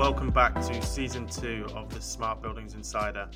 welcome 0.00 0.30
back 0.30 0.54
to 0.54 0.80
season 0.80 1.26
two 1.26 1.66
of 1.74 1.92
the 1.92 2.00
Smart 2.00 2.40
Buildings 2.40 2.72
Insider. 2.72 3.28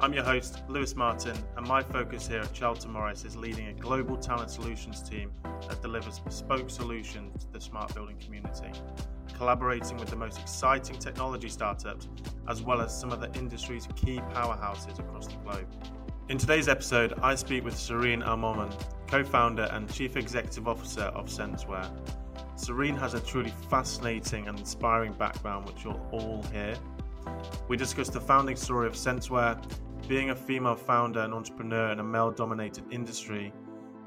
I'm 0.00 0.14
your 0.14 0.24
host, 0.24 0.62
Lewis 0.66 0.96
Martin, 0.96 1.36
and 1.58 1.66
my 1.68 1.82
focus 1.82 2.26
here 2.26 2.40
at 2.40 2.54
Charlton 2.54 2.90
Morris 2.90 3.26
is 3.26 3.36
leading 3.36 3.66
a 3.66 3.74
global 3.74 4.16
talent 4.16 4.50
solutions 4.50 5.02
team 5.02 5.30
that 5.68 5.82
delivers 5.82 6.18
bespoke 6.20 6.70
solutions 6.70 7.44
to 7.44 7.52
the 7.52 7.60
smart 7.60 7.94
building 7.94 8.16
community, 8.18 8.72
collaborating 9.36 9.98
with 9.98 10.08
the 10.08 10.16
most 10.16 10.40
exciting 10.40 10.98
technology 10.98 11.50
startups 11.50 12.08
as 12.48 12.62
well 12.62 12.80
as 12.80 12.98
some 12.98 13.12
of 13.12 13.20
the 13.20 13.30
industry's 13.38 13.86
key 13.94 14.16
powerhouses 14.32 14.98
across 14.98 15.26
the 15.26 15.36
globe. 15.44 15.66
In 16.30 16.38
today's 16.38 16.66
episode, 16.66 17.12
I 17.20 17.34
speak 17.34 17.62
with 17.62 17.76
Serene 17.76 18.22
Almomen, 18.22 18.70
co 19.06 19.24
founder 19.24 19.68
and 19.72 19.92
chief 19.92 20.16
executive 20.16 20.68
officer 20.68 21.02
of 21.02 21.26
Senseware. 21.26 21.90
Serene 22.56 22.96
has 22.96 23.14
a 23.14 23.20
truly 23.20 23.52
fascinating 23.68 24.48
and 24.48 24.58
inspiring 24.58 25.12
background, 25.12 25.66
which 25.66 25.84
you'll 25.84 26.06
all 26.10 26.42
hear. 26.52 26.74
We 27.68 27.76
discuss 27.76 28.08
the 28.08 28.20
founding 28.20 28.56
story 28.56 28.86
of 28.86 28.94
Senseware, 28.94 29.60
being 30.08 30.30
a 30.30 30.36
female 30.36 30.76
founder 30.76 31.20
and 31.20 31.34
entrepreneur 31.34 31.90
in 31.92 32.00
a 32.00 32.04
male 32.04 32.30
dominated 32.30 32.84
industry, 32.90 33.52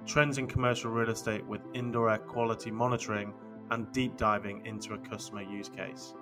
trends 0.06 0.38
in 0.38 0.48
commercial 0.48 0.92
real 0.92 1.10
estate 1.10 1.46
with 1.46 1.62
indoor 1.74 2.10
air 2.10 2.18
quality 2.18 2.72
monitoring, 2.72 3.34
and 3.72 3.92
deep 3.92 4.18
diving 4.18 4.66
into 4.66 4.94
a 4.94 4.98
customer 4.98 5.44
use 5.44 5.70
case. 5.70 6.16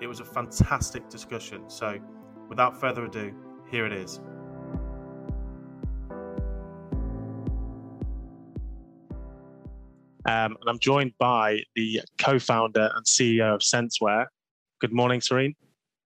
It 0.00 0.06
was 0.06 0.20
a 0.20 0.24
fantastic 0.24 1.08
discussion, 1.08 1.68
so 1.68 1.98
without 2.48 2.80
further 2.80 3.04
ado, 3.04 3.32
here 3.70 3.86
it 3.86 3.92
is. 3.92 4.20
Um, 10.26 10.56
and 10.60 10.68
I'm 10.68 10.78
joined 10.78 11.12
by 11.18 11.60
the 11.74 12.02
co 12.20 12.38
founder 12.38 12.90
and 12.94 13.04
CEO 13.06 13.54
of 13.54 13.62
Senseware. 13.62 14.26
Good 14.80 14.92
morning, 14.92 15.20
Serene. 15.20 15.54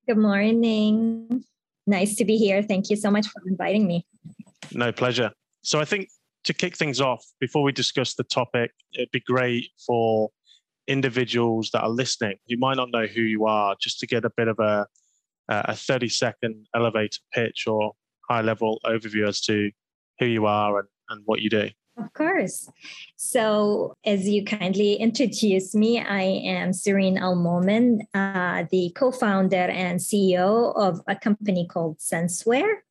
Good 0.06 0.18
morning. 0.18 1.44
Nice 1.86 2.16
to 2.16 2.24
be 2.24 2.36
here. 2.36 2.62
Thank 2.62 2.90
you 2.90 2.96
so 2.96 3.10
much 3.10 3.26
for 3.26 3.42
inviting 3.46 3.86
me. 3.86 4.06
No, 4.72 4.92
pleasure. 4.92 5.30
So, 5.62 5.80
I 5.80 5.84
think 5.84 6.08
to 6.44 6.54
kick 6.54 6.76
things 6.76 7.00
off, 7.00 7.24
before 7.40 7.62
we 7.62 7.72
discuss 7.72 8.14
the 8.14 8.24
topic, 8.24 8.70
it'd 8.94 9.10
be 9.10 9.20
great 9.20 9.70
for 9.84 10.30
individuals 10.86 11.70
that 11.72 11.82
are 11.82 11.88
listening 11.88 12.36
who 12.48 12.56
might 12.58 12.76
not 12.76 12.90
know 12.92 13.06
who 13.06 13.22
you 13.22 13.46
are, 13.46 13.74
just 13.80 13.98
to 14.00 14.06
get 14.06 14.24
a 14.24 14.30
bit 14.36 14.48
of 14.48 14.58
a, 14.58 14.86
a 15.48 15.74
30 15.74 16.08
second 16.08 16.66
elevator 16.74 17.18
pitch 17.32 17.64
or 17.66 17.92
high 18.28 18.42
level 18.42 18.80
overview 18.84 19.26
as 19.26 19.40
to 19.42 19.70
who 20.18 20.26
you 20.26 20.46
are 20.46 20.78
and, 20.78 20.88
and 21.08 21.22
what 21.24 21.40
you 21.40 21.50
do. 21.50 21.68
Of 21.96 22.12
course. 22.12 22.68
So, 23.16 23.96
as 24.04 24.28
you 24.28 24.44
kindly 24.44 24.94
introduced 24.94 25.76
me, 25.76 26.00
I 26.00 26.22
am 26.22 26.72
Serene 26.72 27.18
Almomen, 27.18 28.06
uh, 28.12 28.64
the 28.70 28.90
co 28.96 29.12
founder 29.12 29.56
and 29.56 30.00
CEO 30.00 30.74
of 30.74 31.00
a 31.06 31.14
company 31.14 31.68
called 31.68 32.00
Senseware. 32.00 32.82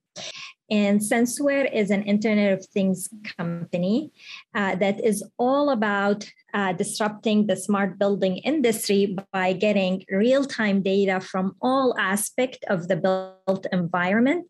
And 0.74 1.04
Senseware 1.04 1.70
is 1.72 1.92
an 1.92 2.02
Internet 2.02 2.52
of 2.58 2.66
Things 2.66 3.08
company 3.38 4.12
uh, 4.56 4.74
that 4.78 5.00
is 5.06 5.24
all 5.38 5.70
about 5.70 6.28
uh, 6.52 6.74
disrupting 6.74 7.46
the 7.46 7.56
smart 7.56 8.00
building 8.00 8.38
industry 8.38 9.16
by 9.32 9.54
getting 9.54 10.04
real-time 10.10 10.82
data 10.82 11.20
from 11.20 11.56
all 11.62 11.96
aspects 12.00 12.58
of 12.70 12.88
the 12.88 12.96
built 12.96 13.68
environment 13.72 14.48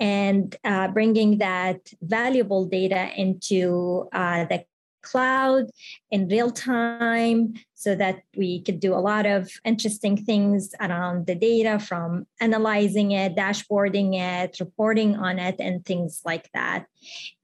and 0.00 0.56
uh, 0.64 0.88
bringing 0.88 1.36
that 1.38 1.80
valuable 2.00 2.64
data 2.64 3.10
into 3.14 4.08
uh, 4.14 4.46
the 4.46 4.64
cloud 5.10 5.64
in 6.10 6.28
real 6.28 6.50
time 6.50 7.54
so 7.74 7.94
that 7.94 8.16
we 8.36 8.62
could 8.64 8.80
do 8.80 8.92
a 8.94 9.04
lot 9.10 9.26
of 9.26 9.50
interesting 9.64 10.16
things 10.16 10.74
around 10.80 11.26
the 11.26 11.34
data 11.34 11.78
from 11.78 12.26
analyzing 12.40 13.12
it, 13.12 13.36
dashboarding 13.36 14.10
it, 14.14 14.58
reporting 14.60 15.16
on 15.16 15.38
it, 15.38 15.56
and 15.58 15.84
things 15.84 16.22
like 16.24 16.46
that. 16.52 16.86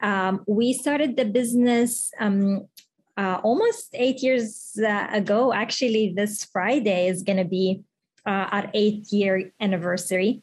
Um, 0.00 0.45
we 0.47 0.73
started 0.73 1.17
the 1.17 1.25
business 1.25 2.11
um, 2.19 2.67
uh, 3.17 3.39
almost 3.43 3.91
eight 3.94 4.23
years 4.23 4.79
uh, 4.83 5.09
ago. 5.12 5.53
Actually, 5.53 6.12
this 6.17 6.44
Friday 6.44 7.09
is 7.09 7.23
going 7.23 7.39
to 7.39 7.44
be 7.44 7.83
uh, 8.27 8.47
our 8.56 8.71
eighth 8.75 9.12
year 9.12 9.53
anniversary. 9.61 10.43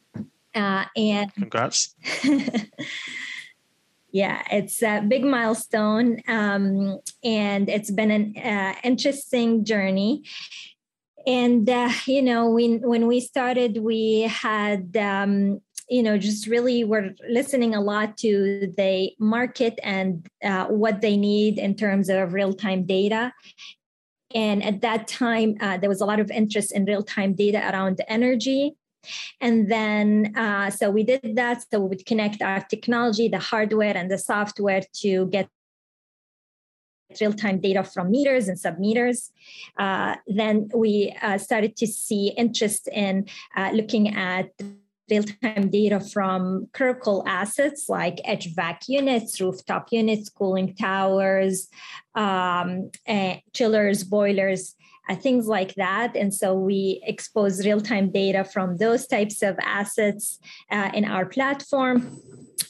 Uh, 0.54 0.84
and 0.96 1.32
congrats. 1.34 1.94
yeah, 4.12 4.42
it's 4.50 4.82
a 4.82 5.00
big 5.06 5.24
milestone, 5.24 6.20
um, 6.26 6.98
and 7.22 7.68
it's 7.68 7.90
been 7.90 8.10
an 8.10 8.36
uh, 8.36 8.74
interesting 8.82 9.64
journey. 9.64 10.24
And 11.26 11.68
uh, 11.68 11.90
you 12.06 12.22
know, 12.22 12.50
when 12.50 12.80
when 12.80 13.06
we 13.06 13.20
started, 13.20 13.78
we 13.78 14.22
had 14.22 14.96
um, 14.96 15.60
you 15.90 16.02
know 16.02 16.16
just 16.16 16.46
really 16.46 16.84
were 16.84 17.10
listening 17.28 17.74
a 17.74 17.80
lot 17.80 18.16
to 18.18 18.72
the 18.76 19.10
market 19.18 19.78
and 19.82 20.26
uh, 20.42 20.66
what 20.66 21.00
they 21.00 21.16
need 21.16 21.58
in 21.58 21.74
terms 21.74 22.08
of 22.08 22.32
real-time 22.32 22.86
data 22.86 23.32
and 24.32 24.62
at 24.62 24.80
that 24.80 25.08
time 25.08 25.56
uh, 25.60 25.76
there 25.76 25.88
was 25.88 26.00
a 26.00 26.06
lot 26.06 26.20
of 26.20 26.30
interest 26.30 26.72
in 26.72 26.84
real-time 26.84 27.34
data 27.34 27.58
around 27.58 28.00
energy 28.06 28.76
and 29.40 29.70
then 29.70 30.32
uh, 30.36 30.70
so 30.70 30.90
we 30.90 31.02
did 31.02 31.36
that 31.36 31.64
so 31.70 31.80
we 31.80 31.88
would 31.88 32.06
connect 32.06 32.42
our 32.42 32.60
technology 32.60 33.28
the 33.28 33.38
hardware 33.38 33.96
and 33.96 34.10
the 34.10 34.18
software 34.18 34.82
to 34.92 35.26
get 35.26 35.48
real-time 37.20 37.60
data 37.60 37.82
from 37.82 38.10
meters 38.10 38.48
and 38.48 38.58
submeters. 38.58 39.30
Uh, 39.78 40.16
then 40.26 40.68
we 40.74 41.16
uh, 41.22 41.38
started 41.38 41.76
to 41.76 41.86
see 41.86 42.32
interest 42.36 42.88
in 42.92 43.26
uh, 43.56 43.70
looking 43.72 44.14
at 44.14 44.50
real-time 45.10 45.70
data 45.70 45.98
from 45.98 46.68
critical 46.72 47.24
assets 47.26 47.86
like 47.88 48.18
HVAC 48.28 48.88
units, 48.88 49.40
rooftop 49.40 49.88
units, 49.90 50.28
cooling 50.28 50.74
towers, 50.76 51.68
um, 52.14 52.90
chillers, 53.52 54.04
boilers, 54.04 54.76
uh, 55.10 55.14
things 55.16 55.46
like 55.46 55.74
that. 55.74 56.16
And 56.16 56.32
so 56.32 56.54
we 56.54 57.00
expose 57.04 57.66
real-time 57.66 58.10
data 58.10 58.44
from 58.44 58.76
those 58.76 59.06
types 59.06 59.42
of 59.42 59.58
assets 59.60 60.38
uh, 60.70 60.90
in 60.94 61.04
our 61.04 61.26
platform. 61.26 62.20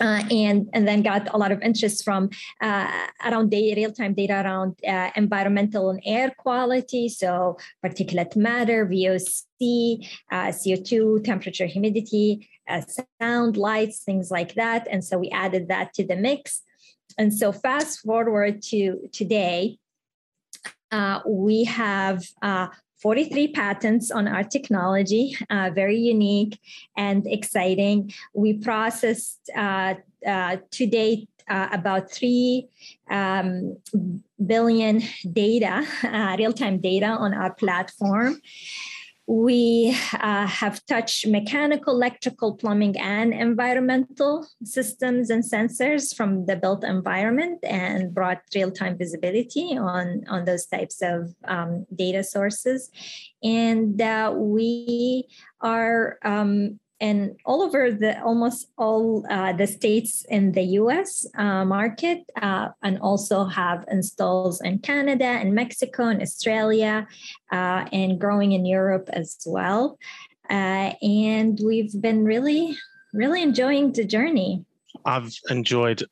Uh, 0.01 0.23
and 0.31 0.71
and 0.73 0.89
then 0.89 1.03
got 1.03 1.29
a 1.35 1.37
lot 1.37 1.53
of 1.53 1.61
interest 1.61 2.05
from 2.05 2.31
uh, 2.63 2.89
around 3.23 3.53
real-time 3.53 4.15
data 4.15 4.33
around 4.33 4.75
uh, 4.89 5.11
environmental 5.15 5.91
and 5.91 6.01
air 6.07 6.33
quality, 6.39 7.07
so 7.07 7.59
particulate 7.85 8.35
matter, 8.35 8.87
VOC, 8.87 10.09
uh, 10.33 10.47
CO2, 10.47 11.23
temperature, 11.23 11.67
humidity, 11.67 12.49
uh, 12.67 12.81
sound, 13.21 13.59
lights, 13.59 13.99
things 14.03 14.31
like 14.31 14.55
that. 14.55 14.89
And 14.91 15.05
so 15.05 15.19
we 15.19 15.29
added 15.29 15.69
that 15.69 15.93
to 15.95 16.07
the 16.07 16.17
mix. 16.17 16.63
And 17.19 17.35
so 17.35 17.53
fast 17.53 18.01
forward 18.01 18.63
to 18.71 19.11
today, 19.13 19.81
uh, 20.93 21.21
we 21.27 21.65
have 21.65 22.25
43 23.01 23.49
patents 23.49 24.11
on 24.11 24.29
our 24.29 24.45
technology, 24.45 25.37
uh, 25.49 25.71
very 25.75 25.97
unique 25.97 26.59
and 26.97 27.27
exciting. 27.27 28.13
We 28.35 28.55
processed 28.55 29.51
uh, 29.57 29.95
uh, 30.27 30.57
to 30.71 30.87
date 30.87 31.29
uh, 31.49 31.69
about 31.73 32.13
3 32.13 32.69
um, 33.11 33.79
billion 34.45 35.03
data, 35.33 35.87
uh, 36.05 36.37
real 36.39 36.53
time 36.53 36.79
data 36.79 37.07
on 37.07 37.33
our 37.33 37.55
platform. 37.55 38.41
We 39.31 39.97
uh, 40.15 40.49
have 40.49 40.85
touched 40.87 41.25
mechanical, 41.25 41.95
electrical, 41.95 42.57
plumbing, 42.57 42.99
and 42.99 43.33
environmental 43.33 44.45
systems 44.65 45.31
and 45.31 45.45
sensors 45.45 46.13
from 46.13 46.47
the 46.47 46.57
built 46.57 46.83
environment 46.83 47.61
and 47.63 48.13
brought 48.13 48.43
real 48.57 48.73
time 48.73 48.99
visibility 48.99 49.79
on, 49.79 50.25
on 50.29 50.47
those 50.47 50.67
types 50.67 51.01
of 51.01 51.33
um, 51.45 51.87
data 51.95 52.25
sources. 52.25 52.91
And 53.41 54.03
uh, 54.03 54.35
we 54.37 55.29
are 55.61 56.19
um, 56.25 56.81
and 57.01 57.37
all 57.47 57.63
over 57.63 57.91
the 57.91 58.23
almost 58.23 58.69
all 58.77 59.25
uh, 59.31 59.53
the 59.55 59.67
states 59.67 60.25
in 60.29 60.53
the 60.53 60.63
U.S. 60.81 61.27
Uh, 61.35 61.65
market, 61.65 62.19
uh, 62.41 62.69
and 62.83 62.99
also 62.99 63.45
have 63.45 63.85
installs 63.91 64.61
in 64.61 64.79
Canada 64.81 65.25
and 65.25 65.55
Mexico 65.55 66.09
and 66.09 66.21
Australia, 66.21 67.09
uh, 67.51 67.87
and 67.93 68.21
growing 68.21 68.53
in 68.53 68.67
Europe 68.67 69.09
as 69.13 69.39
well. 69.47 69.99
Uh, 70.51 70.93
and 71.03 71.59
we've 71.65 72.01
been 72.01 72.25
really, 72.25 72.77
really 73.15 73.43
enjoying 73.43 73.93
the 73.93 74.05
journey. 74.05 74.65
I've 75.05 75.33
enjoyed 75.49 76.03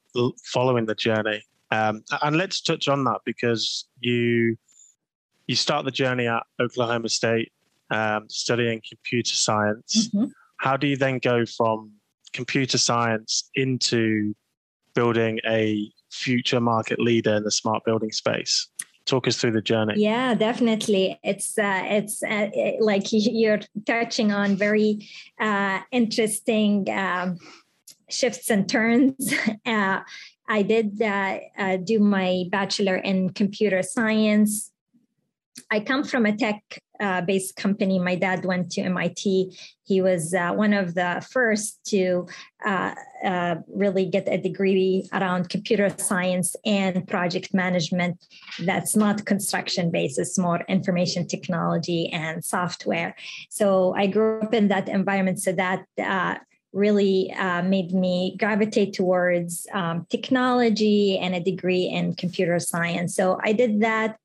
following 0.44 0.86
the 0.86 0.94
journey, 0.94 1.42
um, 1.70 2.02
and 2.22 2.36
let's 2.36 2.62
touch 2.62 2.88
on 2.88 3.04
that 3.04 3.20
because 3.26 3.86
you 4.00 4.56
you 5.46 5.56
start 5.56 5.84
the 5.84 5.90
journey 5.90 6.26
at 6.26 6.44
Oklahoma 6.60 7.08
State, 7.08 7.52
um, 7.90 8.26
studying 8.28 8.80
computer 8.88 9.34
science. 9.34 10.08
Mm-hmm 10.08 10.30
how 10.58 10.76
do 10.76 10.86
you 10.86 10.96
then 10.96 11.18
go 11.18 11.44
from 11.46 11.92
computer 12.32 12.78
science 12.78 13.50
into 13.54 14.34
building 14.94 15.40
a 15.46 15.90
future 16.10 16.60
market 16.60 16.98
leader 16.98 17.36
in 17.36 17.44
the 17.44 17.50
smart 17.50 17.84
building 17.84 18.12
space? 18.12 18.68
talk 19.08 19.26
us 19.26 19.38
through 19.38 19.52
the 19.52 19.62
journey. 19.62 19.94
Yeah, 19.96 20.34
definitely. 20.34 21.18
It's 21.24 21.58
uh, 21.58 21.82
it's 21.84 22.22
uh, 22.22 22.50
like 22.80 23.04
you're 23.10 23.60
touching 23.86 24.32
on 24.32 24.56
very 24.56 25.08
uh, 25.40 25.80
interesting 25.90 26.86
um, 26.90 27.38
shifts 28.08 28.50
and 28.50 28.68
turns. 28.68 29.34
Uh, 29.66 30.00
I 30.48 30.62
did 30.62 31.02
uh, 31.02 31.38
uh, 31.58 31.76
do 31.76 31.98
my 31.98 32.44
bachelor 32.50 32.96
in 32.96 33.30
computer 33.30 33.82
science. 33.82 34.72
I 35.70 35.80
come 35.80 36.04
from 36.04 36.24
a 36.24 36.34
tech 36.34 36.62
uh, 37.00 37.20
based 37.22 37.56
company. 37.56 37.98
My 37.98 38.14
dad 38.14 38.44
went 38.44 38.70
to 38.72 38.82
MIT. 38.82 39.56
He 39.84 40.02
was 40.02 40.34
uh, 40.34 40.52
one 40.52 40.72
of 40.72 40.94
the 40.94 41.26
first 41.30 41.78
to 41.86 42.26
uh, 42.64 42.94
uh, 43.24 43.56
really 43.68 44.06
get 44.06 44.28
a 44.28 44.36
degree 44.38 45.08
around 45.12 45.48
computer 45.48 45.88
science 45.96 46.54
and 46.64 47.06
project 47.06 47.54
management 47.54 48.24
that's 48.60 48.96
not 48.96 49.24
construction 49.24 49.90
based, 49.90 50.18
it's 50.18 50.38
more 50.38 50.60
information 50.68 51.26
technology 51.26 52.08
and 52.10 52.44
software. 52.44 53.14
So 53.48 53.94
I 53.96 54.06
grew 54.06 54.40
up 54.40 54.54
in 54.54 54.68
that 54.68 54.88
environment. 54.88 55.40
So 55.40 55.52
that 55.52 55.84
uh, 56.02 56.36
really 56.72 57.32
uh, 57.32 57.62
made 57.62 57.92
me 57.92 58.36
gravitate 58.38 58.92
towards 58.92 59.66
um, 59.72 60.06
technology 60.10 61.18
and 61.18 61.34
a 61.34 61.40
degree 61.40 61.86
in 61.86 62.14
computer 62.14 62.58
science. 62.58 63.14
So 63.14 63.38
I 63.42 63.52
did 63.52 63.80
that. 63.80 64.18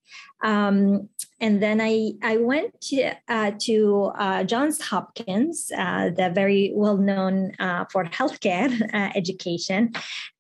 Um, 0.43 1.09
and 1.39 1.61
then 1.61 1.81
I, 1.81 2.13
I 2.21 2.37
went 2.37 2.79
to, 2.89 3.11
uh, 3.27 3.51
to 3.61 4.11
uh, 4.17 4.43
Johns 4.43 4.81
Hopkins, 4.81 5.71
uh, 5.77 6.09
the 6.15 6.31
very 6.33 6.71
well 6.73 6.97
known 6.97 7.53
uh, 7.59 7.85
for 7.91 8.05
healthcare 8.05 8.71
uh, 8.93 9.11
education. 9.15 9.91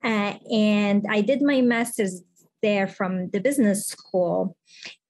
and 0.03 1.05
I 1.09 1.21
did 1.21 1.41
my 1.41 1.61
master's 1.61 2.21
there 2.61 2.87
from 2.87 3.29
the 3.29 3.39
business 3.39 3.85
school. 3.85 4.55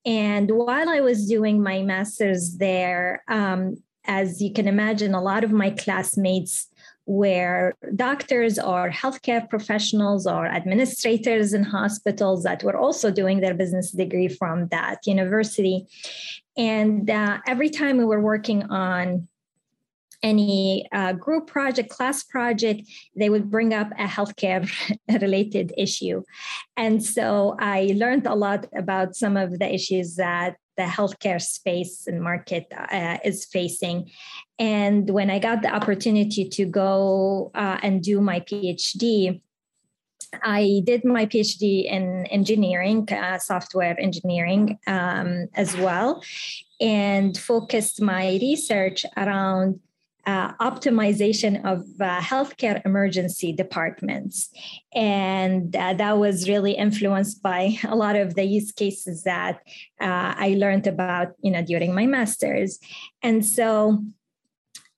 And 0.06 0.52
while 0.52 0.90
I 0.90 1.00
was 1.00 1.28
doing 1.28 1.64
my 1.64 1.82
master's 1.82 2.58
there, 2.58 3.24
um, 3.30 3.78
as 4.06 4.42
you 4.42 4.52
can 4.52 4.68
imagine, 4.68 5.14
a 5.14 5.22
lot 5.22 5.46
of 5.46 5.52
my 5.52 5.70
classmates 5.70 6.68
where 7.06 7.74
doctors 7.96 8.58
or 8.58 8.90
healthcare 8.90 9.48
professionals 9.50 10.26
or 10.26 10.46
administrators 10.46 11.54
in 11.54 11.64
hospitals 11.64 12.44
that 12.44 12.64
were 12.64 12.78
also 12.78 13.12
doing 13.12 13.42
their 13.42 13.54
business 13.54 13.92
degree 13.92 14.28
from 14.28 14.68
that 14.68 15.00
university. 15.06 15.86
And 16.58 17.10
uh, 17.10 17.40
every 17.46 17.70
time 17.70 17.98
we 17.98 18.06
were 18.06 18.22
working 18.22 18.64
on 18.64 19.28
any 20.22 20.88
uh, 20.94 21.12
group 21.12 21.48
project, 21.48 21.90
class 21.90 22.24
project, 22.24 22.84
they 23.16 23.30
would 23.30 23.52
bring 23.52 23.74
up 23.74 23.92
a 24.00 24.06
healthcare 24.06 24.72
related 25.22 25.74
issue. 25.78 26.24
And 26.78 27.04
so 27.04 27.58
I 27.60 27.94
learned 27.98 28.26
a 28.26 28.34
lot 28.34 28.66
about 28.76 29.16
some 29.16 29.36
of 29.36 29.60
the 29.60 29.72
issues 29.72 30.16
that 30.16 30.56
the 30.78 30.84
healthcare 30.84 31.42
space 31.42 32.08
and 32.08 32.22
market 32.22 32.68
uh, 32.76 33.18
is 33.24 33.46
facing. 33.46 34.10
And 34.60 35.10
when 35.10 35.30
I 35.30 35.40
got 35.40 35.62
the 35.62 35.74
opportunity 35.74 36.48
to 36.50 36.66
go 36.66 37.52
uh, 37.56 37.78
and 37.82 38.02
do 38.02 38.22
my 38.22 38.40
PhD, 38.40 39.42
I 40.42 40.82
did 40.84 41.06
my 41.06 41.26
PhD 41.26 41.86
in 41.86 42.26
engineering, 42.28 43.08
uh, 43.12 43.38
software 43.38 44.00
engineering 44.00 44.80
um, 44.88 45.48
as 45.54 45.78
well, 45.78 46.24
and 46.82 47.38
focused 47.38 48.02
my 48.02 48.40
research 48.42 49.06
around 49.16 49.80
uh, 50.26 50.54
optimization 50.54 51.64
of 51.66 51.86
uh, 52.00 52.20
healthcare 52.22 52.82
emergency 52.86 53.52
departments. 53.52 54.50
And 54.94 55.76
uh, 55.76 55.94
that 55.96 56.18
was 56.18 56.48
really 56.48 56.74
influenced 56.74 57.42
by 57.44 57.78
a 57.84 57.96
lot 57.96 58.16
of 58.16 58.36
the 58.36 58.44
use 58.44 58.72
cases 58.72 59.24
that 59.24 59.60
uh, 60.00 60.34
I 60.38 60.56
learned 60.58 60.88
about, 60.88 61.34
you 61.42 61.52
know, 61.52 61.62
during 61.62 61.94
my 61.94 62.06
master's. 62.06 62.80
And 63.22 63.46
so 63.46 64.04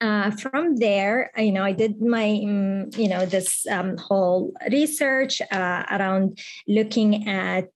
uh, 0.02 0.32
from 0.32 0.76
there, 0.76 1.32
you 1.38 1.52
know, 1.52 1.64
I 1.64 1.72
did 1.72 2.02
my, 2.02 2.28
mm, 2.44 2.98
you 2.98 3.08
know, 3.08 3.26
this 3.26 3.66
um, 3.68 3.98
whole 3.98 4.54
research 4.70 5.42
uh, 5.52 5.84
around 5.90 6.40
looking 6.68 7.28
at 7.28 7.70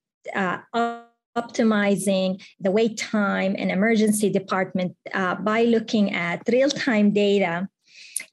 optimizing 1.37 2.41
the 2.59 2.71
wait 2.71 2.97
time 2.97 3.55
in 3.55 3.71
emergency 3.71 4.29
department 4.29 4.95
uh, 5.13 5.35
by 5.35 5.63
looking 5.63 6.13
at 6.13 6.41
real-time 6.51 7.11
data 7.11 7.67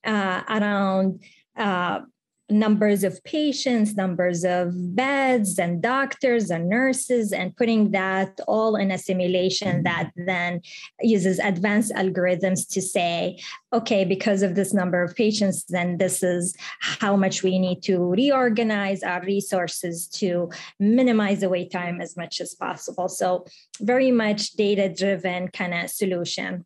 uh, 0.05 0.43
around 0.49 1.23
uh, 1.57 2.01
numbers 2.49 3.03
of 3.03 3.23
patients, 3.25 3.97
numbers 3.97 4.45
of 4.45 4.95
beds, 4.95 5.59
and 5.59 5.83
doctors 5.83 6.51
and 6.51 6.69
nurses, 6.69 7.33
and 7.33 7.57
putting 7.57 7.91
that 7.91 8.39
all 8.47 8.77
in 8.77 8.91
a 8.91 8.99
simulation 8.99 9.83
that 9.83 10.13
then 10.17 10.61
uses 11.01 11.39
advanced 11.41 11.93
algorithms 11.93 12.69
to 12.69 12.81
say, 12.81 13.39
okay, 13.73 14.05
because 14.05 14.43
of 14.43 14.55
this 14.55 14.73
number 14.73 15.03
of 15.03 15.15
patients, 15.17 15.65
then 15.65 15.99
this 15.99 16.23
is 16.23 16.57
how 16.81 17.17
much 17.17 17.43
we 17.43 17.59
need 17.59 17.83
to 17.83 17.99
reorganize 17.99 19.03
our 19.03 19.23
resources 19.23 20.07
to 20.07 20.49
minimize 20.79 21.41
the 21.41 21.49
wait 21.49 21.73
time 21.73 22.01
as 22.01 22.17
much 22.17 22.41
as 22.41 22.55
possible. 22.55 23.09
So, 23.09 23.47
very 23.81 24.11
much 24.11 24.53
data 24.53 24.89
driven 24.89 25.49
kind 25.49 25.75
of 25.75 25.91
solution. 25.91 26.65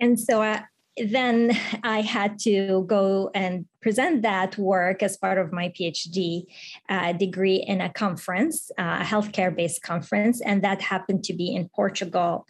And 0.00 0.18
so, 0.18 0.42
uh, 0.42 0.60
then 0.96 1.56
I 1.82 2.02
had 2.02 2.38
to 2.40 2.84
go 2.86 3.30
and 3.34 3.66
present 3.84 4.22
that 4.22 4.56
work 4.56 5.02
as 5.02 5.14
part 5.24 5.38
of 5.42 5.52
my 5.52 5.68
PhD 5.76 6.46
uh, 6.88 7.12
degree 7.12 7.60
in 7.72 7.78
a 7.82 7.90
conference, 8.04 8.56
uh, 8.78 8.98
a 9.02 9.04
healthcare 9.12 9.54
based 9.54 9.82
conference, 9.82 10.36
and 10.40 10.64
that 10.64 10.80
happened 10.80 11.22
to 11.24 11.34
be 11.34 11.48
in 11.54 11.68
Portugal. 11.80 12.46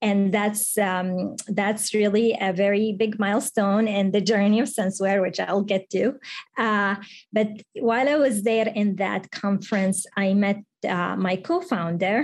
And 0.00 0.32
that's 0.32 0.78
um, 0.78 1.34
that's 1.60 1.92
really 2.00 2.28
a 2.48 2.52
very 2.52 2.92
big 3.02 3.18
milestone 3.18 3.88
in 3.98 4.12
the 4.12 4.20
journey 4.20 4.60
of 4.60 4.68
SenseWare, 4.68 5.20
which 5.20 5.40
I'll 5.40 5.68
get 5.74 5.90
to. 5.96 6.04
Uh, 6.56 6.94
but 7.32 7.48
while 7.88 8.08
I 8.08 8.16
was 8.26 8.36
there 8.50 8.68
in 8.82 8.88
that 9.04 9.22
conference, 9.32 10.06
I 10.16 10.26
met 10.34 10.58
uh, 10.96 11.16
my 11.16 11.34
co-founder, 11.48 12.16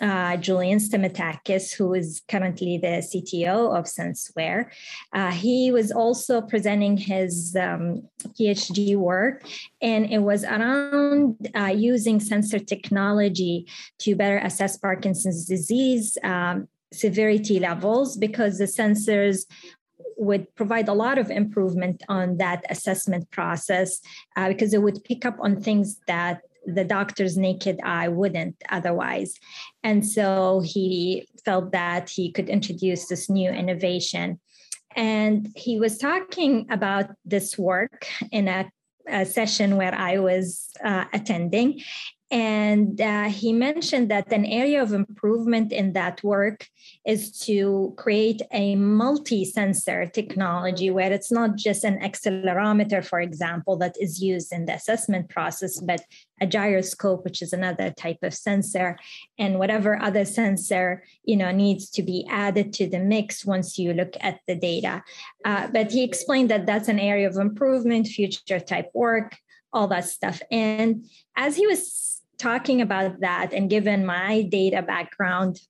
uh, 0.00 0.36
Julian 0.36 0.78
Stamatakis, 0.78 1.74
who 1.74 1.94
is 1.94 2.22
currently 2.28 2.78
the 2.78 3.02
CTO 3.08 3.76
of 3.76 3.84
SenseWare. 3.84 4.70
Uh, 5.12 5.30
he 5.30 5.70
was 5.70 5.90
also 5.90 6.40
presenting 6.40 6.96
his 6.96 7.56
um, 7.56 8.08
PhD 8.38 8.96
work, 8.96 9.44
and 9.80 10.06
it 10.12 10.18
was 10.18 10.44
around 10.44 11.50
uh, 11.54 11.72
using 11.74 12.20
sensor 12.20 12.58
technology 12.58 13.66
to 13.98 14.14
better 14.14 14.38
assess 14.38 14.76
Parkinson's 14.76 15.46
disease 15.46 16.18
um, 16.22 16.68
severity 16.92 17.58
levels 17.58 18.16
because 18.16 18.58
the 18.58 18.64
sensors 18.64 19.44
would 20.16 20.52
provide 20.54 20.88
a 20.88 20.94
lot 20.94 21.18
of 21.18 21.30
improvement 21.30 22.02
on 22.08 22.38
that 22.38 22.64
assessment 22.70 23.30
process 23.30 24.00
uh, 24.36 24.48
because 24.48 24.72
it 24.72 24.82
would 24.82 25.02
pick 25.04 25.26
up 25.26 25.36
on 25.40 25.60
things 25.60 26.00
that 26.06 26.40
the 26.66 26.84
doctor's 26.84 27.36
naked 27.36 27.80
eye 27.84 28.08
wouldn't 28.08 28.56
otherwise. 28.68 29.34
And 29.82 30.06
so 30.06 30.60
he 30.64 31.28
felt 31.44 31.72
that 31.72 32.10
he 32.10 32.32
could 32.32 32.48
introduce 32.48 33.06
this 33.06 33.30
new 33.30 33.50
innovation. 33.50 34.40
And 34.94 35.48
he 35.54 35.78
was 35.78 35.98
talking 35.98 36.66
about 36.70 37.10
this 37.24 37.58
work 37.58 38.06
in 38.32 38.48
a, 38.48 38.70
a 39.08 39.26
session 39.26 39.76
where 39.76 39.94
I 39.94 40.18
was 40.18 40.70
uh, 40.82 41.04
attending. 41.12 41.80
And 42.30 43.00
uh, 43.00 43.28
he 43.28 43.52
mentioned 43.52 44.10
that 44.10 44.32
an 44.32 44.44
area 44.46 44.82
of 44.82 44.92
improvement 44.92 45.72
in 45.72 45.92
that 45.92 46.24
work 46.24 46.66
is 47.06 47.38
to 47.42 47.94
create 47.96 48.42
a 48.52 48.74
multi 48.74 49.44
sensor 49.44 50.06
technology 50.06 50.90
where 50.90 51.12
it's 51.12 51.30
not 51.30 51.54
just 51.54 51.84
an 51.84 52.00
accelerometer, 52.00 53.04
for 53.04 53.20
example, 53.20 53.76
that 53.76 53.94
is 54.00 54.20
used 54.20 54.52
in 54.52 54.64
the 54.64 54.74
assessment 54.74 55.28
process, 55.28 55.80
but 55.80 56.00
a 56.40 56.46
gyroscope, 56.48 57.22
which 57.22 57.42
is 57.42 57.52
another 57.52 57.92
type 57.92 58.18
of 58.24 58.34
sensor, 58.34 58.98
and 59.38 59.60
whatever 59.60 59.96
other 60.02 60.24
sensor 60.24 61.04
you 61.22 61.36
know 61.36 61.52
needs 61.52 61.88
to 61.90 62.02
be 62.02 62.26
added 62.28 62.72
to 62.72 62.88
the 62.88 62.98
mix 62.98 63.46
once 63.46 63.78
you 63.78 63.92
look 63.92 64.14
at 64.20 64.40
the 64.48 64.56
data. 64.56 65.00
Uh, 65.44 65.68
but 65.68 65.92
he 65.92 66.02
explained 66.02 66.50
that 66.50 66.66
that's 66.66 66.88
an 66.88 66.98
area 66.98 67.28
of 67.28 67.36
improvement, 67.36 68.08
future 68.08 68.58
type 68.58 68.90
work, 68.94 69.36
all 69.72 69.86
that 69.86 70.06
stuff. 70.06 70.42
And 70.50 71.06
as 71.36 71.54
he 71.54 71.66
was 71.68 72.15
talking 72.38 72.80
about 72.80 73.20
that 73.20 73.52
and 73.52 73.70
given 73.70 74.06
my 74.06 74.42
data 74.42 74.82
background, 74.82 75.60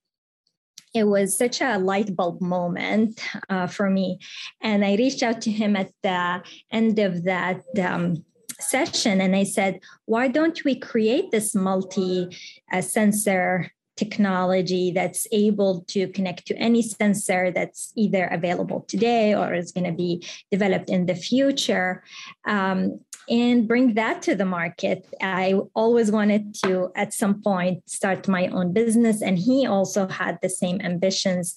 it 0.95 1.05
was 1.05 1.37
such 1.37 1.61
a 1.61 1.79
light 1.79 2.17
bulb 2.17 2.41
moment 2.41 3.21
uh, 3.51 3.67
for 3.67 3.91
me. 3.91 4.19
And 4.63 4.85
I 4.85 4.97
reached 4.97 5.23
out 5.23 5.43
to 5.43 5.51
him 5.51 5.77
at 5.77 5.91
the 6.03 6.43
end 6.73 6.99
of 6.99 7.25
that 7.25 7.63
um, 7.79 8.25
session 8.59 9.21
and 9.21 9.37
I 9.37 9.45
said, 9.45 9.81
why 10.07 10.29
don't 10.29 10.65
we 10.65 10.79
create 10.79 11.31
this 11.31 11.55
multi 11.55 12.37
uh, 12.73 12.81
sensor 12.81 13.71
technology 13.97 14.91
that's 14.91 15.27
able 15.33 15.83
to 15.89 16.07
connect 16.09 16.47
to 16.47 16.57
any 16.57 16.83
sensor 16.83 17.51
that's 17.51 17.93
either 17.97 18.27
available 18.27 18.83
today 18.89 19.35
or 19.35 19.55
is 19.55 19.73
going 19.73 19.87
to 19.87 19.93
be 19.93 20.27
developed 20.51 20.91
in 20.91 21.07
the 21.07 21.15
future? 21.15 22.03
Um, 22.47 23.01
and 23.29 23.67
bring 23.67 23.95
that 23.95 24.23
to 24.23 24.35
the 24.35 24.45
market. 24.45 25.07
I 25.21 25.55
always 25.75 26.11
wanted 26.11 26.55
to, 26.65 26.91
at 26.95 27.13
some 27.13 27.43
point, 27.43 27.89
start 27.89 28.29
my 28.29 28.49
own 28.49 28.73
business, 28.73 29.23
and 29.23 29.39
he 29.39 29.67
also 29.67 30.07
had 30.09 30.39
the 30.43 30.49
same 30.49 30.81
ambitions. 30.81 31.57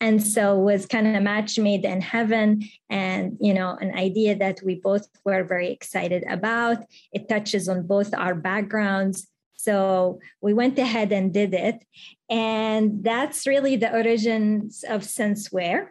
And 0.00 0.22
so 0.22 0.56
was 0.56 0.86
kind 0.86 1.08
of 1.08 1.14
a 1.14 1.20
match 1.20 1.58
made 1.58 1.84
in 1.84 2.00
heaven, 2.00 2.62
and 2.88 3.36
you 3.40 3.52
know, 3.52 3.76
an 3.80 3.94
idea 3.94 4.36
that 4.36 4.60
we 4.62 4.76
both 4.76 5.08
were 5.24 5.44
very 5.44 5.70
excited 5.70 6.24
about. 6.28 6.78
It 7.12 7.28
touches 7.28 7.68
on 7.68 7.86
both 7.86 8.14
our 8.14 8.34
backgrounds. 8.34 9.26
So 9.56 10.20
we 10.40 10.54
went 10.54 10.78
ahead 10.78 11.10
and 11.10 11.34
did 11.34 11.52
it. 11.52 11.84
And 12.30 13.02
that's 13.02 13.44
really 13.44 13.74
the 13.74 13.92
origins 13.92 14.84
of 14.88 15.02
SenseWare 15.02 15.88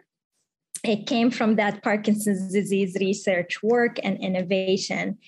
it 0.84 1.06
came 1.06 1.30
from 1.30 1.56
that 1.56 1.82
Parkinson's 1.82 2.52
disease 2.52 2.96
research 3.00 3.62
work 3.62 3.98
and 4.02 4.18
innovation. 4.18 5.18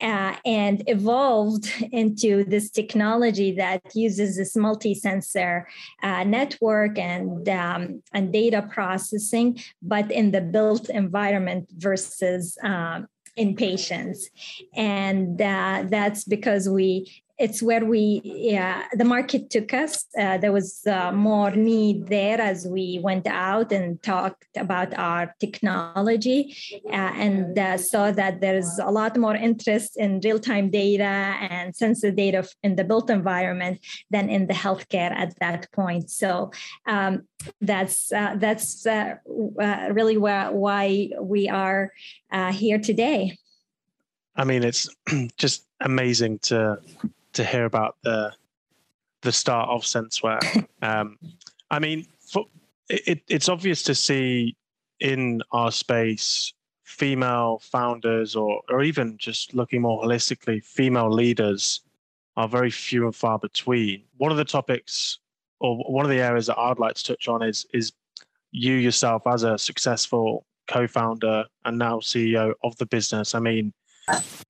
Uh, 0.00 0.34
and 0.44 0.82
evolved 0.88 1.70
into 1.92 2.42
this 2.42 2.70
technology 2.70 3.52
that 3.52 3.80
uses 3.94 4.36
this 4.36 4.56
multi-sensor 4.56 5.64
uh, 6.02 6.24
network 6.24 6.98
and 6.98 7.48
um, 7.48 8.02
and 8.12 8.32
data 8.32 8.68
processing, 8.68 9.56
but 9.80 10.10
in 10.10 10.32
the 10.32 10.40
built 10.40 10.88
environment 10.88 11.70
versus 11.76 12.58
um, 12.64 13.06
in 13.36 13.54
patients, 13.54 14.28
and 14.74 15.40
uh, 15.40 15.84
that's 15.88 16.24
because 16.24 16.68
we 16.68 17.22
it's 17.42 17.60
where 17.60 17.84
we 17.84 18.20
yeah 18.24 18.84
the 18.92 19.04
market 19.04 19.50
took 19.50 19.74
us. 19.74 20.06
Uh, 20.16 20.38
there 20.38 20.52
was 20.52 20.86
uh, 20.86 21.10
more 21.10 21.50
need 21.50 22.06
there 22.06 22.40
as 22.40 22.66
we 22.66 23.00
went 23.02 23.26
out 23.26 23.72
and 23.72 24.00
talked 24.02 24.56
about 24.56 24.96
our 24.96 25.34
technology 25.40 26.56
uh, 26.86 27.12
and 27.24 27.58
uh, 27.58 27.76
saw 27.76 28.12
that 28.12 28.40
there's 28.40 28.78
a 28.78 28.90
lot 28.90 29.16
more 29.16 29.34
interest 29.34 29.96
in 29.96 30.20
real-time 30.20 30.70
data 30.70 31.12
and 31.50 31.74
sensor 31.74 32.12
data 32.12 32.48
in 32.62 32.76
the 32.76 32.84
built 32.84 33.10
environment 33.10 33.80
than 34.10 34.30
in 34.30 34.46
the 34.46 34.54
healthcare 34.54 35.10
at 35.10 35.36
that 35.40 35.70
point. 35.72 36.10
So 36.10 36.52
um, 36.86 37.26
that's 37.60 38.12
uh, 38.12 38.36
that's 38.38 38.86
uh, 38.86 39.16
really 39.90 40.16
where, 40.16 40.52
why 40.52 41.10
we 41.20 41.48
are 41.48 41.90
here 42.52 42.78
today. 42.78 43.36
I 44.36 44.44
mean, 44.44 44.62
it's 44.62 44.88
just 45.36 45.66
amazing 45.80 46.38
to 46.38 46.78
to 47.34 47.44
hear 47.44 47.64
about 47.64 47.96
the 48.02 48.32
the 49.22 49.32
start 49.32 49.68
of 49.68 49.82
SenseWare. 49.82 50.66
um, 50.82 51.16
I 51.70 51.78
mean, 51.78 52.06
for, 52.20 52.46
it, 52.88 53.22
it's 53.28 53.48
obvious 53.48 53.82
to 53.84 53.94
see 53.94 54.56
in 55.00 55.42
our 55.52 55.72
space 55.72 56.52
female 56.84 57.58
founders 57.62 58.36
or 58.36 58.60
or 58.68 58.82
even 58.82 59.16
just 59.16 59.54
looking 59.54 59.80
more 59.80 60.02
holistically 60.02 60.62
female 60.62 61.10
leaders 61.10 61.80
are 62.36 62.46
very 62.46 62.70
few 62.70 63.04
and 63.06 63.16
far 63.16 63.38
between 63.38 64.02
one 64.18 64.30
of 64.30 64.36
the 64.36 64.44
topics 64.44 65.18
or 65.60 65.76
one 65.90 66.04
of 66.04 66.10
the 66.10 66.20
areas 66.20 66.46
that 66.46 66.58
i'd 66.58 66.78
like 66.78 66.94
to 66.94 67.02
touch 67.02 67.28
on 67.28 67.42
is 67.42 67.64
is 67.72 67.92
you 68.50 68.74
yourself 68.74 69.26
as 69.26 69.42
a 69.42 69.56
successful 69.56 70.44
co-founder 70.68 71.44
and 71.64 71.78
now 71.78 71.98
ceo 71.98 72.52
of 72.62 72.76
the 72.76 72.86
business 72.86 73.34
i 73.34 73.40
mean 73.40 73.72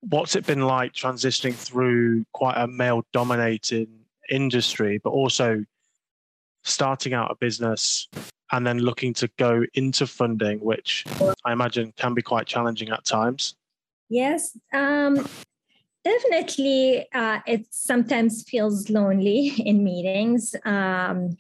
what's 0.01 0.37
it 0.37 0.47
been 0.47 0.63
like 0.63 0.93
transitioning 0.93 1.55
through 1.55 2.25
quite 2.33 2.57
a 2.57 2.67
male 2.67 3.05
dominated 3.13 3.89
industry, 4.31 5.01
but 5.03 5.11
also 5.11 5.65
starting 6.65 7.13
out 7.13 7.31
a 7.31 7.35
business 7.35 8.09
and 8.53 8.67
then 8.67 8.79
looking 8.79 9.15
to 9.15 9.29
go 9.39 9.65
into 9.75 10.07
funding, 10.07 10.61
which 10.61 11.05
I 11.45 11.53
imagine 11.53 11.93
can 11.97 12.15
be 12.15 12.23
quite 12.23 12.47
challenging 12.47 12.91
at 12.91 13.05
times? 13.05 13.55
Yes. 14.09 14.57
Um, 14.73 15.27
definitely, 16.05 17.07
uh, 17.15 17.41
it 17.47 17.67
sometimes 17.71 18.45
feels 18.45 18.91
lonely 18.91 19.49
in 19.59 19.83
meetings. 19.83 20.55
Um, 20.65 21.37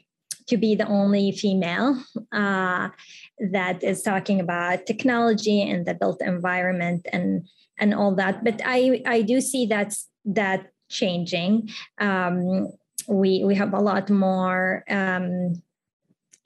to 0.48 0.56
be 0.56 0.74
the 0.74 0.86
only 0.88 1.32
female 1.32 2.02
uh, 2.32 2.88
that 3.38 3.82
is 3.82 4.02
talking 4.02 4.40
about 4.40 4.86
technology 4.86 5.62
and 5.62 5.86
the 5.86 5.94
built 5.94 6.20
environment 6.20 7.06
and 7.12 7.48
and 7.82 7.92
all 7.92 8.14
that. 8.14 8.44
But 8.44 8.62
I 8.64 9.02
I 9.04 9.22
do 9.22 9.40
see 9.40 9.66
that's 9.66 10.08
that 10.24 10.70
changing. 10.88 11.70
Um, 11.98 12.70
we 13.08 13.44
we 13.44 13.54
have 13.56 13.74
a 13.74 13.80
lot 13.80 14.08
more 14.08 14.84
um, 14.88 15.60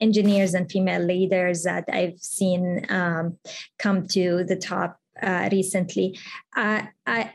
engineers 0.01 0.53
and 0.55 0.69
female 0.69 1.03
leaders 1.03 1.63
that 1.63 1.85
I've 1.93 2.19
seen 2.19 2.85
um, 2.89 3.37
come 3.77 4.07
to 4.17 4.43
the 4.43 4.55
top 4.55 4.99
uh, 5.21 5.49
recently. 5.51 6.17
Uh, 6.55 6.81
I 7.05 7.33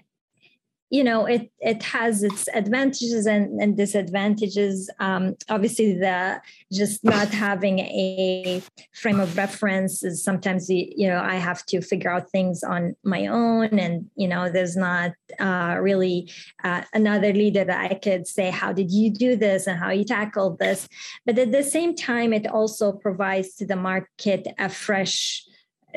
you 0.92 1.02
know 1.02 1.26
it 1.26 1.50
it 1.60 1.82
has 1.82 2.22
its 2.22 2.48
advantages 2.54 3.26
and, 3.26 3.60
and 3.60 3.76
disadvantages. 3.76 4.90
Um, 5.00 5.34
obviously 5.48 5.94
the 5.94 6.40
just 6.70 7.02
not 7.02 7.28
having 7.28 7.80
a 7.80 8.62
frame 8.94 9.18
of 9.18 9.36
reference 9.36 10.04
is 10.04 10.22
sometimes 10.22 10.68
you 10.68 11.08
know 11.08 11.20
i 11.20 11.36
have 11.48 11.64
to 11.66 11.80
figure 11.80 12.10
out 12.10 12.30
things 12.30 12.62
on 12.62 12.94
my 13.04 13.26
own 13.26 13.78
and 13.78 14.10
you 14.16 14.28
know 14.28 14.50
there's 14.50 14.76
not 14.76 15.12
uh, 15.40 15.76
really 15.80 16.30
uh, 16.62 16.82
another 16.92 17.32
leader 17.32 17.64
that 17.64 17.90
i 17.90 17.94
could 17.94 18.26
say 18.26 18.50
how 18.50 18.72
did 18.72 18.90
you 18.90 19.10
do 19.10 19.34
this 19.34 19.66
and 19.66 19.78
how 19.78 19.90
you 19.90 20.04
tackled 20.04 20.58
this? 20.58 20.88
But 21.26 21.38
at 21.38 21.52
the 21.52 21.62
same 21.62 21.94
time 21.94 22.32
it 22.32 22.46
also 22.46 22.92
provides 22.92 23.54
to 23.56 23.66
the 23.66 23.76
market 23.76 24.46
a 24.58 24.68
fresh 24.68 25.44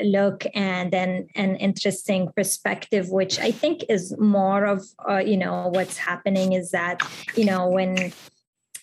look 0.02 0.44
and 0.54 0.94
an, 0.94 1.28
an 1.34 1.56
interesting 1.56 2.28
perspective 2.36 3.08
which 3.10 3.38
i 3.38 3.50
think 3.50 3.84
is 3.88 4.16
more 4.18 4.64
of 4.64 4.84
uh, 5.08 5.18
you 5.18 5.36
know 5.36 5.68
what's 5.72 5.96
happening 5.96 6.52
is 6.52 6.70
that 6.70 7.00
you 7.34 7.44
know 7.44 7.68
when 7.68 8.12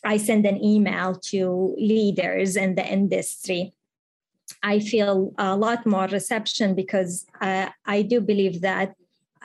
i 0.04 0.18
send 0.18 0.46
an 0.46 0.64
email 0.64 1.16
to 1.16 1.76
leaders 1.78 2.56
in 2.56 2.76
the 2.76 2.86
industry 2.86 3.74
i 4.64 4.80
feel 4.80 5.34
a 5.38 5.56
lot 5.56 5.86
more 5.86 6.08
reception 6.08 6.76
because 6.76 7.26
uh, 7.42 7.70
i 7.86 8.02
do 8.02 8.20
believe 8.22 8.62
that 8.62 8.96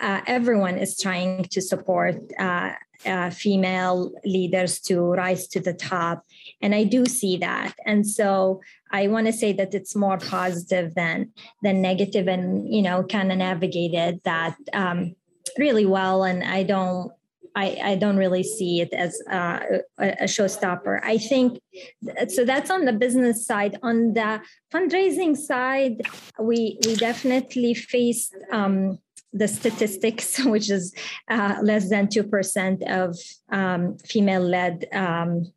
uh, 0.00 0.20
everyone 0.26 0.78
is 0.78 0.98
trying 0.98 1.44
to 1.44 1.60
support 1.60 2.16
uh, 2.38 2.72
uh, 3.06 3.30
female 3.30 4.12
leaders 4.24 4.80
to 4.80 5.00
rise 5.00 5.46
to 5.46 5.60
the 5.60 5.72
top 5.72 6.24
and 6.60 6.74
i 6.74 6.82
do 6.82 7.06
see 7.06 7.36
that 7.36 7.72
and 7.86 8.04
so 8.04 8.60
i 8.90 9.06
want 9.06 9.26
to 9.26 9.32
say 9.32 9.52
that 9.52 9.72
it's 9.72 9.94
more 9.94 10.18
positive 10.18 10.94
than 10.96 11.30
than 11.62 11.80
negative 11.80 12.26
and 12.26 12.72
you 12.72 12.82
know 12.82 13.04
kind 13.04 13.30
of 13.30 13.38
navigated 13.38 14.20
that 14.24 14.56
um, 14.72 15.14
really 15.58 15.86
well 15.86 16.24
and 16.24 16.42
i 16.42 16.62
don't 16.64 17.12
I, 17.54 17.78
I 17.82 17.94
don't 17.96 18.16
really 18.16 18.44
see 18.44 18.80
it 18.80 18.92
as 18.92 19.20
uh, 19.28 19.58
a, 19.98 20.24
showstopper. 20.24 21.00
I 21.02 21.18
think 21.18 21.60
so. 22.28 22.44
That's 22.44 22.70
on 22.70 22.84
the 22.84 22.92
business 22.92 23.44
side. 23.44 23.78
On 23.82 24.12
the 24.14 24.40
fundraising 24.72 25.36
side, 25.36 26.02
we 26.38 26.78
we 26.86 26.94
definitely 26.94 27.74
faced 27.74 28.36
um, 28.52 29.00
the 29.32 29.48
statistics, 29.48 30.44
which 30.44 30.70
is 30.70 30.94
uh, 31.28 31.56
less 31.62 31.88
than 31.88 32.08
2% 32.08 32.90
of 32.90 33.18
um, 33.50 33.98
female 33.98 34.42
led 34.42 34.86
um, 34.92 35.52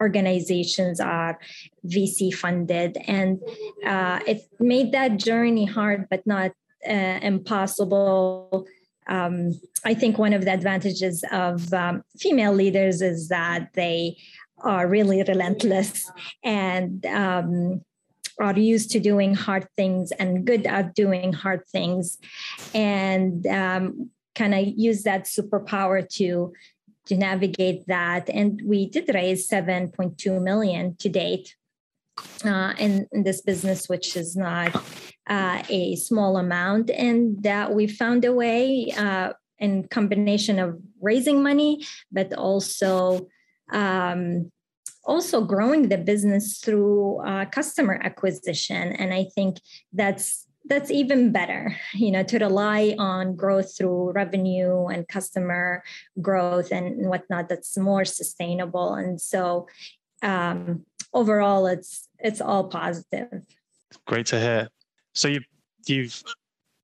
organizations 0.00 1.00
are 1.00 1.38
VC 1.86 2.32
funded. 2.34 2.96
And 3.06 3.40
uh, 3.86 4.20
it 4.26 4.42
made 4.58 4.92
that 4.92 5.18
journey 5.18 5.66
hard, 5.66 6.08
but 6.10 6.26
not 6.26 6.52
uh, 6.88 7.18
impossible. 7.22 8.66
Um, 9.06 9.52
I 9.84 9.94
think 9.94 10.18
one 10.18 10.32
of 10.32 10.44
the 10.44 10.52
advantages 10.52 11.24
of 11.30 11.72
um, 11.72 12.02
female 12.18 12.52
leaders 12.52 13.02
is 13.02 13.28
that 13.28 13.70
they 13.74 14.16
are 14.58 14.88
really 14.88 15.22
relentless 15.22 16.10
and 16.42 17.04
um, 17.06 17.82
are 18.40 18.58
used 18.58 18.90
to 18.92 19.00
doing 19.00 19.34
hard 19.34 19.66
things 19.76 20.12
and 20.12 20.44
good 20.44 20.66
at 20.66 20.94
doing 20.94 21.32
hard 21.32 21.66
things. 21.68 22.18
And 22.74 23.46
um, 23.46 24.10
kind 24.34 24.54
of 24.54 24.66
use 24.66 25.04
that 25.04 25.24
superpower 25.24 26.08
to 26.16 26.52
to 27.06 27.16
navigate 27.16 27.86
that? 27.86 28.30
And 28.30 28.62
we 28.64 28.88
did 28.88 29.10
raise 29.12 29.48
7.2 29.48 30.42
million 30.42 30.96
to 30.96 31.08
date 31.08 31.54
uh, 32.44 32.72
in, 32.78 33.06
in, 33.12 33.24
this 33.24 33.42
business 33.42 33.88
which 33.88 34.16
is 34.16 34.36
not 34.36 34.74
uh, 35.26 35.62
a 35.68 35.96
small 35.96 36.38
amount. 36.38 36.90
And 36.90 37.42
that 37.42 37.74
we 37.74 37.86
found 37.86 38.24
a 38.24 38.32
way 38.32 38.90
uh, 38.96 39.34
in 39.58 39.86
combination 39.88 40.58
of 40.58 40.78
raising 41.00 41.42
money 41.42 41.84
but 42.10 42.32
also 42.32 43.28
um, 43.72 44.50
also 45.06 45.42
growing 45.42 45.88
the 45.88 45.98
business 45.98 46.58
through 46.58 47.20
uh, 47.26 47.44
customer 47.46 48.00
acquisition. 48.02 48.92
And 48.92 49.12
i 49.12 49.24
think 49.34 49.58
that's 49.92 50.46
that's 50.66 50.90
even 50.90 51.30
better 51.30 51.76
you 51.94 52.10
know 52.10 52.22
to 52.22 52.38
rely 52.38 52.94
on 52.98 53.36
growth 53.36 53.76
through 53.76 54.12
revenue 54.12 54.86
and 54.86 55.06
customer 55.08 55.82
growth 56.20 56.72
and 56.72 57.06
whatnot 57.08 57.48
that's 57.48 57.76
more 57.76 58.04
sustainable. 58.04 58.94
And 58.94 59.20
so 59.20 59.68
um, 60.22 60.84
overall 61.12 61.66
it's 61.66 62.08
it's 62.18 62.40
all 62.40 62.64
positive. 62.64 63.42
Great 64.06 64.26
to 64.26 64.40
hear. 64.40 64.68
So 65.14 65.28
you 65.28 65.40
you've 65.86 66.22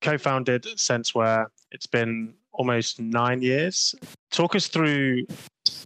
co-founded 0.03 0.67
senseware. 0.79 1.51
It's 1.73 1.87
been 1.87 2.35
almost 2.53 3.01
nine 3.01 3.43
years. 3.43 3.95
Talk 4.31 4.55
us 4.55 4.69
through 4.69 5.27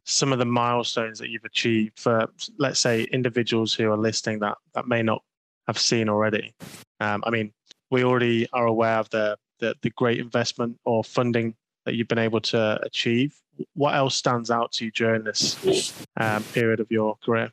some 0.05 0.33
of 0.33 0.39
the 0.39 0.45
milestones 0.45 1.19
that 1.19 1.31
you've 1.31 1.45
achieved 1.45 1.99
for, 1.99 2.29
let's 2.59 2.81
say, 2.81 3.05
individuals 3.05 3.75
who 3.75 3.91
are 3.91 3.97
listening 3.97 4.41
that 4.41 4.59
that 4.75 4.87
may 4.87 5.03
not 5.03 5.23
have 5.67 5.79
seen 5.79 6.09
already. 6.09 6.55
Um, 7.01 7.23
I 7.27 7.31
mean, 7.31 7.53
we 7.91 8.05
already 8.05 8.49
are 8.53 8.67
aware 8.67 8.99
of 8.99 9.11
the, 9.11 9.37
the 9.61 9.75
the 9.83 9.91
great 9.91 10.19
investment 10.19 10.79
or 10.85 11.05
funding 11.05 11.55
that 11.85 11.95
you've 11.95 12.09
been 12.09 12.19
able 12.19 12.41
to 12.41 12.79
achieve. 12.83 13.35
What 13.75 13.95
else 13.95 14.17
stands 14.17 14.51
out 14.51 14.73
to 14.73 14.87
you 14.87 14.91
during 14.91 15.23
this 15.23 16.07
um, 16.17 16.43
period 16.43 16.81
of 16.81 16.91
your 16.91 17.17
career? 17.23 17.53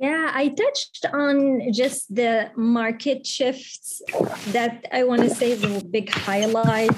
Yeah, 0.00 0.30
I 0.32 0.48
touched 0.48 1.04
on 1.12 1.74
just 1.74 2.14
the 2.14 2.50
market 2.56 3.26
shifts 3.26 4.00
that 4.52 4.86
I 4.90 5.04
want 5.04 5.20
to 5.20 5.28
say 5.28 5.50
is 5.52 5.62
a 5.62 5.84
big 5.84 6.08
highlight. 6.08 6.96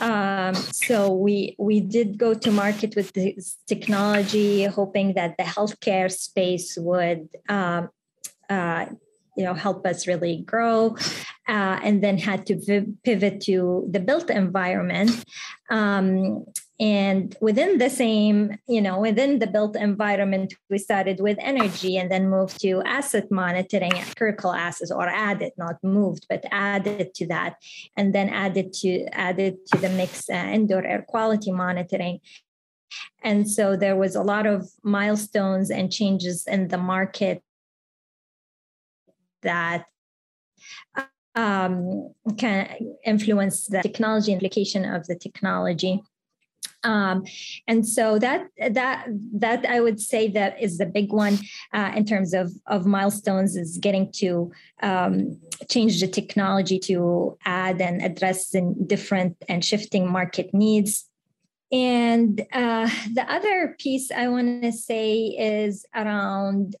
Um, 0.00 0.56
so 0.56 1.12
we 1.12 1.54
we 1.60 1.78
did 1.78 2.18
go 2.18 2.34
to 2.34 2.50
market 2.50 2.96
with 2.96 3.12
this 3.12 3.56
technology, 3.68 4.64
hoping 4.64 5.14
that 5.14 5.36
the 5.38 5.44
healthcare 5.44 6.10
space 6.10 6.76
would. 6.76 7.28
Um, 7.48 7.90
uh, 8.48 8.86
you 9.36 9.44
know 9.44 9.54
help 9.54 9.86
us 9.86 10.08
really 10.08 10.38
grow 10.38 10.96
uh, 11.48 11.78
and 11.86 12.02
then 12.02 12.18
had 12.18 12.44
to 12.46 12.56
pivot 13.04 13.40
to 13.40 13.88
the 13.88 14.00
built 14.00 14.28
environment 14.28 15.24
um, 15.70 16.44
and 16.80 17.36
within 17.40 17.78
the 17.78 17.90
same 17.90 18.58
you 18.66 18.80
know 18.80 18.98
within 18.98 19.38
the 19.38 19.46
built 19.46 19.76
environment 19.76 20.54
we 20.70 20.78
started 20.78 21.20
with 21.20 21.36
energy 21.40 21.96
and 21.96 22.10
then 22.10 22.30
moved 22.30 22.58
to 22.60 22.82
asset 22.86 23.30
monitoring 23.30 23.92
critical 24.16 24.52
assets 24.52 24.90
or 24.90 25.06
added 25.06 25.52
not 25.58 25.76
moved 25.84 26.26
but 26.28 26.44
added 26.50 27.14
to 27.14 27.26
that. 27.26 27.56
And 27.96 28.14
then 28.14 28.28
added 28.28 28.72
to 28.80 29.06
added 29.12 29.66
to 29.66 29.78
the 29.78 29.90
mix 29.90 30.28
uh, 30.30 30.34
indoor 30.34 30.84
air 30.84 31.04
quality 31.06 31.52
monitoring. 31.52 32.20
And 33.22 33.48
so 33.48 33.76
there 33.76 33.96
was 33.96 34.14
a 34.16 34.22
lot 34.22 34.46
of 34.46 34.68
milestones 34.82 35.70
and 35.70 35.92
changes 35.92 36.46
in 36.46 36.68
the 36.68 36.78
market 36.78 37.42
that 39.42 39.86
um, 41.34 42.12
can 42.36 42.76
influence 43.04 43.66
the 43.66 43.80
technology 43.80 44.32
implication 44.32 44.84
of 44.84 45.06
the 45.06 45.14
technology 45.14 46.02
um, 46.82 47.24
and 47.68 47.86
so 47.86 48.18
that 48.18 48.48
that 48.70 49.06
that 49.34 49.66
I 49.66 49.80
would 49.80 50.00
say 50.00 50.28
that 50.28 50.60
is 50.62 50.78
the 50.78 50.86
big 50.86 51.12
one 51.12 51.38
uh, 51.74 51.92
in 51.94 52.04
terms 52.04 52.32
of 52.32 52.52
of 52.66 52.86
milestones 52.86 53.56
is 53.56 53.78
getting 53.78 54.10
to 54.16 54.50
um, 54.82 55.38
change 55.68 56.00
the 56.00 56.08
technology 56.08 56.78
to 56.80 57.36
add 57.44 57.80
and 57.80 58.02
address 58.02 58.50
the 58.50 58.74
different 58.86 59.36
and 59.48 59.64
shifting 59.64 60.10
market 60.10 60.54
needs. 60.54 61.06
And 61.72 62.40
uh, 62.52 62.88
the 63.12 63.26
other 63.28 63.76
piece 63.78 64.10
I 64.10 64.28
want 64.28 64.62
to 64.62 64.72
say 64.72 65.36
is 65.38 65.84
around 65.94 66.76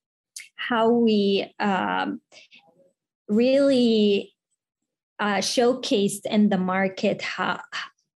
how 0.56 0.90
we 0.90 1.54
um, 1.60 2.20
really 3.28 4.34
uh, 5.18 5.36
showcased 5.36 6.24
in 6.24 6.48
the 6.48 6.58
market 6.58 7.22
how 7.22 7.60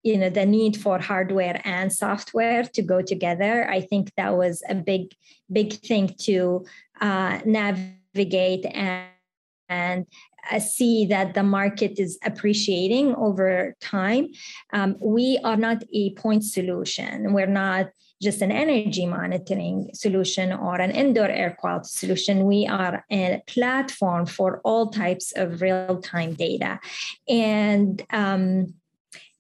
you 0.03 0.17
know 0.17 0.29
the 0.29 0.45
need 0.45 0.75
for 0.77 0.99
hardware 0.99 1.61
and 1.63 1.91
software 1.93 2.63
to 2.63 2.81
go 2.81 3.01
together 3.01 3.69
i 3.69 3.81
think 3.81 4.11
that 4.15 4.35
was 4.35 4.63
a 4.69 4.75
big 4.75 5.13
big 5.51 5.73
thing 5.73 6.13
to 6.19 6.65
uh, 7.01 7.39
navigate 7.45 8.65
and, 8.73 9.07
and 9.69 10.05
uh, 10.51 10.59
see 10.59 11.05
that 11.05 11.33
the 11.33 11.43
market 11.43 11.99
is 11.99 12.17
appreciating 12.23 13.15
over 13.15 13.75
time 13.81 14.27
um, 14.73 14.95
we 14.99 15.39
are 15.43 15.57
not 15.57 15.83
a 15.93 16.13
point 16.15 16.43
solution 16.43 17.33
we're 17.33 17.45
not 17.47 17.87
just 18.21 18.41
an 18.41 18.51
energy 18.51 19.05
monitoring 19.05 19.89
solution 19.93 20.53
or 20.53 20.75
an 20.75 20.91
indoor 20.91 21.27
air 21.27 21.57
quality 21.59 21.89
solution. 21.89 22.45
We 22.45 22.67
are 22.67 23.03
a 23.09 23.41
platform 23.47 24.27
for 24.27 24.61
all 24.63 24.91
types 24.91 25.33
of 25.35 25.59
real 25.61 25.99
time 26.01 26.35
data. 26.35 26.79
And 27.27 28.01
um, 28.11 28.75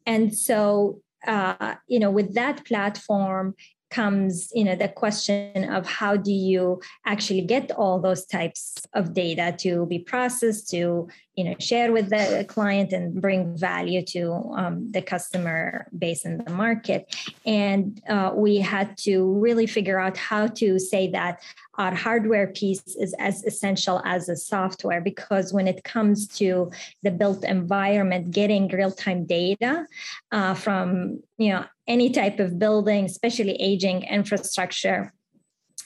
and 0.05 0.35
so 0.35 0.99
uh, 1.27 1.75
you 1.87 1.99
know 1.99 2.11
with 2.11 2.33
that 2.33 2.65
platform 2.65 3.55
comes 3.89 4.49
you 4.55 4.63
know 4.63 4.75
the 4.75 4.87
question 4.87 5.69
of 5.69 5.85
how 5.85 6.15
do 6.15 6.31
you 6.31 6.81
actually 7.05 7.41
get 7.41 7.71
all 7.71 7.99
those 7.99 8.25
types 8.25 8.77
of 8.93 9.13
data 9.13 9.53
to 9.57 9.85
be 9.85 9.99
processed 9.99 10.69
to 10.69 11.07
you 11.41 11.49
know 11.49 11.55
share 11.59 11.91
with 11.91 12.09
the 12.11 12.45
client 12.47 12.93
and 12.93 13.19
bring 13.19 13.57
value 13.57 14.03
to 14.05 14.31
um, 14.55 14.91
the 14.91 15.01
customer 15.01 15.87
base 15.97 16.23
in 16.23 16.37
the 16.37 16.51
market. 16.51 17.15
And 17.47 17.99
uh, 18.07 18.31
we 18.35 18.57
had 18.57 18.95
to 18.99 19.13
really 19.45 19.65
figure 19.65 19.99
out 19.99 20.17
how 20.17 20.45
to 20.61 20.77
say 20.77 21.09
that 21.17 21.41
our 21.79 21.95
hardware 21.95 22.47
piece 22.47 22.83
is 22.95 23.15
as 23.17 23.43
essential 23.43 24.03
as 24.05 24.27
the 24.27 24.37
software 24.37 25.01
because 25.01 25.51
when 25.51 25.67
it 25.67 25.83
comes 25.83 26.27
to 26.39 26.69
the 27.01 27.09
built 27.09 27.43
environment 27.43 28.29
getting 28.29 28.67
real-time 28.67 29.25
data 29.25 29.87
uh, 30.31 30.53
from 30.53 31.19
you 31.39 31.49
know 31.51 31.65
any 31.87 32.11
type 32.11 32.39
of 32.39 32.59
building 32.59 33.05
especially 33.05 33.55
aging 33.69 34.03
infrastructure 34.03 35.11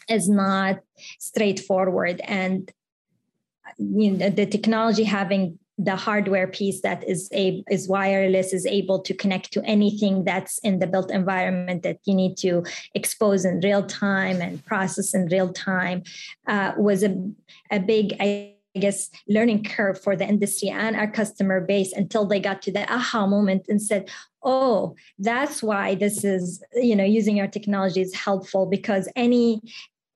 is 0.09 0.29
not 0.29 0.79
straightforward. 1.19 2.21
And 2.23 2.71
you 3.77 4.11
know, 4.11 4.29
the 4.29 4.45
technology 4.45 5.03
having 5.03 5.59
the 5.77 5.95
hardware 5.95 6.47
piece 6.47 6.81
that 6.81 7.07
is 7.07 7.29
a 7.33 7.61
is 7.69 7.89
wireless 7.89 8.53
is 8.53 8.65
able 8.65 9.01
to 9.01 9.13
connect 9.13 9.51
to 9.51 9.61
anything 9.65 10.23
that's 10.23 10.57
in 10.59 10.79
the 10.79 10.87
built 10.87 11.11
environment 11.11 11.83
that 11.83 11.99
you 12.05 12.15
need 12.15 12.37
to 12.37 12.63
expose 12.93 13.43
in 13.43 13.59
real 13.59 13.85
time 13.85 14.41
and 14.41 14.63
process 14.65 15.13
in 15.13 15.25
real 15.25 15.51
time 15.51 16.01
uh, 16.47 16.71
was 16.77 17.03
a, 17.03 17.13
a 17.71 17.79
big 17.79 18.15
I 18.21 18.53
guess 18.79 19.09
learning 19.27 19.65
curve 19.65 20.01
for 20.01 20.15
the 20.15 20.25
industry 20.25 20.69
and 20.69 20.95
our 20.95 21.11
customer 21.11 21.59
base 21.59 21.91
until 21.91 22.25
they 22.25 22.39
got 22.39 22.61
to 22.63 22.71
the 22.71 22.89
aha 22.91 23.27
moment 23.27 23.65
and 23.67 23.81
said 23.81 24.09
oh 24.43 24.95
that's 25.19 25.61
why 25.61 25.95
this 25.95 26.23
is 26.23 26.63
you 26.73 26.95
know 26.95 27.03
using 27.03 27.41
our 27.41 27.47
technology 27.47 27.99
is 27.99 28.15
helpful 28.15 28.65
because 28.65 29.09
any 29.17 29.61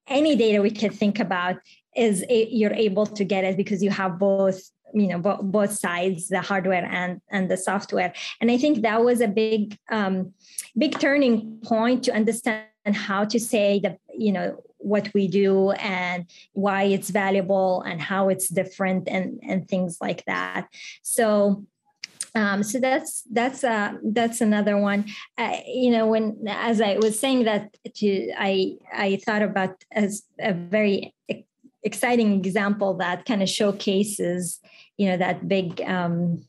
any 0.07 0.35
data 0.35 0.61
we 0.61 0.71
can 0.71 0.89
think 0.89 1.19
about 1.19 1.57
is 1.99 2.23
a, 2.29 2.47
you're 2.49 2.73
able 2.73 3.05
to 3.05 3.23
get 3.23 3.43
it 3.43 3.57
because 3.57 3.83
you 3.83 3.89
have 3.89 4.17
both 4.17 4.61
you 4.93 5.07
know 5.07 5.19
bo- 5.19 5.41
both 5.43 5.71
sides 5.71 6.29
the 6.29 6.41
hardware 6.41 6.85
and 6.85 7.21
and 7.29 7.51
the 7.51 7.57
software 7.57 8.11
and 8.41 8.49
i 8.49 8.57
think 8.57 8.81
that 8.81 9.03
was 9.03 9.21
a 9.21 9.27
big 9.27 9.77
um, 9.91 10.33
big 10.77 10.97
turning 10.99 11.59
point 11.63 12.03
to 12.03 12.11
understand 12.11 12.65
how 12.93 13.23
to 13.23 13.39
say 13.39 13.79
that 13.83 13.99
you 14.17 14.31
know 14.31 14.63
what 14.77 15.13
we 15.13 15.27
do 15.27 15.71
and 15.71 16.25
why 16.53 16.83
it's 16.83 17.09
valuable 17.09 17.81
and 17.81 18.01
how 18.01 18.29
it's 18.29 18.47
different 18.47 19.07
and 19.07 19.39
and 19.43 19.67
things 19.67 19.97
like 20.01 20.23
that 20.25 20.67
so 21.03 21.65
um, 22.35 22.61
so 22.63 22.79
that's 22.79 23.23
that's 23.31 23.63
uh, 23.63 23.93
that's 24.03 24.39
another 24.39 24.77
one. 24.77 25.05
Uh, 25.37 25.57
you 25.65 25.89
know, 25.89 26.07
when 26.07 26.37
as 26.47 26.79
I 26.79 26.97
was 26.97 27.19
saying 27.19 27.45
that, 27.45 27.75
to 27.95 28.31
I 28.37 28.75
I 28.93 29.19
thought 29.25 29.41
about 29.41 29.83
as 29.91 30.23
a 30.39 30.53
very 30.53 31.15
exciting 31.83 32.33
example 32.33 32.93
that 32.95 33.25
kind 33.25 33.41
of 33.41 33.49
showcases 33.49 34.59
you 34.97 35.07
know 35.07 35.17
that 35.17 35.47
big 35.47 35.81
um, 35.81 36.43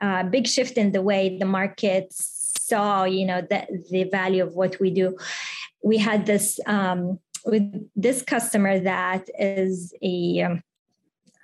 uh, 0.00 0.22
big 0.24 0.46
shift 0.46 0.76
in 0.76 0.92
the 0.92 1.02
way 1.02 1.36
the 1.38 1.44
market 1.46 2.06
saw 2.12 3.04
you 3.04 3.24
know 3.24 3.40
the, 3.40 3.84
the 3.90 4.04
value 4.04 4.42
of 4.42 4.54
what 4.54 4.78
we 4.80 4.90
do 4.90 5.16
we 5.82 5.96
had 5.96 6.26
this 6.26 6.60
um, 6.66 7.18
with 7.44 7.88
this 7.96 8.22
customer 8.22 8.78
that 8.78 9.28
is 9.38 9.94
a 10.02 10.42
um, 10.42 10.62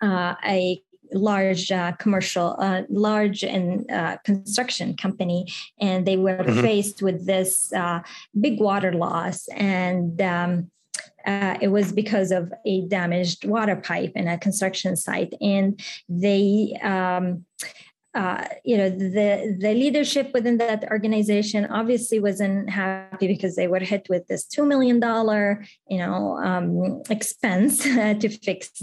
uh, 0.03 0.35
a 0.45 0.83
large 1.13 1.71
uh, 1.71 1.93
commercial, 1.93 2.57
uh, 2.59 2.83
large 2.89 3.45
and 3.45 3.91
uh, 3.91 4.17
construction 4.25 4.97
company, 4.97 5.47
and 5.81 6.07
they 6.07 6.17
were 6.17 6.39
mm-hmm. 6.39 6.61
faced 6.61 7.03
with 7.03 7.27
this 7.27 7.73
uh, 7.73 8.01
big 8.39 8.61
water 8.61 8.93
loss, 8.93 9.49
and 9.49 10.21
um, 10.21 10.71
uh, 11.27 11.59
it 11.61 11.69
was 11.69 11.93
because 11.93 12.31
of 12.31 12.53
a 12.65 12.83
damaged 12.83 13.45
water 13.45 13.77
pipe 13.77 14.13
in 14.15 14.29
a 14.29 14.39
construction 14.39 14.97
site, 14.97 15.35
and 15.41 15.81
they. 16.09 16.79
Um, 16.83 17.45
uh, 18.15 18.49
you 18.65 18.79
know 18.79 18.89
the 18.89 19.55
the 19.61 19.75
leadership 19.75 20.33
within 20.33 20.57
that 20.57 20.91
organization 20.91 21.67
obviously 21.67 22.19
wasn't 22.19 22.71
happy 22.71 23.27
because 23.27 23.57
they 23.57 23.69
were 23.69 23.79
hit 23.79 24.07
with 24.09 24.27
this 24.27 24.47
two 24.47 24.65
million 24.65 24.99
dollar 24.99 25.63
you 25.87 25.99
know 25.99 26.39
um, 26.39 27.03
expense 27.11 27.83
to 28.23 28.29
fix 28.31 28.83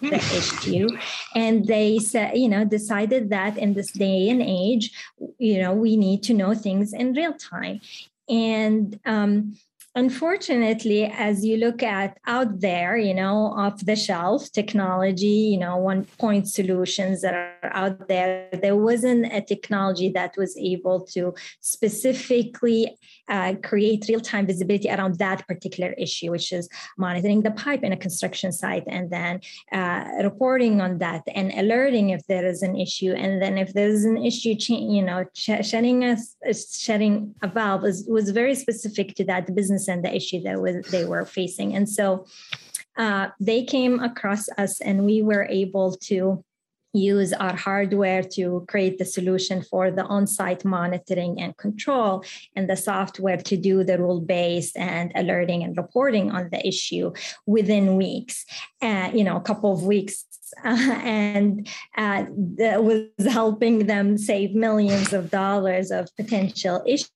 the 0.00 0.14
issue 0.14 0.88
and 1.34 1.66
they 1.66 1.98
said 1.98 2.34
you 2.34 2.48
know 2.48 2.64
decided 2.64 3.28
that 3.28 3.58
in 3.58 3.74
this 3.74 3.92
day 3.92 4.30
and 4.30 4.40
age 4.40 4.90
you 5.38 5.60
know 5.60 5.74
we 5.74 5.94
need 5.94 6.22
to 6.22 6.32
know 6.32 6.54
things 6.54 6.94
in 6.94 7.12
real 7.12 7.34
time 7.34 7.82
and 8.30 8.98
um, 9.04 9.54
unfortunately, 9.94 11.04
as 11.04 11.44
you 11.44 11.56
look 11.56 11.82
at 11.82 12.16
out 12.26 12.60
there, 12.60 12.96
you 12.96 13.14
know, 13.14 13.52
off 13.56 13.84
the 13.84 13.96
shelf 13.96 14.50
technology, 14.52 15.26
you 15.26 15.58
know, 15.58 15.76
one 15.76 16.04
point 16.04 16.48
solutions 16.48 17.22
that 17.22 17.34
are 17.34 17.70
out 17.72 18.06
there, 18.08 18.48
there 18.52 18.76
wasn't 18.76 19.26
a 19.32 19.40
technology 19.40 20.08
that 20.10 20.34
was 20.36 20.56
able 20.56 21.00
to 21.00 21.34
specifically 21.60 22.96
uh, 23.28 23.54
create 23.62 24.06
real 24.08 24.20
time 24.20 24.46
visibility 24.46 24.88
around 24.88 25.18
that 25.18 25.46
particular 25.48 25.92
issue, 25.94 26.30
which 26.30 26.52
is 26.52 26.68
monitoring 26.96 27.42
the 27.42 27.50
pipe 27.50 27.82
in 27.82 27.92
a 27.92 27.96
construction 27.96 28.52
site 28.52 28.84
and 28.86 29.10
then 29.10 29.40
uh, 29.72 30.04
reporting 30.22 30.80
on 30.80 30.98
that 30.98 31.22
and 31.34 31.52
alerting 31.52 32.10
if 32.10 32.24
there 32.26 32.46
is 32.46 32.62
an 32.62 32.76
issue. 32.76 33.12
And 33.12 33.42
then 33.42 33.58
if 33.58 33.72
there's 33.72 34.04
an 34.04 34.18
issue, 34.18 34.54
you 34.68 35.02
know, 35.02 35.24
shutting 35.34 36.04
a, 36.04 36.16
shutting 36.54 37.34
a 37.42 37.48
valve 37.48 37.84
is, 37.84 38.06
was 38.08 38.30
very 38.30 38.54
specific 38.54 39.14
to 39.16 39.24
that 39.24 39.52
business 39.54 39.79
and 39.88 40.04
the 40.04 40.14
issue 40.14 40.42
that 40.42 40.60
was, 40.60 40.86
they 40.90 41.04
were 41.04 41.24
facing. 41.24 41.74
And 41.74 41.88
so 41.88 42.26
uh, 42.96 43.28
they 43.38 43.64
came 43.64 44.00
across 44.00 44.48
us 44.58 44.80
and 44.80 45.04
we 45.04 45.22
were 45.22 45.44
able 45.44 45.96
to 45.96 46.44
use 46.92 47.32
our 47.32 47.54
hardware 47.54 48.22
to 48.22 48.64
create 48.68 48.98
the 48.98 49.04
solution 49.04 49.62
for 49.62 49.90
the 49.90 50.02
on-site 50.04 50.64
monitoring 50.64 51.40
and 51.40 51.56
control 51.56 52.24
and 52.56 52.68
the 52.68 52.76
software 52.76 53.36
to 53.36 53.56
do 53.56 53.84
the 53.84 53.96
rule-based 53.98 54.76
and 54.76 55.12
alerting 55.14 55.62
and 55.62 55.76
reporting 55.76 56.32
on 56.32 56.48
the 56.50 56.66
issue 56.66 57.12
within 57.46 57.96
weeks 57.96 58.44
uh, 58.82 59.08
you 59.14 59.22
know 59.22 59.36
a 59.36 59.40
couple 59.40 59.72
of 59.72 59.84
weeks 59.84 60.24
uh, 60.64 60.68
and 61.04 61.68
uh, 61.96 62.24
that 62.58 62.82
was 62.82 63.04
helping 63.28 63.86
them 63.86 64.18
save 64.18 64.52
millions 64.52 65.12
of 65.12 65.30
dollars 65.30 65.92
of 65.92 66.08
potential 66.16 66.82
issues 66.86 67.10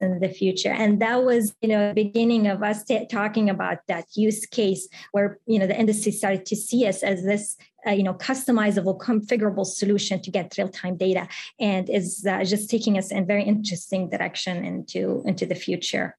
in 0.00 0.20
the 0.20 0.28
future. 0.28 0.70
And 0.70 1.00
that 1.00 1.24
was 1.24 1.54
you 1.60 1.68
know 1.68 1.88
the 1.88 1.94
beginning 1.94 2.46
of 2.46 2.62
us 2.62 2.84
t- 2.84 3.06
talking 3.06 3.50
about 3.50 3.78
that 3.88 4.06
use 4.14 4.46
case 4.46 4.88
where 5.12 5.38
you 5.46 5.58
know 5.58 5.66
the 5.66 5.78
industry 5.78 6.12
started 6.12 6.46
to 6.46 6.56
see 6.56 6.86
us 6.86 7.02
as 7.02 7.22
this 7.22 7.56
uh, 7.86 7.90
you 7.90 8.02
know 8.02 8.14
customizable 8.14 8.98
configurable 8.98 9.66
solution 9.66 10.20
to 10.22 10.30
get 10.30 10.56
real-time 10.56 10.96
data. 10.96 11.28
And 11.58 11.88
is 11.88 12.26
uh, 12.26 12.44
just 12.44 12.70
taking 12.70 12.98
us 12.98 13.10
in 13.10 13.26
very 13.26 13.44
interesting 13.44 14.08
direction 14.08 14.64
into 14.64 15.22
into 15.26 15.46
the 15.46 15.54
future. 15.54 16.16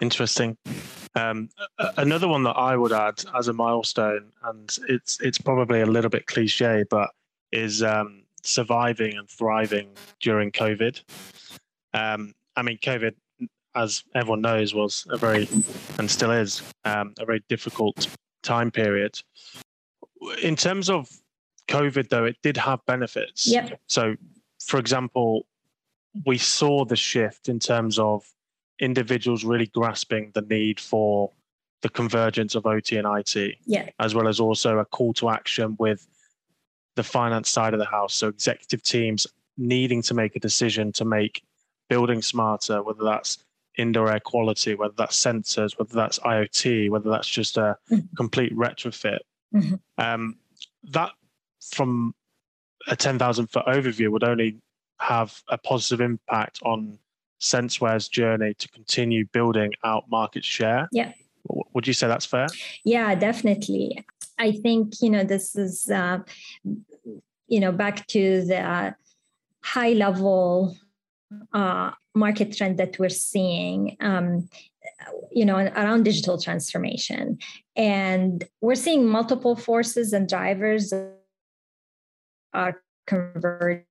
Interesting. 0.00 0.56
Um, 1.14 1.50
another 1.98 2.26
one 2.26 2.42
that 2.44 2.56
i 2.56 2.74
would 2.74 2.90
add 2.90 3.22
as 3.34 3.48
a 3.48 3.52
milestone 3.52 4.32
and 4.44 4.78
it's 4.88 5.20
it's 5.20 5.36
probably 5.36 5.82
a 5.82 5.86
little 5.86 6.08
bit 6.08 6.24
cliche 6.24 6.84
but 6.88 7.10
is 7.52 7.82
um, 7.82 8.22
surviving 8.42 9.18
and 9.18 9.28
thriving 9.28 9.90
during 10.20 10.50
covid. 10.50 11.02
Um, 11.92 12.32
i 12.56 12.62
mean 12.62 12.78
covid 12.78 13.14
as 13.74 14.02
everyone 14.14 14.42
knows 14.42 14.74
was 14.74 15.06
a 15.10 15.16
very 15.16 15.48
and 15.98 16.10
still 16.10 16.30
is 16.30 16.62
um, 16.84 17.14
a 17.18 17.24
very 17.24 17.42
difficult 17.48 18.06
time 18.42 18.70
period 18.70 19.18
in 20.42 20.56
terms 20.56 20.90
of 20.90 21.08
COVID, 21.68 22.08
though, 22.08 22.24
it 22.24 22.36
did 22.42 22.56
have 22.56 22.84
benefits. 22.86 23.46
Yep. 23.46 23.80
So, 23.86 24.16
for 24.64 24.78
example, 24.78 25.46
we 26.26 26.38
saw 26.38 26.84
the 26.84 26.96
shift 26.96 27.48
in 27.48 27.58
terms 27.58 27.98
of 27.98 28.24
individuals 28.78 29.44
really 29.44 29.66
grasping 29.66 30.30
the 30.34 30.42
need 30.42 30.80
for 30.80 31.30
the 31.82 31.88
convergence 31.88 32.54
of 32.54 32.66
OT 32.66 32.96
and 32.96 33.06
IT, 33.06 33.56
yeah. 33.64 33.88
as 33.98 34.14
well 34.14 34.28
as 34.28 34.38
also 34.38 34.78
a 34.78 34.84
call 34.84 35.12
to 35.14 35.30
action 35.30 35.76
with 35.78 36.06
the 36.94 37.02
finance 37.02 37.48
side 37.48 37.72
of 37.72 37.78
the 37.78 37.86
house. 37.86 38.14
So, 38.14 38.28
executive 38.28 38.82
teams 38.82 39.26
needing 39.56 40.02
to 40.02 40.14
make 40.14 40.36
a 40.36 40.40
decision 40.40 40.92
to 40.92 41.04
make 41.04 41.42
building 41.92 42.22
smarter, 42.22 42.82
whether 42.82 43.04
that's 43.04 43.36
indoor 43.76 44.10
air 44.10 44.18
quality, 44.18 44.74
whether 44.74 44.94
that's 44.96 45.22
sensors, 45.22 45.78
whether 45.78 45.94
that's 45.94 46.18
IoT, 46.20 46.88
whether 46.88 47.10
that's 47.10 47.28
just 47.28 47.58
a 47.58 47.76
mm-hmm. 47.90 47.98
complete 48.16 48.56
retrofit. 48.56 49.18
Mm-hmm. 49.54 49.74
Um, 49.98 50.38
that, 50.84 51.10
from 51.70 52.14
a 52.88 52.96
10,000 52.96 53.48
foot 53.48 53.66
overview, 53.66 54.08
would 54.08 54.24
only 54.24 54.56
have 55.00 55.38
a 55.48 55.58
positive 55.58 56.00
impact 56.00 56.60
on 56.64 56.98
SenseWare's 57.42 58.08
journey 58.08 58.54
to 58.54 58.68
continue 58.68 59.26
building 59.26 59.72
out 59.84 60.04
market 60.08 60.46
share. 60.46 60.88
Yeah. 60.92 61.12
Would 61.74 61.86
you 61.86 61.92
say 61.92 62.06
that's 62.06 62.24
fair? 62.24 62.46
Yeah, 62.84 63.14
definitely. 63.16 64.02
I 64.38 64.52
think, 64.52 65.02
you 65.02 65.10
know, 65.10 65.24
this 65.24 65.56
is, 65.56 65.90
uh, 65.90 66.20
you 67.48 67.60
know, 67.60 67.72
back 67.72 68.06
to 68.08 68.46
the 68.46 68.94
high 69.62 69.92
level 69.92 70.74
uh, 71.52 71.90
market 72.14 72.56
trend 72.56 72.78
that 72.78 72.98
we're 72.98 73.08
seeing. 73.08 73.96
Um, 74.00 74.48
you 75.30 75.44
know 75.44 75.56
around 75.56 76.04
digital 76.04 76.38
transformation 76.40 77.38
and 77.76 78.44
we're 78.60 78.74
seeing 78.74 79.06
multiple 79.06 79.56
forces 79.56 80.12
and 80.12 80.28
drivers 80.28 80.92
are 82.52 82.82
converging 83.06 83.84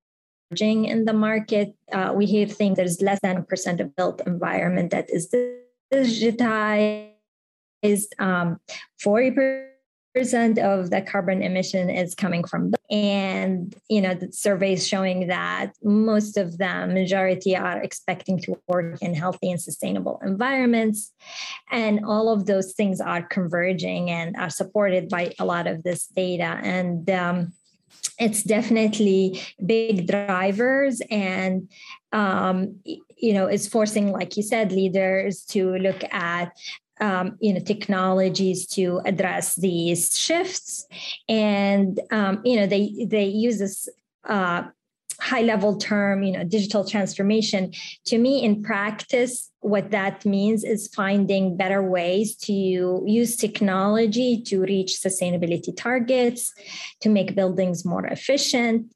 in 0.85 1.05
the 1.05 1.13
market 1.13 1.73
uh, 1.91 2.11
we 2.15 2.25
hear 2.25 2.47
things 2.47 2.77
there's 2.77 3.01
less 3.01 3.19
than 3.21 3.43
percent 3.45 3.79
of 3.79 3.95
built 3.95 4.21
environment 4.25 4.91
that 4.91 5.09
is 5.09 5.33
digitized 5.93 7.13
um, 8.19 8.59
40% 9.03 9.70
percent 10.13 10.59
of 10.59 10.89
the 10.89 11.01
carbon 11.01 11.41
emission 11.41 11.89
is 11.89 12.15
coming 12.15 12.43
from 12.43 12.73
and 12.89 13.75
you 13.89 14.01
know 14.01 14.13
the 14.13 14.31
surveys 14.31 14.87
showing 14.87 15.27
that 15.27 15.73
most 15.83 16.37
of 16.37 16.57
them 16.57 16.93
majority 16.93 17.55
are 17.55 17.81
expecting 17.81 18.39
to 18.39 18.57
work 18.67 19.01
in 19.01 19.13
healthy 19.13 19.51
and 19.51 19.61
sustainable 19.61 20.19
environments. 20.23 21.11
And 21.71 22.05
all 22.05 22.29
of 22.29 22.45
those 22.45 22.73
things 22.73 22.99
are 22.99 23.23
converging 23.23 24.09
and 24.09 24.35
are 24.35 24.49
supported 24.49 25.09
by 25.09 25.33
a 25.39 25.45
lot 25.45 25.67
of 25.67 25.83
this 25.83 26.07
data. 26.07 26.59
And 26.61 27.09
um, 27.09 27.53
it's 28.19 28.43
definitely 28.43 29.41
big 29.65 30.07
drivers 30.07 31.01
and 31.09 31.69
um, 32.11 32.79
you 32.83 33.33
know 33.33 33.47
it's 33.47 33.67
forcing 33.67 34.11
like 34.11 34.35
you 34.37 34.43
said 34.43 34.71
leaders 34.71 35.43
to 35.45 35.75
look 35.77 36.03
at 36.11 36.51
um, 37.01 37.37
you 37.41 37.53
know 37.53 37.59
technologies 37.59 38.65
to 38.67 39.01
address 39.05 39.55
these 39.55 40.17
shifts. 40.17 40.87
And 41.27 41.99
um, 42.11 42.41
you 42.45 42.55
know 42.55 42.67
they 42.67 43.05
they 43.09 43.25
use 43.25 43.59
this 43.59 43.89
uh, 44.25 44.63
high 45.19 45.41
level 45.41 45.77
term 45.77 46.23
you 46.23 46.31
know 46.31 46.43
digital 46.43 46.85
transformation. 46.85 47.73
To 48.05 48.17
me 48.17 48.43
in 48.43 48.63
practice 48.63 49.51
what 49.61 49.91
that 49.91 50.25
means 50.25 50.63
is 50.63 50.87
finding 50.87 51.55
better 51.55 51.83
ways 51.83 52.35
to 52.35 53.03
use 53.05 53.35
technology 53.35 54.41
to 54.41 54.59
reach 54.61 54.99
sustainability 54.99 55.75
targets 55.77 56.51
to 56.99 57.09
make 57.09 57.35
buildings 57.35 57.85
more 57.85 58.05
efficient 58.07 58.91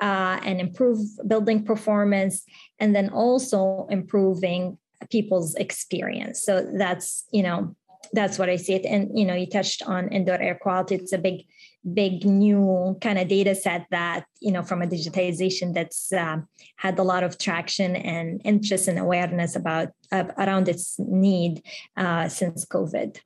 uh, 0.00 0.40
and 0.42 0.60
improve 0.60 0.98
building 1.26 1.64
performance 1.64 2.44
and 2.80 2.96
then 2.96 3.08
also 3.10 3.86
improving 3.90 4.76
people's 5.10 5.54
experience. 5.54 6.42
So 6.42 6.68
that's, 6.76 7.26
you 7.32 7.42
know, 7.42 7.74
that's 8.12 8.38
what 8.38 8.48
I 8.48 8.56
see 8.56 8.74
it. 8.74 8.84
And, 8.84 9.18
you 9.18 9.24
know, 9.24 9.34
you 9.34 9.46
touched 9.46 9.82
on 9.82 10.08
indoor 10.08 10.40
air 10.40 10.54
quality. 10.54 10.94
It's 10.94 11.12
a 11.12 11.18
big, 11.18 11.44
big 11.92 12.24
new 12.24 12.96
kind 13.00 13.18
of 13.18 13.28
data 13.28 13.54
set 13.54 13.86
that, 13.90 14.24
you 14.40 14.52
know, 14.52 14.62
from 14.62 14.82
a 14.82 14.86
digitization 14.86 15.74
that's 15.74 16.12
uh, 16.12 16.38
had 16.76 16.98
a 16.98 17.02
lot 17.02 17.22
of 17.22 17.38
traction 17.38 17.96
and 17.96 18.40
interest 18.44 18.88
and 18.88 18.98
awareness 18.98 19.56
about 19.56 19.88
uh, 20.12 20.24
around 20.38 20.68
its 20.68 20.98
need 20.98 21.62
uh, 21.96 22.28
since 22.28 22.64
COVID. 22.64 23.18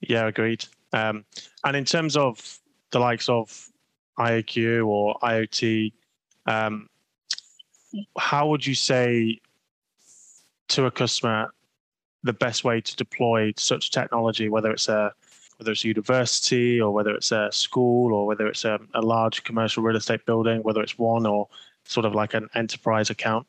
Yeah, 0.00 0.26
agreed. 0.26 0.64
Um, 0.92 1.24
and 1.64 1.76
in 1.76 1.84
terms 1.84 2.16
of 2.16 2.58
the 2.90 2.98
likes 2.98 3.28
of 3.28 3.68
IAQ 4.18 4.86
or 4.86 5.16
IoT, 5.22 5.92
um, 6.46 6.88
how 8.18 8.48
would 8.48 8.66
you 8.66 8.74
say 8.74 9.40
to 10.70 10.86
a 10.86 10.90
customer 10.90 11.52
the 12.22 12.32
best 12.32 12.64
way 12.64 12.80
to 12.80 12.96
deploy 12.96 13.52
such 13.56 13.90
technology, 13.90 14.48
whether 14.48 14.70
it's 14.70 14.88
a 14.88 15.12
whether 15.58 15.72
it's 15.72 15.84
a 15.84 15.88
university 15.88 16.80
or 16.80 16.90
whether 16.90 17.14
it's 17.14 17.32
a 17.32 17.50
school 17.52 18.14
or 18.14 18.26
whether 18.26 18.46
it's 18.46 18.64
a, 18.64 18.78
a 18.94 19.02
large 19.02 19.44
commercial 19.44 19.82
real 19.82 19.96
estate 19.96 20.24
building, 20.24 20.62
whether 20.62 20.80
it's 20.80 20.98
one 20.98 21.26
or 21.26 21.48
sort 21.84 22.06
of 22.06 22.14
like 22.14 22.32
an 22.32 22.48
enterprise 22.54 23.10
account? 23.10 23.46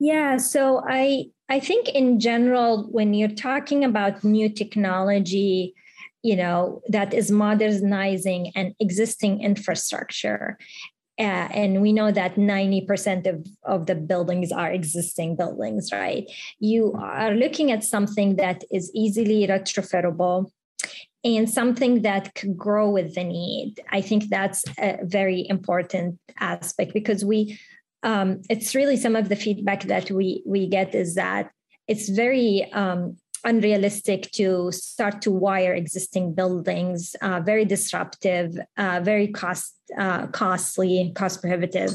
Yeah, 0.00 0.38
so 0.38 0.82
I 0.88 1.26
I 1.48 1.60
think 1.60 1.88
in 1.88 2.20
general, 2.20 2.84
when 2.90 3.14
you're 3.14 3.28
talking 3.28 3.84
about 3.84 4.24
new 4.24 4.48
technology, 4.48 5.74
you 6.22 6.36
know 6.36 6.82
that 6.88 7.12
is 7.12 7.30
modernizing 7.30 8.52
an 8.54 8.74
existing 8.80 9.42
infrastructure 9.42 10.58
uh, 11.18 11.48
and 11.52 11.82
we 11.82 11.92
know 11.92 12.12
that 12.12 12.36
90% 12.36 13.26
of, 13.26 13.46
of 13.64 13.86
the 13.86 13.96
buildings 13.96 14.52
are 14.52 14.70
existing 14.70 15.34
buildings, 15.34 15.90
right? 15.92 16.30
You 16.60 16.94
are 16.94 17.34
looking 17.34 17.72
at 17.72 17.82
something 17.82 18.36
that 18.36 18.62
is 18.70 18.90
easily 18.94 19.46
retrofittable 19.46 20.50
and 21.24 21.50
something 21.50 22.02
that 22.02 22.34
could 22.34 22.56
grow 22.56 22.88
with 22.90 23.16
the 23.16 23.24
need. 23.24 23.80
I 23.90 24.00
think 24.00 24.28
that's 24.28 24.64
a 24.78 24.98
very 25.02 25.46
important 25.48 26.20
aspect 26.38 26.94
because 26.94 27.24
we, 27.24 27.58
um, 28.04 28.42
it's 28.48 28.76
really 28.76 28.96
some 28.96 29.16
of 29.16 29.28
the 29.28 29.34
feedback 29.34 29.82
that 29.84 30.12
we 30.12 30.44
we 30.46 30.68
get 30.68 30.94
is 30.94 31.16
that 31.16 31.50
it's 31.88 32.08
very 32.08 32.70
um, 32.72 33.16
unrealistic 33.44 34.30
to 34.32 34.70
start 34.72 35.22
to 35.22 35.30
wire 35.30 35.74
existing 35.74 36.34
buildings, 36.34 37.14
uh, 37.22 37.40
very 37.40 37.64
disruptive, 37.64 38.58
uh, 38.76 39.00
very 39.02 39.28
cost 39.28 39.74
uh, 39.96 40.26
costly, 40.28 41.12
cost 41.14 41.40
prohibitive, 41.40 41.90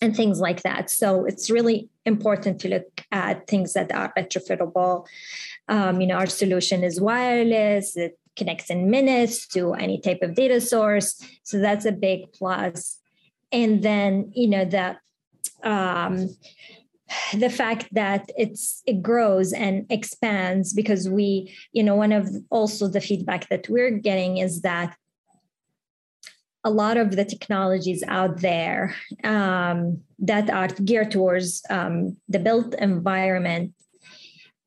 and 0.00 0.14
things 0.14 0.40
like 0.40 0.62
that. 0.62 0.90
So 0.90 1.24
it's 1.24 1.50
really 1.50 1.88
important 2.04 2.60
to 2.60 2.68
look 2.68 3.02
at 3.10 3.46
things 3.46 3.72
that 3.72 3.92
are 3.92 4.12
retrofittable. 4.16 5.06
Um, 5.68 6.00
you 6.00 6.06
know, 6.06 6.16
our 6.16 6.26
solution 6.26 6.84
is 6.84 7.00
wireless. 7.00 7.96
It 7.96 8.18
connects 8.36 8.70
in 8.70 8.90
minutes 8.90 9.46
to 9.48 9.72
any 9.74 10.00
type 10.00 10.18
of 10.22 10.34
data 10.34 10.60
source. 10.60 11.20
So 11.42 11.58
that's 11.58 11.86
a 11.86 11.92
big 11.92 12.32
plus. 12.32 12.98
And 13.50 13.82
then, 13.82 14.30
you 14.34 14.48
know, 14.48 14.64
the 14.64 14.96
um, 15.62 16.36
the 17.34 17.50
fact 17.50 17.88
that 17.92 18.30
it's 18.36 18.82
it 18.86 19.02
grows 19.02 19.52
and 19.52 19.86
expands 19.90 20.72
because 20.72 21.08
we 21.08 21.54
you 21.72 21.82
know 21.82 21.94
one 21.94 22.12
of 22.12 22.28
also 22.50 22.88
the 22.88 23.00
feedback 23.00 23.48
that 23.48 23.68
we're 23.68 23.90
getting 23.90 24.38
is 24.38 24.62
that 24.62 24.96
a 26.64 26.70
lot 26.70 26.96
of 26.96 27.14
the 27.14 27.24
technologies 27.24 28.02
out 28.08 28.40
there 28.40 28.96
um, 29.22 30.00
that 30.18 30.50
are 30.50 30.66
geared 30.66 31.12
towards 31.12 31.62
um, 31.70 32.16
the 32.28 32.40
built 32.40 32.74
environment 32.74 33.72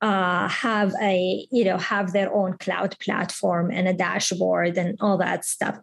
uh, 0.02 0.48
have 0.48 0.94
a 1.02 1.46
you 1.52 1.66
know 1.66 1.78
have 1.78 2.14
their 2.14 2.34
own 2.34 2.58
cloud 2.58 2.98
platform 3.00 3.70
and 3.70 3.88
a 3.88 3.94
dashboard 3.94 4.78
and 4.78 4.98
all 5.02 5.18
that 5.18 5.44
stuff. 5.44 5.78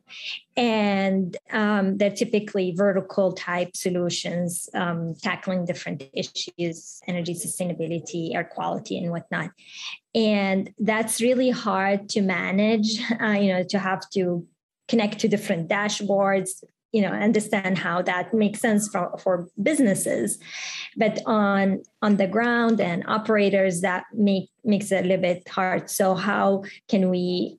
And 0.56 1.36
um, 1.52 1.98
they're 1.98 2.10
typically 2.10 2.72
vertical 2.74 3.32
type 3.32 3.76
solutions 3.76 4.70
um, 4.72 5.14
tackling 5.22 5.66
different 5.66 6.02
issues 6.14 7.00
energy 7.06 7.34
sustainability 7.34 8.34
air 8.34 8.44
quality 8.44 8.98
and 8.98 9.10
whatnot. 9.10 9.50
And 10.14 10.72
that's 10.78 11.20
really 11.20 11.50
hard 11.50 12.08
to 12.10 12.22
manage 12.22 12.98
uh, 13.20 13.32
you 13.32 13.52
know 13.52 13.64
to 13.64 13.78
have 13.78 14.08
to 14.10 14.46
connect 14.88 15.18
to 15.20 15.28
different 15.28 15.68
dashboards 15.68 16.62
you 16.96 17.02
know 17.02 17.12
understand 17.28 17.76
how 17.76 18.00
that 18.00 18.32
makes 18.32 18.60
sense 18.60 18.88
for, 18.88 19.06
for 19.18 19.48
businesses. 19.62 20.38
But 20.96 21.20
on 21.26 21.82
on 22.00 22.16
the 22.16 22.26
ground 22.26 22.80
and 22.80 23.04
operators 23.06 23.82
that 23.82 24.04
make 24.14 24.48
makes 24.64 24.90
it 24.90 25.04
a 25.04 25.08
little 25.08 25.26
bit 25.30 25.46
hard. 25.46 25.90
So 25.90 26.14
how 26.14 26.64
can 26.88 27.10
we 27.10 27.58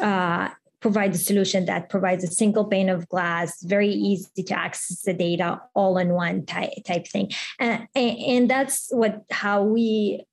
uh, 0.00 0.50
provide 0.80 1.14
a 1.14 1.18
solution 1.30 1.64
that 1.64 1.88
provides 1.88 2.24
a 2.24 2.34
single 2.42 2.66
pane 2.66 2.90
of 2.90 3.08
glass 3.08 3.62
very 3.62 3.88
easy 3.88 4.42
to 4.42 4.54
access 4.54 5.00
the 5.00 5.14
data 5.14 5.62
all 5.72 5.96
in 5.96 6.10
one 6.10 6.44
type, 6.44 6.72
type 6.86 7.06
thing? 7.08 7.30
And, 7.58 7.88
and 7.94 8.50
that's 8.50 8.88
what 8.90 9.24
how 9.30 9.62
we 9.62 10.26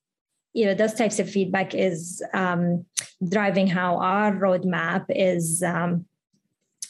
you 0.53 0.65
know 0.65 0.73
those 0.73 0.93
types 0.93 1.19
of 1.19 1.29
feedback 1.29 1.73
is 1.73 2.21
um, 2.33 2.85
driving 3.29 3.67
how 3.67 3.97
our 3.99 4.33
roadmap 4.33 5.05
is 5.07 5.63
um, 5.63 6.05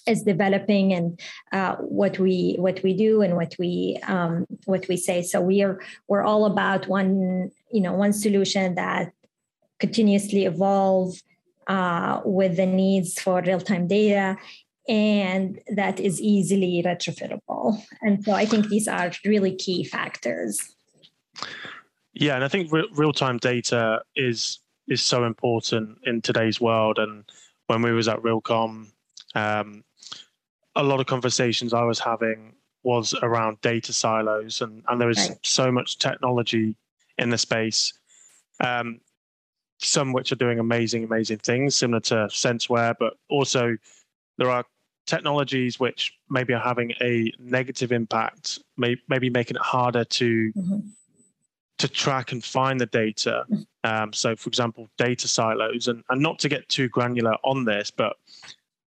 is 0.08 0.24
developing 0.24 0.94
and 0.94 1.20
uh, 1.52 1.76
what 1.78 2.18
we 2.20 2.56
what 2.58 2.82
we 2.84 2.94
do 2.94 3.22
and 3.22 3.36
what 3.36 3.56
we 3.60 4.00
um, 4.08 4.46
what 4.66 4.88
we 4.88 4.98
say. 4.98 5.22
So 5.22 5.42
we 5.42 5.62
are 5.62 5.80
we're 6.08 6.24
all 6.24 6.46
about 6.46 6.88
one 6.88 7.52
you 7.72 7.82
know 7.82 7.94
one 7.94 8.14
solution 8.14 8.76
that 8.76 9.12
continuously 9.80 10.46
evolve 10.46 11.16
uh, 11.68 12.22
with 12.26 12.58
the 12.58 12.66
needs 12.66 13.20
for 13.20 13.42
real 13.42 13.60
time 13.60 13.88
data 13.88 14.38
and 14.88 15.60
that 15.76 16.00
is 16.00 16.20
easily 16.20 16.82
retrofittable. 16.86 17.82
And 18.02 18.24
so 18.24 18.34
I 18.34 18.46
think 18.46 18.68
these 18.68 18.88
are 18.88 19.12
really 19.24 19.56
key 19.56 19.84
factors. 19.84 20.76
Yeah, 22.14 22.36
and 22.36 22.44
I 22.44 22.48
think 22.48 22.72
re- 22.72 22.90
real 22.94 23.14
time 23.14 23.38
data 23.38 24.02
is 24.16 24.60
is 24.88 25.02
so 25.02 25.24
important 25.24 25.98
in 26.04 26.22
today's 26.22 26.60
world. 26.60 26.98
And 27.00 27.24
when 27.68 27.82
we 27.82 27.94
was 27.94 28.08
at 28.08 28.20
Realcomm, 28.20 28.88
um, 29.36 29.84
a 30.75 30.84
lot 30.84 30.99
of 30.99 31.05
conversations 31.05 31.73
I 31.73 31.84
was 31.84 31.99
having 31.99 32.53
was 32.84 33.13
around 33.21 33.62
data 33.62 33.93
silos, 33.93 34.62
and, 34.62 34.84
and 34.88 34.99
there 34.99 35.10
is 35.10 35.29
right. 35.29 35.38
so 35.43 35.71
much 35.71 35.97
technology 35.97 36.75
in 37.17 37.29
the 37.29 37.38
space. 37.38 37.93
Um, 38.60 39.01
some 39.79 40.13
which 40.13 40.31
are 40.31 40.36
doing 40.36 40.60
amazing, 40.60 41.03
amazing 41.03 41.39
things, 41.39 41.75
similar 41.75 41.99
to 42.01 42.15
SenseWare, 42.29 42.95
but 42.99 43.13
also 43.29 43.75
there 44.38 44.49
are 44.49 44.63
technologies 45.07 45.79
which 45.79 46.13
maybe 46.29 46.53
are 46.53 46.62
having 46.62 46.91
a 47.01 47.31
negative 47.39 47.91
impact, 47.91 48.60
may, 48.77 48.95
maybe 49.10 49.29
making 49.29 49.55
it 49.55 49.62
harder 49.62 50.05
to 50.05 50.53
mm-hmm. 50.53 50.79
to 51.79 51.88
track 51.88 52.31
and 52.31 52.43
find 52.43 52.79
the 52.79 52.86
data. 52.86 53.43
Mm-hmm. 53.51 53.63
Um, 53.84 54.13
so, 54.13 54.36
for 54.36 54.47
example, 54.47 54.88
data 54.97 55.27
silos, 55.27 55.88
and, 55.88 56.03
and 56.10 56.21
not 56.21 56.38
to 56.39 56.49
get 56.49 56.69
too 56.69 56.88
granular 56.88 57.36
on 57.43 57.65
this, 57.65 57.89
but 57.89 58.15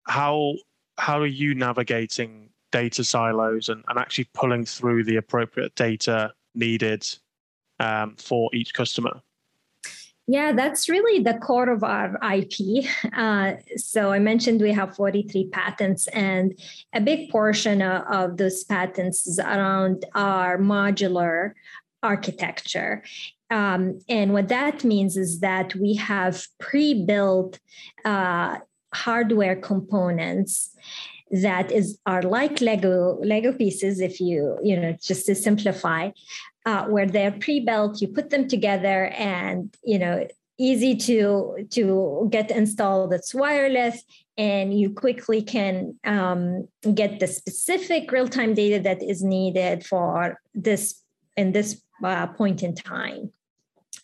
how 0.05 0.55
how 0.99 1.21
are 1.21 1.27
you 1.27 1.55
navigating 1.55 2.51
data 2.71 3.05
silos 3.05 3.69
and, 3.69 3.85
and 3.89 3.99
actually 3.99 4.29
pulling 4.35 4.65
through 4.65 5.05
the 5.05 5.17
appropriate 5.17 5.75
data 5.75 6.33
needed 6.55 7.07
um, 7.81 8.17
for 8.17 8.51
each 8.55 8.75
customer? 8.75 9.21
Yeah, 10.29 10.53
that's 10.53 10.89
really 10.89 11.23
the 11.23 11.35
core 11.35 11.69
of 11.69 11.83
our 11.83 12.19
IP. 12.33 12.87
Uh, 13.13 13.55
so 13.77 14.13
I 14.13 14.19
mentioned 14.19 14.61
we 14.61 14.73
have 14.73 14.95
43 14.95 15.49
patents, 15.49 16.07
and 16.09 16.59
a 16.95 17.01
big 17.01 17.31
portion 17.31 17.83
of, 17.83 18.03
of 18.07 18.37
those 18.37 18.65
patents 18.65 19.27
is 19.27 19.39
around 19.39 20.05
our 20.15 20.59
modular 20.59 21.53
architecture. 22.03 23.03
Um, 23.51 23.99
and 24.09 24.33
what 24.33 24.49
that 24.49 24.85
means 24.85 25.17
is 25.17 25.41
that 25.41 25.75
we 25.75 25.95
have 25.97 26.47
pre 26.59 27.05
built 27.05 27.59
uh, 28.05 28.59
hardware 28.95 29.57
components 29.57 30.77
that 31.31 31.73
is 31.73 31.99
are 32.05 32.23
like 32.23 32.61
lego 32.61 33.19
lego 33.23 33.53
pieces 33.53 34.01
if 34.01 34.21
you 34.21 34.59
you 34.63 34.79
know 34.79 34.95
just 35.03 35.25
to 35.27 35.35
simplify 35.35 36.11
uh, 36.67 36.85
where 36.87 37.07
they're 37.07 37.33
pre-built 37.33 38.01
you 38.03 38.09
put 38.09 38.29
them 38.31 38.47
together 38.47 39.07
and 39.17 39.75
you 39.83 39.99
know 39.99 40.27
easy 40.59 40.95
to 40.95 41.67
to 41.71 42.29
get 42.31 42.51
installed 42.51 43.13
it's 43.15 43.35
wireless 43.35 44.03
and 44.37 44.79
you 44.79 44.91
quickly 44.91 45.43
can 45.43 45.95
um, 46.05 46.69
get 46.95 47.21
the 47.21 47.27
specific 47.27 48.11
real-time 48.13 48.55
data 48.55 48.79
that 48.81 49.03
is 49.03 49.23
needed 49.23 49.85
for 49.85 50.39
this 50.55 51.03
in 51.37 51.53
this 51.53 51.83
uh, 52.05 52.27
point 52.27 52.63
in 52.63 52.75
time 52.75 53.33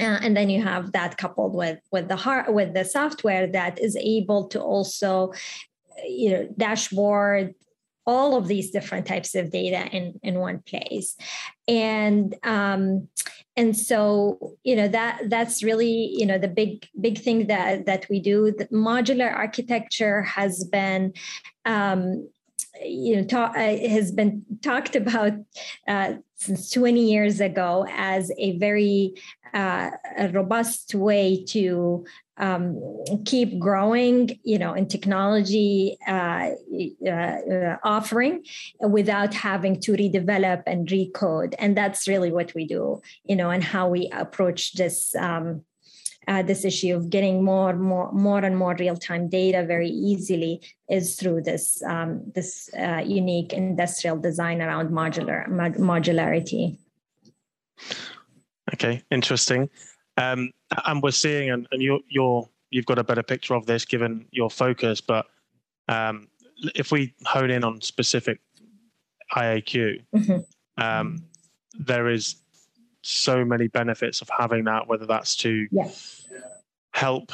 uh, 0.00 0.18
and 0.22 0.36
then 0.36 0.50
you 0.50 0.62
have 0.62 0.92
that 0.92 1.16
coupled 1.16 1.54
with 1.54 1.78
with 1.90 2.08
the 2.08 2.16
hard 2.16 2.54
with 2.54 2.74
the 2.74 2.84
software 2.84 3.46
that 3.46 3.80
is 3.80 3.96
able 3.96 4.48
to 4.48 4.60
also 4.60 5.32
you 6.06 6.30
know 6.30 6.48
dashboard 6.56 7.54
all 8.08 8.36
of 8.36 8.48
these 8.48 8.70
different 8.70 9.06
types 9.06 9.34
of 9.34 9.50
data 9.50 9.86
in 9.94 10.18
in 10.22 10.38
one 10.38 10.60
place. 10.60 11.14
And 11.68 12.34
um 12.42 13.08
and 13.54 13.76
so 13.76 14.56
you 14.64 14.76
know 14.76 14.88
that 14.88 15.28
that's 15.28 15.62
really 15.62 15.94
you 16.18 16.24
know 16.24 16.38
the 16.38 16.48
big 16.48 16.86
big 16.98 17.18
thing 17.18 17.48
that 17.48 17.84
that 17.84 18.06
we 18.08 18.18
do. 18.20 18.52
The 18.56 18.66
modular 18.68 19.30
architecture 19.34 20.22
has 20.22 20.64
been 20.64 21.12
um 21.66 22.28
you 22.82 23.20
know 23.20 23.38
uh, 23.38 23.76
has 23.96 24.10
been 24.10 24.44
talked 24.62 24.96
about 24.96 25.32
uh, 25.86 26.14
since 26.38 26.70
20 26.70 27.10
years 27.10 27.40
ago 27.40 27.86
as 27.90 28.30
a 28.38 28.56
very 28.58 29.14
uh, 29.54 29.90
robust 30.32 30.94
way 30.94 31.44
to 31.44 32.04
um, 32.36 32.80
keep 33.24 33.58
growing, 33.58 34.38
you 34.44 34.58
know, 34.58 34.74
in 34.74 34.86
technology 34.86 35.96
uh, 36.06 36.50
uh, 37.10 37.76
offering 37.82 38.44
without 38.80 39.34
having 39.34 39.80
to 39.80 39.92
redevelop 39.92 40.62
and 40.66 40.88
recode. 40.88 41.54
And 41.58 41.76
that's 41.76 42.06
really 42.06 42.30
what 42.30 42.54
we 42.54 42.66
do, 42.66 43.00
you 43.24 43.34
know, 43.34 43.50
and 43.50 43.64
how 43.64 43.88
we 43.88 44.08
approach 44.12 44.74
this 44.74 45.14
um, 45.16 45.64
uh, 46.28 46.42
this 46.42 46.64
issue 46.64 46.94
of 46.94 47.08
getting 47.08 47.42
more, 47.42 47.74
more, 47.74 48.12
more 48.12 48.38
and 48.44 48.56
more 48.56 48.76
real-time 48.78 49.28
data 49.28 49.64
very 49.64 49.88
easily 49.88 50.60
is 50.90 51.16
through 51.16 51.40
this 51.40 51.82
um, 51.84 52.22
this 52.34 52.68
uh, 52.78 53.02
unique 53.04 53.54
industrial 53.54 54.18
design 54.18 54.60
around 54.60 54.90
modular 54.90 55.48
mod- 55.48 55.76
modularity. 55.76 56.76
Okay, 58.74 59.02
interesting. 59.10 59.70
Um, 60.18 60.52
and 60.84 61.02
we're 61.02 61.12
seeing, 61.12 61.50
and, 61.50 61.66
and 61.72 61.80
you're, 61.80 62.00
you're 62.08 62.46
you've 62.70 62.86
got 62.86 62.98
a 62.98 63.04
better 63.04 63.22
picture 63.22 63.54
of 63.54 63.64
this 63.64 63.86
given 63.86 64.26
your 64.30 64.50
focus. 64.50 65.00
But 65.00 65.26
um, 65.88 66.28
if 66.74 66.92
we 66.92 67.14
hone 67.24 67.50
in 67.50 67.64
on 67.64 67.80
specific 67.80 68.40
IAQ, 69.34 70.04
mm-hmm. 70.14 70.82
um, 70.82 71.24
there 71.78 72.08
is 72.08 72.36
so 73.02 73.44
many 73.44 73.68
benefits 73.68 74.20
of 74.20 74.28
having 74.36 74.64
that, 74.64 74.86
whether 74.88 75.06
that's 75.06 75.36
to 75.36 75.68
help 76.92 77.32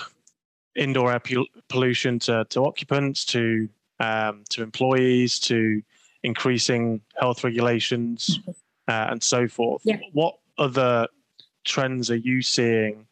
indoor 0.76 1.12
air 1.12 1.22
pollution 1.68 2.18
to, 2.18 2.44
to 2.50 2.64
occupants, 2.64 3.24
to 3.24 3.68
um, 4.00 4.44
to 4.50 4.62
employees, 4.62 5.38
to 5.38 5.80
increasing 6.22 7.00
health 7.20 7.44
regulations, 7.44 8.38
mm-hmm. 8.40 8.50
uh, 8.88 9.06
and 9.10 9.22
so 9.22 9.46
forth. 9.46 9.82
Yeah. 9.84 9.98
What 10.12 10.34
other 10.58 11.06
trends 11.64 12.10
are 12.10 12.16
you 12.16 12.42
seeing 12.42 13.06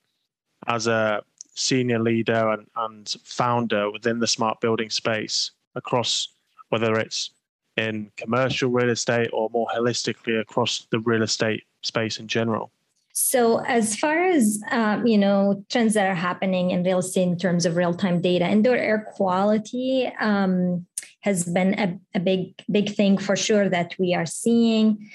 as 0.66 0.86
a 0.86 1.22
senior 1.54 1.98
leader 1.98 2.48
and, 2.50 2.66
and 2.76 3.14
founder 3.24 3.90
within 3.90 4.18
the 4.18 4.26
smart 4.26 4.60
building 4.60 4.90
space 4.90 5.50
across 5.74 6.28
whether 6.70 6.98
it's 6.98 7.30
in 7.76 8.10
commercial 8.16 8.70
real 8.70 8.90
estate 8.90 9.30
or 9.32 9.50
more 9.50 9.66
holistically 9.74 10.40
across 10.40 10.86
the 10.90 10.98
real 11.00 11.22
estate 11.22 11.64
space 11.82 12.18
in 12.18 12.28
general? 12.28 12.70
So, 13.14 13.58
as 13.64 13.94
far 13.94 14.24
as 14.24 14.62
um, 14.70 15.06
you 15.06 15.18
know, 15.18 15.64
trends 15.68 15.94
that 15.94 16.08
are 16.08 16.14
happening 16.14 16.70
in 16.70 16.82
real 16.82 16.98
estate 16.98 17.24
in 17.28 17.38
terms 17.38 17.66
of 17.66 17.76
real-time 17.76 18.22
data, 18.22 18.48
indoor 18.48 18.76
air 18.76 19.06
quality 19.14 20.10
um, 20.18 20.86
has 21.20 21.44
been 21.44 21.78
a, 21.78 21.98
a, 22.14 22.20
big, 22.20 22.54
big 22.70 22.94
thing 22.94 23.18
for 23.18 23.36
sure 23.36 23.68
that 23.68 23.94
we 23.98 24.14
are 24.14 24.26
seeing. 24.26 25.10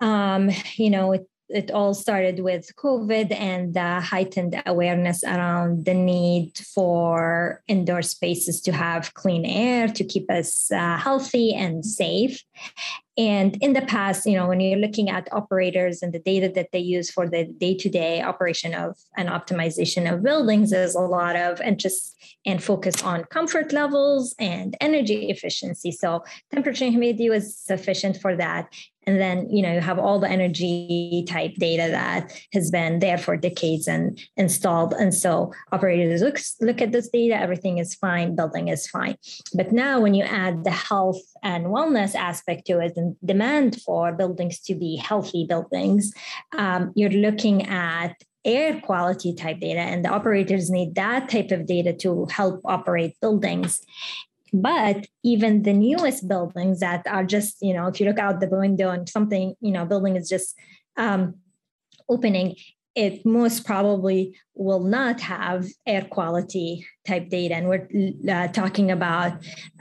Um, 0.00 0.50
you 0.74 0.90
know, 0.90 1.12
it, 1.12 1.28
it 1.48 1.70
all 1.70 1.94
started 1.94 2.40
with 2.40 2.74
COVID 2.76 3.32
and 3.32 3.72
the 3.72 4.00
heightened 4.00 4.60
awareness 4.66 5.24
around 5.24 5.84
the 5.84 5.94
need 5.94 6.58
for 6.58 7.62
indoor 7.68 8.02
spaces 8.02 8.60
to 8.62 8.72
have 8.72 9.14
clean 9.14 9.46
air 9.46 9.88
to 9.88 10.04
keep 10.04 10.30
us 10.30 10.70
uh, 10.70 10.98
healthy 10.98 11.54
and 11.54 11.86
safe. 11.86 12.42
And 13.18 13.56
in 13.60 13.72
the 13.72 13.82
past, 13.82 14.24
you 14.26 14.36
know, 14.36 14.46
when 14.46 14.60
you're 14.60 14.78
looking 14.78 15.10
at 15.10 15.28
operators 15.32 16.02
and 16.02 16.12
the 16.12 16.20
data 16.20 16.48
that 16.54 16.68
they 16.72 16.78
use 16.78 17.10
for 17.10 17.28
the 17.28 17.44
day-to-day 17.44 18.22
operation 18.22 18.74
of 18.74 18.96
and 19.16 19.28
optimization 19.28 20.10
of 20.10 20.22
buildings, 20.22 20.70
there's 20.70 20.94
a 20.94 21.00
lot 21.00 21.34
of 21.34 21.60
interest 21.60 22.14
and 22.46 22.62
focus 22.62 23.02
on 23.02 23.24
comfort 23.24 23.72
levels 23.72 24.36
and 24.38 24.76
energy 24.80 25.28
efficiency. 25.30 25.90
So 25.90 26.22
temperature 26.52 26.84
and 26.84 26.92
humidity 26.92 27.28
was 27.28 27.56
sufficient 27.56 28.20
for 28.20 28.36
that. 28.36 28.72
And 29.06 29.18
then 29.18 29.48
you 29.48 29.62
know 29.62 29.72
you 29.72 29.80
have 29.80 29.98
all 29.98 30.18
the 30.18 30.28
energy 30.28 31.24
type 31.26 31.54
data 31.54 31.88
that 31.90 32.30
has 32.52 32.70
been 32.70 32.98
there 32.98 33.16
for 33.16 33.38
decades 33.38 33.88
and 33.88 34.20
installed. 34.36 34.92
And 34.92 35.14
so 35.14 35.52
operators 35.72 36.20
look, 36.20 36.38
look 36.60 36.82
at 36.82 36.92
this 36.92 37.08
data 37.08 37.34
everything 37.34 37.78
is 37.78 37.94
fine 37.94 38.36
building 38.36 38.68
is 38.68 38.86
fine. 38.86 39.16
But 39.54 39.72
now 39.72 39.98
when 39.98 40.12
you 40.12 40.24
add 40.24 40.64
the 40.64 40.70
health 40.70 41.22
and 41.42 41.66
wellness 41.66 42.14
aspect 42.14 42.66
to 42.66 42.80
it 42.80 42.92
and 42.96 43.07
demand 43.24 43.80
for 43.82 44.12
buildings 44.12 44.60
to 44.60 44.74
be 44.74 44.96
healthy 44.96 45.46
buildings 45.48 46.12
um, 46.56 46.92
you're 46.94 47.10
looking 47.10 47.66
at 47.66 48.14
air 48.44 48.80
quality 48.80 49.34
type 49.34 49.60
data 49.60 49.80
and 49.80 50.04
the 50.04 50.08
operators 50.08 50.70
need 50.70 50.94
that 50.94 51.28
type 51.28 51.50
of 51.50 51.66
data 51.66 51.92
to 51.92 52.26
help 52.30 52.60
operate 52.64 53.14
buildings. 53.20 53.80
But 54.52 55.06
even 55.22 55.62
the 55.62 55.74
newest 55.74 56.26
buildings 56.26 56.80
that 56.80 57.06
are 57.06 57.24
just 57.24 57.58
you 57.60 57.74
know 57.74 57.86
if 57.88 58.00
you 58.00 58.06
look 58.06 58.18
out 58.18 58.40
the 58.40 58.48
window 58.48 58.88
and 58.90 59.06
something 59.08 59.54
you 59.60 59.72
know 59.72 59.84
building 59.84 60.16
is 60.16 60.28
just 60.28 60.56
um, 60.96 61.34
opening 62.08 62.56
it 62.94 63.24
most 63.24 63.64
probably 63.64 64.34
will 64.54 64.82
not 64.82 65.20
have 65.20 65.66
air 65.86 66.02
quality 66.10 66.84
type 67.06 67.28
data. 67.28 67.54
And 67.54 67.68
we're 67.68 67.86
uh, 68.28 68.48
talking 68.48 68.90
about 68.90 69.34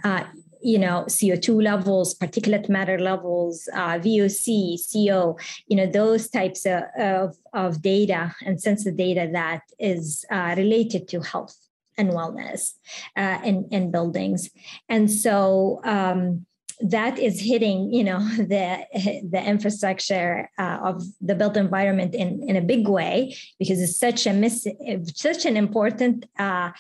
uh, 0.04 0.26
you 0.62 0.80
know 0.80 1.06
co2 1.08 1.62
levels 1.62 2.18
particulate 2.18 2.70
matter 2.70 3.00
levels 3.00 3.70
uh, 3.74 3.98
voc 4.00 4.78
co 4.94 5.38
you 5.68 5.78
know 5.78 5.86
those 5.86 6.30
types 6.30 6.66
of, 6.66 6.84
of, 6.98 7.36
of 7.54 7.82
data 7.82 8.36
and 8.46 8.62
sensor 8.62 8.92
data 8.92 9.30
that 9.32 9.62
is 9.80 10.26
uh, 10.32 10.54
related 10.58 11.08
to 11.08 11.22
health 11.22 11.56
and 11.98 12.12
wellness 12.12 12.74
uh, 13.16 13.40
in, 13.44 13.68
in 13.72 13.92
buildings. 13.92 14.50
And 14.88 15.12
so 15.12 15.82
um, 15.84 16.46
that 16.80 17.18
is 17.18 17.42
hitting, 17.42 17.92
you 17.92 18.04
know, 18.04 18.20
the 18.38 18.86
the 19.30 19.44
infrastructure 19.44 20.50
uh, 20.58 20.80
of 20.84 21.04
the 21.20 21.36
built 21.36 21.58
environment 21.58 22.14
in, 22.14 22.44
in 22.48 22.56
a 22.56 22.62
big 22.62 22.88
way 22.88 23.36
because 23.60 23.82
it's 23.82 24.00
such 24.00 24.28
a 24.28 24.34
miss, 24.34 24.68
such 25.16 25.46
an 25.46 25.58
important 25.58 26.26
uh, 26.38 26.72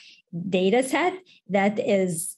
data 0.49 0.83
set 0.83 1.13
that 1.49 1.79
is 1.79 2.37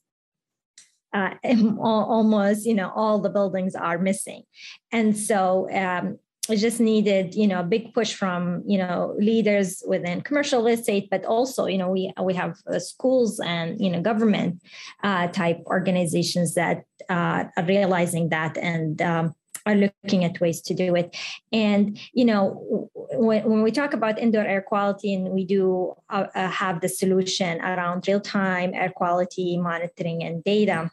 uh, 1.14 1.36
almost 1.80 2.66
you 2.66 2.74
know 2.74 2.92
all 2.96 3.20
the 3.20 3.30
buildings 3.30 3.76
are 3.76 3.98
missing. 3.98 4.44
And 4.92 5.18
so 5.18 5.70
um, 5.74 6.20
it 6.50 6.58
just 6.58 6.80
needed 6.80 7.36
you 7.36 7.48
know 7.48 7.60
a 7.60 7.64
big 7.64 7.94
push 7.94 8.14
from 8.14 8.64
you 8.66 8.78
know 8.78 9.16
leaders 9.20 9.84
within 9.88 10.22
commercial 10.22 10.64
real 10.64 10.74
estate 10.74 11.08
but 11.12 11.24
also 11.26 11.66
you 11.66 11.78
know 11.78 11.90
we 11.90 12.12
we 12.24 12.34
have 12.34 12.58
uh, 12.68 12.80
schools 12.80 13.40
and 13.40 13.80
you 13.80 13.90
know 13.90 14.02
government 14.02 14.62
uh, 15.04 15.28
type 15.28 15.60
organizations 15.68 16.56
that 16.56 16.84
uh, 17.10 17.46
are 17.56 17.66
realizing 17.66 18.30
that 18.30 18.58
and 18.58 19.02
um, 19.02 19.34
are 19.66 19.76
looking 19.76 20.24
at 20.24 20.40
ways 20.40 20.62
to 20.62 20.74
do 20.74 20.96
it. 20.96 21.16
And 21.52 22.00
you 22.14 22.26
know 22.26 22.90
when, 23.12 23.44
when 23.44 23.62
we 23.62 23.72
talk 23.72 23.94
about 23.94 24.20
indoor 24.20 24.46
air 24.46 24.62
quality 24.62 25.14
and 25.14 25.30
we 25.30 25.46
do 25.46 25.94
uh, 26.10 26.28
uh 26.34 26.48
have 26.48 26.82
the 26.82 26.90
solution 26.90 27.62
around 27.62 28.08
real-time 28.08 28.74
air 28.74 28.92
quality 28.96 29.58
monitoring 29.58 30.24
and 30.24 30.44
data 30.44 30.90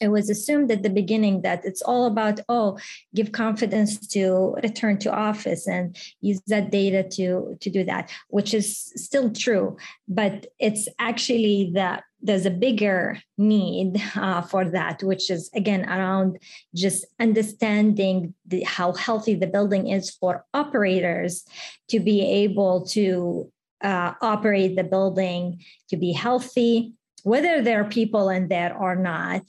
it 0.00 0.08
was 0.08 0.28
assumed 0.28 0.70
at 0.70 0.82
the 0.82 0.90
beginning 0.90 1.42
that 1.42 1.64
it's 1.64 1.82
all 1.82 2.06
about 2.06 2.40
oh 2.48 2.78
give 3.14 3.32
confidence 3.32 3.98
to 4.08 4.54
return 4.62 4.98
to 4.98 5.12
office 5.12 5.66
and 5.66 5.96
use 6.20 6.40
that 6.46 6.70
data 6.70 7.02
to 7.02 7.56
to 7.60 7.70
do 7.70 7.84
that 7.84 8.10
which 8.28 8.54
is 8.54 8.92
still 8.96 9.30
true. 9.30 9.76
But 10.08 10.46
it's 10.58 10.88
actually 10.98 11.72
that 11.74 12.04
there's 12.20 12.46
a 12.46 12.50
bigger 12.50 13.20
need 13.38 14.02
uh, 14.16 14.42
for 14.42 14.64
that 14.70 15.02
which 15.02 15.30
is 15.30 15.50
again 15.54 15.88
around 15.88 16.38
just 16.74 17.06
understanding 17.20 18.34
the, 18.46 18.62
how 18.64 18.92
healthy 18.92 19.34
the 19.34 19.46
building 19.46 19.88
is 19.88 20.10
for 20.10 20.44
operators 20.52 21.44
to 21.88 22.00
be 22.00 22.20
able 22.22 22.86
to 22.86 23.50
uh, 23.82 24.14
operate 24.22 24.74
the 24.74 24.84
building 24.84 25.62
to 25.88 25.96
be 25.96 26.12
healthy 26.12 26.94
whether 27.26 27.60
there 27.60 27.80
are 27.80 27.88
people 27.88 28.28
in 28.28 28.46
there 28.46 28.72
or 28.78 28.94
not, 28.94 29.42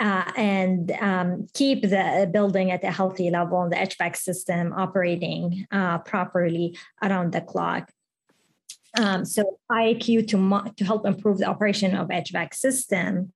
uh, 0.00 0.32
and 0.34 0.90
um, 0.92 1.46
keep 1.52 1.82
the 1.82 2.28
building 2.32 2.70
at 2.70 2.82
a 2.82 2.90
healthy 2.90 3.30
level 3.30 3.62
and 3.62 3.70
the 3.70 3.76
HVAC 3.76 4.16
system 4.16 4.72
operating 4.72 5.66
uh, 5.70 5.98
properly 5.98 6.76
around 7.02 7.32
the 7.32 7.42
clock. 7.42 7.90
Um, 8.98 9.24
so 9.24 9.58
IAQ 9.70 10.26
to, 10.28 10.36
mo- 10.36 10.72
to 10.76 10.84
help 10.84 11.06
improve 11.06 11.38
the 11.38 11.44
operation 11.44 11.94
of 11.94 12.08
HVAC 12.08 12.54
system 12.54 13.32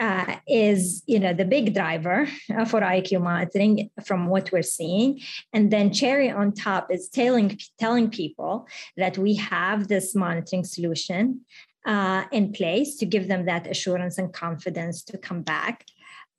uh, 0.00 0.36
is 0.48 1.04
you 1.06 1.20
know 1.20 1.32
the 1.32 1.44
big 1.44 1.72
driver 1.72 2.26
uh, 2.52 2.64
for 2.70 2.80
IAQ 2.80 3.22
monitoring 3.22 3.90
from 4.04 4.26
what 4.26 4.50
we're 4.50 4.62
seeing, 4.62 5.20
and 5.52 5.70
then 5.70 5.92
cherry 5.92 6.30
on 6.30 6.52
top 6.52 6.90
is 6.90 7.08
telling 7.08 7.58
telling 7.78 8.10
people 8.10 8.66
that 8.96 9.16
we 9.16 9.36
have 9.36 9.86
this 9.86 10.14
monitoring 10.14 10.64
solution 10.64 11.42
uh, 11.84 12.24
in 12.32 12.52
place 12.52 12.96
to 12.96 13.06
give 13.06 13.28
them 13.28 13.46
that 13.46 13.66
assurance 13.66 14.18
and 14.18 14.32
confidence 14.32 15.02
to 15.04 15.18
come 15.18 15.42
back. 15.42 15.84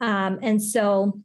Um, 0.01 0.39
and 0.41 0.61
so, 0.61 1.21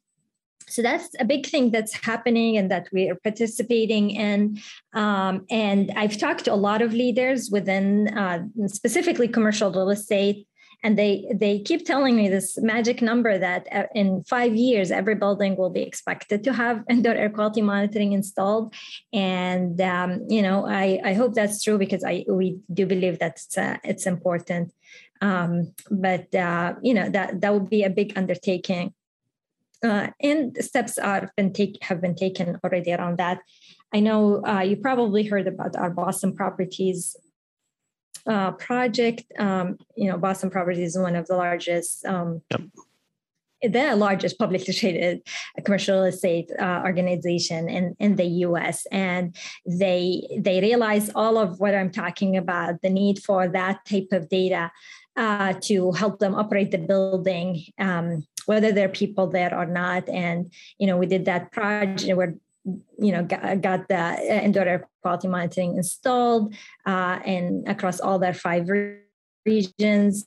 so 0.68 0.82
that's 0.82 1.08
a 1.18 1.24
big 1.24 1.46
thing 1.46 1.70
that's 1.70 1.94
happening 1.94 2.56
and 2.56 2.70
that 2.70 2.88
we 2.92 3.10
are 3.10 3.16
participating 3.16 4.10
in. 4.10 4.60
Um, 4.92 5.46
and 5.50 5.90
I've 5.96 6.18
talked 6.18 6.44
to 6.44 6.52
a 6.52 6.54
lot 6.54 6.82
of 6.82 6.92
leaders 6.92 7.50
within 7.50 8.08
uh, 8.16 8.44
specifically 8.66 9.26
commercial 9.26 9.72
real 9.72 9.90
estate 9.90 10.46
and 10.82 10.98
they 10.98 11.26
they 11.34 11.60
keep 11.60 11.84
telling 11.84 12.16
me 12.16 12.28
this 12.28 12.58
magic 12.58 13.02
number 13.02 13.38
that 13.38 13.66
uh, 13.72 13.84
in 13.94 14.22
five 14.24 14.54
years 14.54 14.90
every 14.90 15.14
building 15.14 15.56
will 15.56 15.70
be 15.70 15.82
expected 15.82 16.42
to 16.44 16.52
have 16.52 16.84
indoor 16.88 17.14
air 17.14 17.30
quality 17.30 17.62
monitoring 17.62 18.12
installed. 18.12 18.74
And 19.12 19.80
um, 19.80 20.24
you 20.28 20.42
know 20.42 20.66
I, 20.66 21.00
I 21.04 21.14
hope 21.14 21.34
that's 21.34 21.62
true 21.62 21.78
because 21.78 22.04
I 22.04 22.24
we 22.28 22.58
do 22.72 22.86
believe 22.86 23.18
that 23.18 23.32
it's, 23.32 23.58
uh, 23.58 23.76
it's 23.84 24.06
important. 24.06 24.72
Um, 25.20 25.74
but 25.90 26.34
uh, 26.34 26.74
you 26.82 26.94
know 26.94 27.10
that 27.10 27.40
that 27.40 27.52
would 27.52 27.68
be 27.68 27.84
a 27.84 27.90
big 27.90 28.16
undertaking. 28.16 28.94
Uh, 29.82 30.08
and 30.20 30.56
steps 30.62 30.98
are 30.98 31.32
been 31.36 31.52
take 31.52 31.82
have 31.82 32.00
been 32.00 32.14
taken 32.14 32.58
already 32.64 32.92
around 32.92 33.18
that. 33.18 33.40
I 33.92 34.00
know 34.00 34.44
uh, 34.46 34.60
you 34.60 34.76
probably 34.76 35.24
heard 35.24 35.48
about 35.48 35.74
our 35.76 35.90
Boston 35.90 36.34
properties 36.34 37.16
uh, 38.26 38.52
project. 38.52 39.24
Um, 39.38 39.78
you 39.96 40.10
know, 40.10 40.18
Boston 40.18 40.50
Properties 40.50 40.96
is 40.96 40.98
one 40.98 41.16
of 41.16 41.26
the 41.26 41.36
largest. 41.36 42.04
Um, 42.04 42.42
yep. 42.50 42.62
The 43.62 43.94
largest 43.94 44.38
publicly 44.38 44.72
traded 44.72 45.20
commercial 45.66 46.04
estate 46.04 46.50
uh, 46.58 46.80
organization 46.82 47.68
in, 47.68 47.94
in 47.98 48.16
the 48.16 48.24
U.S. 48.48 48.86
and 48.90 49.36
they 49.66 50.26
they 50.38 50.62
realize 50.62 51.10
all 51.14 51.36
of 51.36 51.60
what 51.60 51.74
I'm 51.74 51.90
talking 51.90 52.38
about, 52.38 52.80
the 52.80 52.88
need 52.88 53.22
for 53.22 53.48
that 53.48 53.84
type 53.84 54.08
of 54.12 54.30
data 54.30 54.70
uh, 55.14 55.52
to 55.64 55.92
help 55.92 56.20
them 56.20 56.34
operate 56.34 56.70
the 56.70 56.78
building, 56.78 57.62
um, 57.78 58.26
whether 58.46 58.72
there 58.72 58.86
are 58.86 58.92
people 58.92 59.26
there 59.26 59.54
or 59.54 59.66
not. 59.66 60.08
And 60.08 60.50
you 60.78 60.86
know, 60.86 60.96
we 60.96 61.04
did 61.04 61.26
that 61.26 61.52
project. 61.52 62.16
We're 62.16 62.36
you 62.64 63.12
know 63.12 63.24
got, 63.24 63.60
got 63.60 63.88
the 63.88 64.44
indoor 64.44 64.64
air 64.64 64.88
quality 65.02 65.28
monitoring 65.28 65.76
installed 65.76 66.54
uh, 66.86 67.18
and 67.24 67.66
across 67.68 68.00
all 68.00 68.18
their 68.18 68.34
five 68.34 68.68
regions 69.46 70.26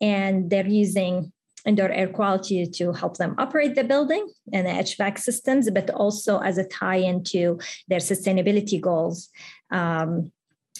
and 0.00 0.50
they're 0.50 0.66
using 0.66 1.32
indoor 1.66 1.90
air 1.90 2.08
quality 2.08 2.66
to 2.66 2.92
help 2.92 3.16
them 3.18 3.34
operate 3.38 3.74
the 3.74 3.84
building 3.84 4.26
and 4.52 4.66
the 4.66 4.70
HVAC 4.70 5.18
systems, 5.18 5.70
but 5.70 5.90
also 5.90 6.38
as 6.38 6.58
a 6.58 6.64
tie 6.64 6.96
into 6.96 7.58
their 7.88 7.98
sustainability 7.98 8.80
goals. 8.80 9.28
Um, 9.70 10.32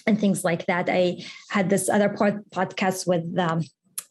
and 0.07 0.19
things 0.19 0.43
like 0.43 0.65
that. 0.65 0.89
I 0.89 1.23
had 1.49 1.69
this 1.69 1.87
other 1.87 2.09
pod- 2.09 2.43
podcast 2.49 3.05
with 3.05 3.37
um, 3.37 3.61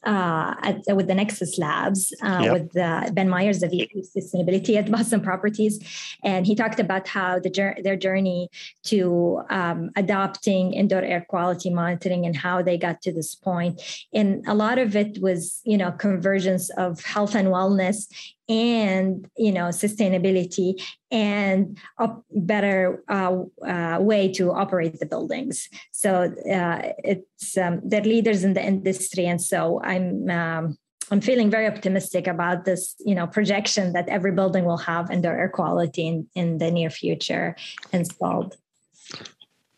uh, 0.04 0.54
at, 0.62 0.96
with 0.96 1.06
the 1.06 1.14
Nexus 1.14 1.58
Labs 1.58 2.12
uh, 2.22 2.40
yep. 2.42 2.52
with 2.52 2.76
uh, 2.76 3.10
Ben 3.12 3.28
Myers 3.28 3.60
the 3.60 3.68
VP 3.68 4.00
of 4.00 4.06
Sustainability 4.06 4.76
at 4.76 4.90
Boston 4.96 5.20
Properties, 5.20 5.78
and 6.24 6.46
he 6.46 6.54
talked 6.54 6.80
about 6.80 7.08
how 7.08 7.38
the 7.38 7.50
their 7.82 7.96
journey 7.96 8.48
to 8.84 9.42
um, 9.50 9.90
adopting 9.96 10.72
indoor 10.72 11.02
air 11.02 11.24
quality 11.28 11.70
monitoring 11.70 12.24
and 12.26 12.36
how 12.36 12.62
they 12.62 12.78
got 12.78 13.02
to 13.02 13.12
this 13.12 13.34
point. 13.34 13.80
And 14.14 14.46
a 14.46 14.54
lot 14.54 14.78
of 14.78 14.96
it 14.96 15.20
was, 15.20 15.60
you 15.64 15.76
know, 15.76 15.92
convergence 15.92 16.70
of 16.70 17.00
health 17.04 17.34
and 17.34 17.48
wellness 17.48 18.06
and 18.50 19.30
you 19.36 19.52
know 19.52 19.68
sustainability 19.68 20.74
and 21.12 21.78
a 21.98 22.10
better 22.32 23.02
uh, 23.08 23.36
uh, 23.66 23.98
way 24.00 24.30
to 24.32 24.52
operate 24.52 24.98
the 24.98 25.06
buildings. 25.06 25.68
So 25.92 26.34
uh, 26.52 26.92
it's 27.04 27.56
um, 27.56 27.80
they're 27.84 28.02
leaders 28.02 28.44
in 28.44 28.54
the 28.54 28.64
industry 28.64 29.26
and 29.26 29.40
so 29.40 29.80
i'm 29.82 30.28
um, 30.30 30.76
i'm 31.10 31.20
feeling 31.20 31.50
very 31.50 31.66
optimistic 31.66 32.26
about 32.26 32.64
this 32.64 32.94
you 33.04 33.14
know 33.14 33.26
projection 33.26 33.92
that 33.92 34.08
every 34.08 34.32
building 34.32 34.64
will 34.64 34.78
have 34.78 35.10
indoor 35.10 35.36
air 35.36 35.48
quality 35.48 36.06
in, 36.08 36.26
in 36.34 36.58
the 36.58 36.70
near 36.70 36.90
future 36.90 37.56
installed. 37.92 38.56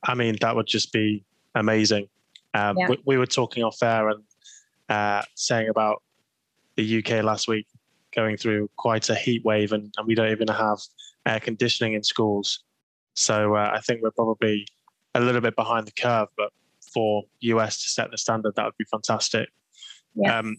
I 0.02 0.14
mean 0.14 0.36
that 0.40 0.56
would 0.56 0.66
just 0.66 0.92
be 0.92 1.24
amazing. 1.54 2.08
Um, 2.54 2.76
yeah. 2.78 2.88
we, 2.90 2.98
we, 3.06 3.16
were 3.16 3.26
talking 3.26 3.62
off 3.62 3.82
air 3.82 4.10
and 4.10 4.22
uh, 4.88 5.22
saying 5.34 5.68
about 5.68 6.02
the 6.76 6.98
uk 6.98 7.10
last 7.24 7.48
week 7.48 7.66
going 8.14 8.36
through 8.36 8.70
quite 8.76 9.08
a 9.08 9.14
heat 9.14 9.44
wave, 9.44 9.72
and, 9.72 9.92
and 9.96 10.06
we 10.06 10.14
don't 10.14 10.30
even 10.30 10.48
have 10.48 10.78
air 11.26 11.40
conditioning 11.40 11.94
in 11.94 12.02
schools. 12.02 12.64
So 13.14 13.56
uh, 13.56 13.70
I 13.74 13.80
think 13.80 14.02
we're 14.02 14.10
probably 14.10 14.66
a 15.14 15.20
little 15.20 15.40
bit 15.40 15.56
behind 15.56 15.86
the 15.86 15.92
curve, 15.92 16.28
but 16.36 16.50
for 16.92 17.24
US 17.40 17.82
to 17.82 17.88
set 17.88 18.10
the 18.10 18.18
standard, 18.18 18.54
that 18.56 18.64
would 18.64 18.76
be 18.78 18.84
fantastic. 18.90 19.48
Yeah. 20.14 20.38
Um, 20.38 20.56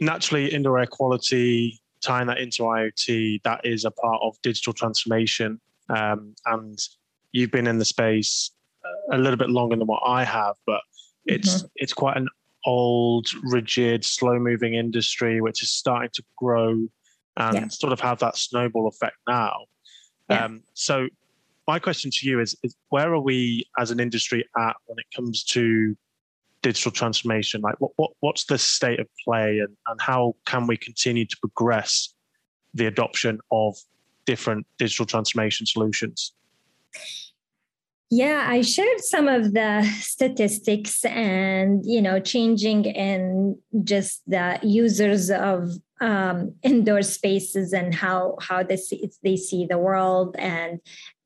naturally, 0.00 0.52
indoor 0.52 0.78
air 0.78 0.86
quality, 0.86 1.80
tying 2.00 2.26
that 2.26 2.38
into 2.38 2.62
IoT, 2.62 3.42
that 3.42 3.60
is 3.64 3.84
a 3.84 3.90
part 3.90 4.20
of 4.22 4.40
digital 4.42 4.72
transformation. 4.72 5.60
Um, 5.88 6.34
and 6.46 6.78
you've 7.32 7.50
been 7.50 7.66
in 7.66 7.78
the 7.78 7.84
space 7.84 8.50
a 9.12 9.18
little 9.18 9.36
bit 9.36 9.50
longer 9.50 9.76
than 9.76 9.86
what 9.86 10.02
I 10.06 10.24
have, 10.24 10.56
but 10.66 10.80
it's 11.26 11.58
mm-hmm. 11.58 11.66
it's 11.76 11.92
quite 11.92 12.16
an 12.16 12.28
old, 12.64 13.26
rigid, 13.42 14.04
slow 14.04 14.38
moving 14.38 14.74
industry, 14.74 15.40
which 15.40 15.62
is 15.62 15.70
starting 15.70 16.10
to 16.14 16.22
grow 16.36 16.86
and 17.36 17.54
yeah. 17.54 17.68
sort 17.68 17.92
of 17.92 18.00
have 18.00 18.18
that 18.20 18.36
snowball 18.36 18.88
effect 18.88 19.16
now. 19.28 19.66
Yeah. 20.28 20.44
Um, 20.44 20.62
so, 20.74 21.08
my 21.66 21.78
question 21.78 22.10
to 22.12 22.28
you 22.28 22.40
is, 22.40 22.56
is 22.62 22.74
where 22.88 23.12
are 23.12 23.20
we 23.20 23.64
as 23.78 23.90
an 23.90 24.00
industry 24.00 24.44
at 24.58 24.76
when 24.86 24.98
it 24.98 25.06
comes 25.14 25.44
to 25.44 25.96
digital 26.62 26.90
transformation? 26.90 27.60
Like, 27.60 27.76
what, 27.80 27.92
what 27.96 28.10
what's 28.20 28.44
the 28.44 28.58
state 28.58 29.00
of 29.00 29.06
play, 29.24 29.58
and, 29.58 29.76
and 29.86 30.00
how 30.00 30.34
can 30.46 30.66
we 30.66 30.76
continue 30.76 31.26
to 31.26 31.36
progress 31.38 32.14
the 32.74 32.86
adoption 32.86 33.38
of 33.50 33.76
different 34.26 34.66
digital 34.78 35.06
transformation 35.06 35.66
solutions? 35.66 36.32
Yeah, 38.14 38.44
I 38.46 38.60
shared 38.60 39.00
some 39.00 39.26
of 39.26 39.54
the 39.54 39.90
statistics 40.00 41.02
and 41.06 41.80
you 41.82 42.02
know 42.02 42.20
changing 42.20 42.84
in 42.84 43.58
just 43.84 44.20
the 44.26 44.58
users 44.62 45.30
of 45.30 45.70
um, 45.98 46.54
indoor 46.62 47.00
spaces 47.00 47.72
and 47.72 47.94
how 47.94 48.36
how 48.38 48.64
they 48.64 48.76
see 48.76 49.08
they 49.22 49.38
see 49.38 49.64
the 49.64 49.78
world 49.78 50.36
and 50.38 50.80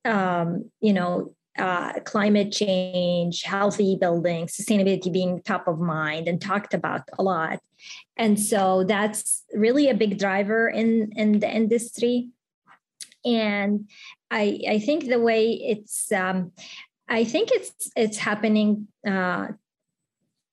um, 0.04 0.70
you 0.80 0.92
know 0.92 1.34
uh, 1.58 1.94
climate 2.04 2.52
change, 2.52 3.42
healthy 3.42 3.96
buildings, 4.00 4.56
sustainability 4.56 5.12
being 5.12 5.42
top 5.42 5.66
of 5.66 5.80
mind 5.80 6.28
and 6.28 6.40
talked 6.40 6.72
about 6.72 7.02
a 7.18 7.22
lot. 7.24 7.58
And 8.16 8.38
so 8.38 8.84
that's 8.84 9.42
really 9.52 9.88
a 9.88 9.94
big 9.94 10.20
driver 10.20 10.68
in 10.68 11.10
in 11.16 11.40
the 11.40 11.52
industry 11.52 12.30
and 13.26 13.88
I, 14.30 14.60
I 14.68 14.78
think 14.78 15.08
the 15.08 15.20
way 15.20 15.52
it's 15.52 16.10
um, 16.12 16.52
I 17.08 17.24
think 17.24 17.50
it's 17.52 17.90
it's 17.96 18.18
happening 18.18 18.88
uh, 19.06 19.48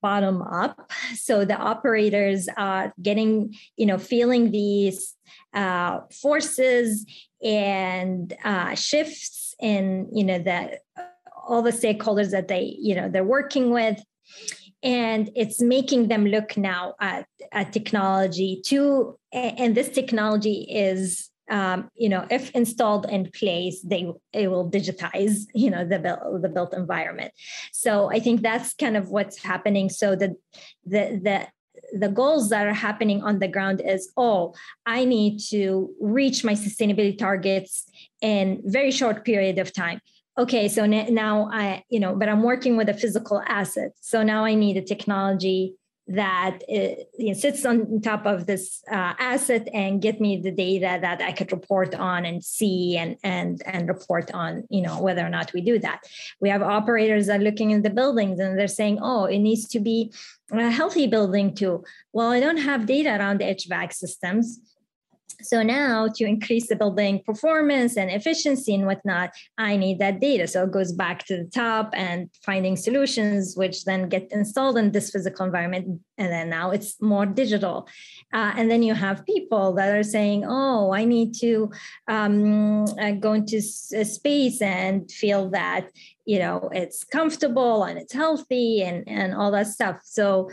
bottom 0.02 0.42
up. 0.42 0.92
So 1.16 1.46
the 1.46 1.56
operators 1.56 2.48
are 2.56 2.94
getting 3.02 3.56
you 3.76 3.86
know 3.86 3.98
feeling 3.98 4.52
these 4.52 5.16
uh, 5.54 6.02
forces 6.22 7.06
and 7.44 8.34
uh, 8.44 8.76
shifts 8.76 9.56
in 9.60 10.10
you 10.14 10.24
know 10.24 10.40
the 10.40 10.80
all 11.48 11.62
the 11.62 11.72
stakeholders 11.72 12.32
that 12.32 12.48
they 12.48 12.76
you 12.80 12.96
know 12.96 13.10
they're 13.10 13.24
working 13.24 13.72
with 13.72 14.04
and 14.82 15.30
it's 15.36 15.62
making 15.62 16.10
them 16.10 16.26
look 16.26 16.58
now 16.58 16.94
at, 17.00 17.26
at 17.52 17.72
technology 17.72 18.62
too 18.66 19.18
and 19.32 19.76
this 19.76 19.90
technology 19.90 20.68
is 20.70 21.30
um, 21.54 21.92
you 21.96 22.10
know, 22.10 22.26
if 22.32 22.50
installed 22.52 23.06
in 23.06 23.30
place, 23.30 23.80
they 23.82 24.12
it 24.34 24.48
will 24.50 24.70
digitize, 24.70 25.44
you 25.54 25.70
know, 25.70 25.86
the 25.86 26.00
built 26.00 26.42
the 26.42 26.50
built 26.50 26.74
environment. 26.74 27.32
So 27.72 28.10
I 28.12 28.20
think 28.20 28.42
that's 28.42 28.74
kind 28.74 28.98
of 28.98 29.10
what's 29.10 29.38
happening. 29.42 29.90
So 29.90 30.16
the 30.16 30.36
the 30.84 31.22
the 31.24 31.48
the 31.94 32.10
goals 32.10 32.50
that 32.50 32.66
are 32.66 32.74
happening 32.74 33.22
on 33.22 33.40
the 33.40 33.48
ground 33.48 33.82
is 33.84 34.12
oh 34.16 34.54
i 34.86 35.04
need 35.04 35.40
to 35.40 35.90
reach 36.00 36.44
my 36.44 36.54
sustainability 36.54 37.18
targets 37.18 37.86
in 38.22 38.62
very 38.66 38.92
short 38.92 39.26
period 39.26 39.58
of 39.58 39.74
time 39.74 40.00
okay 40.38 40.68
so 40.68 40.86
now 40.86 41.50
i 41.52 41.84
you 41.90 42.00
know 42.00 42.16
but 42.16 42.30
i'm 42.30 42.44
working 42.44 42.78
with 42.78 42.90
a 42.90 42.94
physical 42.94 43.42
asset 43.48 43.92
so 44.00 44.22
now 44.22 44.46
i 44.46 44.54
need 44.54 44.78
a 44.78 44.84
technology 44.84 45.74
that 46.08 46.60
it, 46.68 47.10
know, 47.18 47.34
sits 47.34 47.66
on 47.66 48.02
top 48.02 48.26
of 48.26 48.46
this 48.46 48.84
uh, 48.92 49.14
asset 49.18 49.68
and 49.74 50.02
get 50.02 50.20
me 50.20 50.42
the 50.42 50.52
data 50.52 51.00
that 51.02 51.22
I 51.22 51.32
could 51.32 51.52
report 51.52 51.96
on 51.96 52.26
and 52.26 52.44
see 52.44 52.98
and 52.98 53.16
and 53.24 53.62
and 53.66 53.88
report 53.88 54.30
on 54.34 54.66
you 54.70 54.82
know 54.82 55.02
whether 55.02 55.26
or 55.26 55.30
not 55.30 55.54
we 55.54 55.62
do 55.62 55.80
that. 55.80 56.04
We 56.42 56.50
have 56.50 56.62
operators 56.62 57.28
that 57.28 57.40
are 57.40 57.44
looking 57.44 57.72
in 57.72 57.84
the 57.84 57.90
buildings 57.90 58.40
and 58.40 58.60
they're 58.60 58.68
saying, 58.68 59.00
oh, 59.02 59.26
it 59.26 59.40
needs 59.40 59.68
to 59.70 59.80
be 59.80 60.12
a 60.52 60.70
healthy 60.70 61.08
building 61.08 61.56
too. 61.56 61.84
Well, 62.12 62.32
I 62.32 62.40
don't 62.40 62.58
have 62.58 62.86
data 62.86 63.18
around 63.18 63.40
the 63.40 63.46
HVAC 63.46 63.94
systems 63.94 64.60
so 65.42 65.64
now 65.64 66.08
to 66.16 66.26
increase 66.26 66.68
the 66.68 66.76
building 66.76 67.22
performance 67.26 67.98
and 67.98 68.10
efficiency 68.10 68.74
and 68.76 68.86
whatnot, 68.86 69.32
I 69.58 69.78
need 69.78 70.00
that 70.00 70.20
data. 70.20 70.48
So 70.48 70.64
it 70.64 70.72
goes 70.72 70.92
back 70.92 71.26
to 71.28 71.38
the 71.38 71.50
top 71.50 71.94
and 71.94 72.30
finding 72.46 72.76
solutions, 72.76 73.56
which 73.56 73.86
then 73.86 74.10
get 74.10 74.32
installed 74.32 74.78
in 74.78 74.92
this 74.92 75.12
physical 75.12 75.46
environment. 75.46 76.02
And 76.18 76.32
then 76.32 76.50
now 76.50 76.72
it's 76.72 77.02
more 77.02 77.26
digital. 77.26 77.88
Uh, 78.34 78.54
and 78.56 78.70
then 78.70 78.84
you 78.84 78.94
have 78.94 79.26
people 79.26 79.74
that 79.74 79.96
are 79.96 80.04
saying, 80.04 80.46
oh, 80.48 80.94
I 80.94 81.06
need 81.06 81.34
to 81.42 81.72
um, 82.08 82.86
uh, 83.00 83.12
go 83.12 83.34
into 83.34 83.58
a 83.58 84.06
space 84.06 84.62
and 84.62 85.10
feel 85.12 85.50
that 85.50 85.90
you 86.26 86.40
know 86.40 86.70
it's 86.72 87.04
comfortable 87.04 87.84
and 87.84 88.00
it's 88.00 88.14
healthy 88.14 88.82
and 88.82 89.04
and 89.08 89.34
all 89.34 89.52
that 89.52 89.68
stuff 89.68 90.00
so 90.04 90.50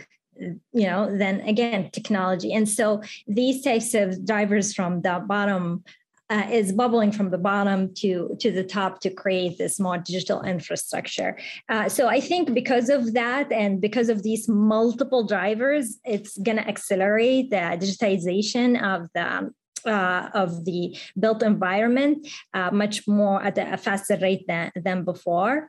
you 0.73 0.87
know 0.87 1.17
then 1.17 1.41
again 1.43 1.91
technology 1.91 2.53
and 2.53 2.69
so 2.69 3.03
these 3.27 3.63
types 3.63 3.95
of 3.95 4.25
drivers 4.25 4.75
from 4.75 5.03
the 5.03 5.23
bottom 5.27 5.85
uh, 6.31 6.47
is 6.51 6.73
bubbling 6.73 7.11
from 7.11 7.31
the 7.31 7.39
bottom 7.39 7.93
to 7.93 8.37
to 8.39 8.53
the 8.53 8.63
top 8.63 9.01
to 9.01 9.11
create 9.11 9.59
this 9.59 9.81
more 9.81 9.99
digital 9.99 10.43
infrastructure. 10.43 11.37
Uh, 11.69 11.89
so 11.89 12.07
I 12.07 12.21
think 12.21 12.55
because 12.55 12.89
of 12.89 13.15
that 13.15 13.51
and 13.51 13.81
because 13.81 14.09
of 14.09 14.23
these 14.23 14.49
multiple 14.49 15.27
drivers, 15.27 15.99
it's 16.05 16.39
going 16.39 16.57
to 16.57 16.67
accelerate 16.67 17.51
the 17.51 17.57
digitization 17.57 18.81
of 18.81 19.09
the 19.13 19.53
uh, 19.87 20.31
of 20.35 20.65
the 20.65 20.97
built 21.19 21.43
environment 21.43 22.27
uh, 22.55 22.71
much 22.71 23.07
more 23.07 23.43
at 23.43 23.59
a 23.59 23.77
faster 23.77 24.17
rate 24.21 24.47
than, 24.47 24.71
than 24.75 25.05
before. 25.05 25.69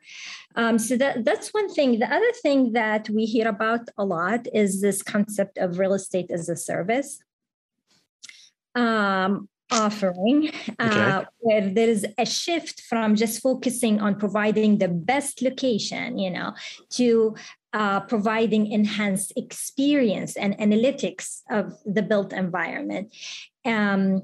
Um, 0.56 0.78
so 0.80 0.98
that, 0.98 1.26
that's 1.26 1.50
one 1.50 1.74
thing. 1.74 2.00
The 2.00 2.14
other 2.14 2.32
thing 2.42 2.74
that 2.74 3.10
we 3.10 3.26
hear 3.26 3.48
about 3.48 3.90
a 3.98 4.06
lot 4.06 4.48
is 4.54 4.82
this 4.82 5.02
concept 5.02 5.58
of 5.58 5.80
real 5.80 5.94
estate 5.94 6.32
as 6.32 6.50
a 6.50 6.56
service. 6.56 7.20
Um, 8.76 9.50
offering 9.72 10.52
uh, 10.80 11.24
where 11.40 11.70
there 11.70 11.88
is 11.88 12.06
a 12.18 12.26
shift 12.26 12.82
from 12.82 13.16
just 13.16 13.42
focusing 13.42 14.02
on 14.02 14.16
providing 14.16 14.78
the 14.78 14.88
best 14.88 15.42
location 15.42 16.20
you 16.20 16.30
know 16.30 16.54
to 16.90 17.34
uh, 17.74 18.02
providing 18.02 18.70
enhanced 18.70 19.32
experience 19.38 20.36
and 20.36 20.58
analytics 20.58 21.42
of 21.50 21.74
the 21.86 22.02
built 22.02 22.34
environment 22.34 23.14
um, 23.66 24.24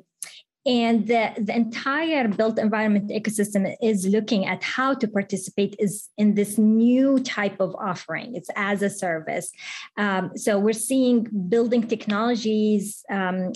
and 0.68 1.08
the, 1.08 1.32
the 1.38 1.56
entire 1.56 2.28
built 2.28 2.60
environment 2.60 3.10
ecosystem 3.10 3.74
is 3.82 4.06
looking 4.06 4.46
at 4.46 4.62
how 4.62 4.94
to 4.94 5.08
participate 5.08 5.78
is 5.80 6.10
in 6.18 6.36
this 6.36 6.58
new 6.58 7.20
type 7.20 7.62
of 7.62 7.74
offering. 7.76 8.36
It's 8.36 8.50
as 8.54 8.82
a 8.82 8.90
service. 8.90 9.50
Um, 9.96 10.32
so 10.36 10.60
we're 10.60 10.74
seeing 10.74 11.26
building 11.48 11.88
technologies 11.88 13.06
um, 13.10 13.54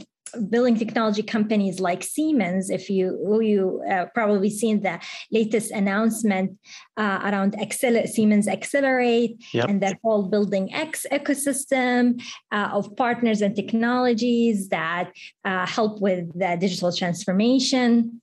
building 0.50 0.76
technology 0.78 1.24
companies 1.24 1.80
like 1.80 2.04
Siemens, 2.04 2.70
if 2.70 2.90
you 2.90 3.40
you 3.42 3.82
uh, 3.90 4.06
probably 4.14 4.50
seen 4.50 4.82
the 4.82 5.00
latest 5.32 5.72
announcement 5.72 6.58
uh, 6.98 7.20
around 7.24 7.54
Accel- 7.58 8.08
Siemens 8.08 8.48
Accelerate 8.48 9.44
yep. 9.54 9.70
and 9.70 9.82
their 9.82 9.98
whole 10.04 10.24
Building 10.30 10.74
X 10.74 11.06
ecosystem 11.12 12.22
uh, 12.52 12.70
of 12.74 12.96
partners 12.96 13.42
and 13.42 13.56
technologies 13.56 14.70
that 14.70 15.12
uh, 15.44 15.66
help 15.66 16.02
with 16.02 16.32
the 16.38 16.58
digital 16.60 16.92
transformation 16.92 18.20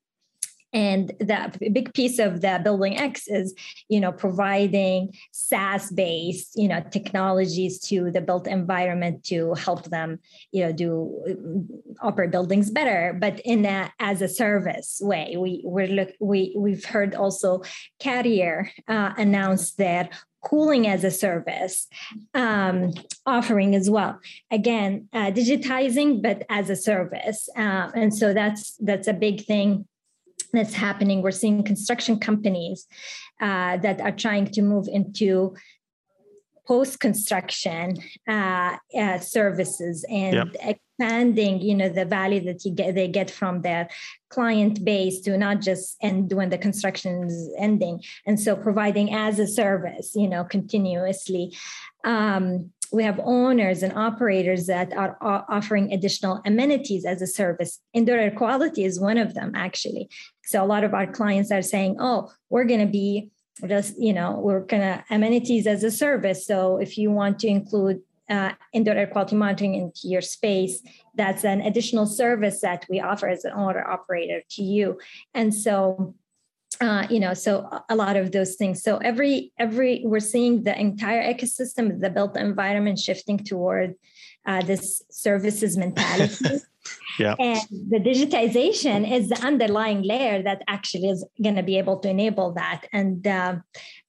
and 0.73 1.13
the 1.19 1.71
big 1.73 1.93
piece 1.95 2.19
of 2.19 2.41
the 2.41 2.61
building 2.63 2.99
x 2.99 3.27
is 3.27 3.55
you 3.89 4.01
know 4.01 4.13
providing 4.13 5.13
saas 5.33 5.91
based 5.91 6.53
you 6.57 6.69
know 6.69 6.83
technologies 6.91 7.79
to 7.81 8.11
the 8.11 8.21
built 8.21 8.47
environment 8.47 9.25
to 9.25 9.55
help 9.55 9.85
them 9.85 10.19
you 10.53 10.65
know 10.65 10.73
do 10.73 10.89
uh, 11.29 12.07
operate 12.07 12.31
buildings 12.31 12.71
better. 12.71 13.17
But 13.19 13.41
in 13.45 13.65
a 13.65 13.93
as 13.99 14.23
a 14.23 14.29
service 14.29 15.01
way 15.03 15.37
we 15.37 15.63
we're 15.65 15.89
look 15.89 16.11
we 16.21 16.55
we've 16.57 16.85
heard 16.85 17.15
also 17.15 17.63
carrier 17.99 18.71
uh, 18.87 19.13
announce 19.17 19.73
their 19.73 20.09
cooling 20.45 20.87
as 20.87 21.03
a 21.03 21.11
service 21.11 21.89
um, 22.35 22.93
offering 23.27 23.75
as 23.75 23.91
well. 23.91 24.21
Again 24.51 25.09
uh, 25.13 25.31
digitizing 25.31 26.23
but 26.23 26.45
as 26.49 26.71
a 26.71 26.77
service 26.77 27.49
uh, 27.57 27.91
and 27.95 28.15
so 28.15 28.33
that's 28.33 28.77
that's 28.77 29.09
a 29.09 29.13
big 29.13 29.45
thing 29.45 29.87
that's 30.53 30.75
happening. 30.75 31.23
We're 31.23 31.31
seeing 31.31 31.63
construction 31.63 32.19
companies 32.19 32.87
uh, 33.41 33.77
that 33.79 34.01
are 34.01 34.13
trying 34.13 34.47
to 34.53 34.63
move 34.63 34.89
into 34.89 35.55
post 36.69 37.01
construction 37.01 37.97
uh, 38.29 38.77
uh, 38.97 39.19
services 39.19 40.05
and 40.11 40.35
yep. 40.35 40.49
expanding 40.61 41.63
you 41.63 41.75
know 41.75 41.89
the 41.89 42.05
value 42.05 42.45
that 42.45 42.63
you 42.65 42.71
get 42.71 42.95
they 42.95 43.09
get 43.09 43.31
from 43.31 43.63
their 43.63 43.89
client 44.29 44.85
base 44.85 45.21
to 45.23 45.39
not 45.39 45.63
just 45.63 45.97
end 46.03 46.31
when 46.31 46.51
the 46.51 46.59
construction 46.59 47.25
is 47.25 47.51
ending 47.57 48.03
and 48.27 48.39
so 48.39 48.55
providing 48.55 49.15
as 49.15 49.39
a 49.39 49.47
service 49.47 50.13
you 50.15 50.29
know 50.29 50.45
continuously 50.45 51.57
um, 52.05 52.71
we 52.93 53.03
have 53.05 53.21
owners 53.23 53.83
and 53.83 53.93
operators 53.93 54.67
that 54.67 54.93
are 54.93 55.17
offering 55.21 55.93
additional 55.93 56.41
amenities 56.45 57.05
as 57.05 57.21
a 57.23 57.27
service. 57.27 57.81
Indoor 57.93 58.17
air 58.17 58.31
quality 58.31 58.85
is 58.85 59.01
one 59.01 59.19
of 59.19 59.35
them, 59.35 59.53
actually. 59.55 60.09
So 60.45 60.63
a 60.63 60.67
lot 60.67 60.85
of 60.85 60.95
our 60.95 61.07
clients 61.07 61.51
are 61.51 61.63
saying, 61.63 61.97
"Oh, 62.01 62.31
we're 62.51 62.65
going 62.65 62.81
to 62.81 62.87
be 62.87 63.31
just, 63.67 64.01
you 64.01 64.13
know, 64.13 64.39
we're 64.39 64.61
going 64.61 64.83
to 64.83 65.05
amenities 65.11 65.67
as 65.67 65.83
a 65.83 65.91
service. 65.91 66.47
So 66.47 66.79
if 66.79 66.97
you 66.97 67.11
want 67.11 67.41
to 67.41 67.49
include 67.49 68.01
uh, 68.31 68.53
indoor 68.73 68.95
air 68.95 69.07
quality 69.07 69.37
monitoring 69.37 69.75
into 69.75 70.03
your 70.05 70.21
space, 70.21 70.83
that's 71.15 71.45
an 71.45 71.61
additional 71.63 72.07
service 72.07 72.61
that 72.61 72.87
we 72.89 73.01
offer 73.01 73.29
as 73.29 73.45
an 73.45 73.53
owner 73.53 73.85
operator 73.87 74.43
to 74.51 74.63
you." 74.63 74.99
And 75.35 75.55
so 75.55 76.15
uh, 76.81 77.07
you 77.11 77.21
know 77.21 77.35
so 77.35 77.69
a 77.89 77.97
lot 77.97 78.17
of 78.17 78.33
those 78.33 78.55
things. 78.57 78.83
So 78.83 78.99
every 78.99 79.53
every 79.59 80.03
we're 80.05 80.21
seeing 80.21 80.65
the 80.65 80.79
entire 80.79 81.23
ecosystem 81.33 82.01
the 82.01 82.11
built 82.11 82.37
environment 82.37 82.99
shifting 82.99 83.39
toward 83.39 83.95
uh, 84.47 84.63
this 84.63 85.03
services 85.11 85.77
mentality. 85.77 86.61
Yeah. 87.19 87.35
And 87.39 87.61
the 87.71 87.99
digitization 87.99 89.11
is 89.11 89.29
the 89.29 89.39
underlying 89.45 90.03
layer 90.03 90.43
that 90.43 90.63
actually 90.69 91.11
is 91.11 91.27
going 91.43 91.57
to 91.57 91.63
be 91.63 91.77
able 91.77 91.99
to 91.99 92.09
enable 92.09 92.53
that. 92.55 92.87
And 92.93 93.27
uh, 93.27 93.57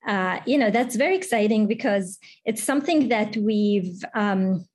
uh, 0.08 0.40
you 0.46 0.58
know 0.58 0.72
that's 0.72 0.96
very 0.96 1.16
exciting 1.16 1.68
because 1.68 2.20
it's 2.46 2.64
something 2.64 3.10
that 3.10 3.36
we've 3.36 4.02
um, 4.14 4.66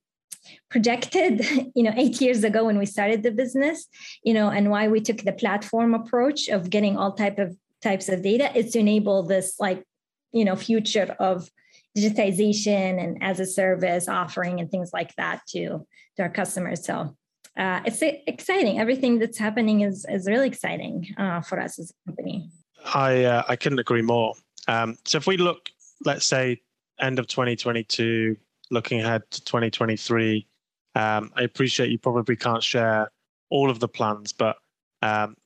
projected 0.69 1.41
you 1.75 1.83
know 1.83 1.93
eight 1.97 2.21
years 2.21 2.45
ago 2.45 2.65
when 2.65 2.79
we 2.79 2.87
started 2.87 3.23
the 3.23 3.31
business 3.31 3.87
you 4.23 4.35
know 4.35 4.51
and 4.51 4.71
why 4.71 4.87
we 4.89 5.01
took 5.01 5.19
the 5.23 5.33
platform 5.33 5.95
approach 5.95 6.49
of 6.49 6.69
getting 6.69 6.97
all 6.97 7.13
type 7.13 7.39
of 7.39 7.57
types 7.85 8.09
of 8.09 8.23
data 8.23 8.57
is 8.57 8.73
to 8.73 8.79
enable 8.79 9.23
this 9.23 9.55
like 9.61 9.85
you 10.33 10.45
know 10.45 10.57
future 10.57 11.15
of 11.21 11.49
digitization 11.97 13.03
and 13.03 13.23
as 13.23 13.39
a 13.39 13.47
service 13.47 14.09
offering 14.09 14.59
and 14.61 14.71
things 14.71 14.91
like 14.93 15.15
that 15.17 15.41
to 15.49 15.87
to 16.17 16.23
our 16.23 16.29
customers. 16.31 16.85
So 16.85 17.17
uh, 17.57 17.81
it's 17.85 18.03
exciting. 18.03 18.81
Everything 18.81 19.19
that's 19.21 19.39
happening 19.39 19.83
is 19.83 20.05
is 20.09 20.27
really 20.27 20.49
exciting 20.49 21.15
uh, 21.19 21.41
for 21.41 21.61
us 21.61 21.79
as 21.79 21.93
a 21.93 22.11
company. 22.11 22.51
I 22.95 23.25
uh, 23.25 23.43
i 23.49 23.57
couldn't 23.57 23.79
agree 23.79 24.03
more. 24.03 24.35
Um, 24.67 24.97
so 25.05 25.19
if 25.19 25.27
we 25.27 25.37
look 25.37 25.71
let's 26.05 26.27
say 26.27 26.61
end 27.01 27.19
of 27.19 27.27
2022 27.27 28.37
looking 28.71 29.01
ahead 29.01 29.23
to 29.31 29.45
2023 29.45 30.47
um, 30.95 31.31
i 31.37 31.43
appreciate 31.43 31.91
you 31.91 31.99
probably 31.99 32.37
can't 32.37 32.63
share 32.63 33.11
all 33.51 33.69
of 33.71 33.81
the 33.81 33.89
plans 33.89 34.33
but 34.33 34.57
um, 35.03 35.37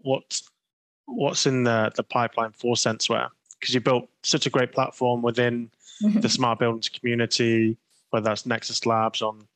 what 0.00 0.40
what's 1.08 1.46
in 1.46 1.64
the, 1.64 1.90
the 1.96 2.02
pipeline 2.02 2.52
for 2.52 2.76
Senseware? 2.76 3.28
Because 3.58 3.74
you 3.74 3.80
built 3.80 4.08
such 4.22 4.46
a 4.46 4.50
great 4.50 4.72
platform 4.72 5.22
within 5.22 5.70
mm-hmm. 6.02 6.20
the 6.20 6.28
smart 6.28 6.58
buildings 6.58 6.88
community, 6.88 7.76
whether 8.10 8.24
that's 8.24 8.46
Nexus 8.46 8.86
Labs 8.86 9.22
on 9.22 9.46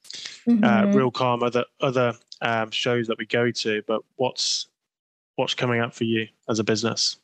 uh, 0.48 0.50
mm-hmm. 0.50 1.42
uh, 1.42 1.46
other 1.46 1.64
other 1.80 2.14
um, 2.40 2.70
shows 2.70 3.06
that 3.06 3.18
we 3.18 3.26
go 3.26 3.50
to. 3.50 3.82
But 3.86 4.02
what's 4.16 4.66
what's 5.36 5.54
coming 5.54 5.80
up 5.80 5.94
for 5.94 6.04
you 6.04 6.26
as 6.48 6.58
a 6.58 6.64
business? 6.64 7.16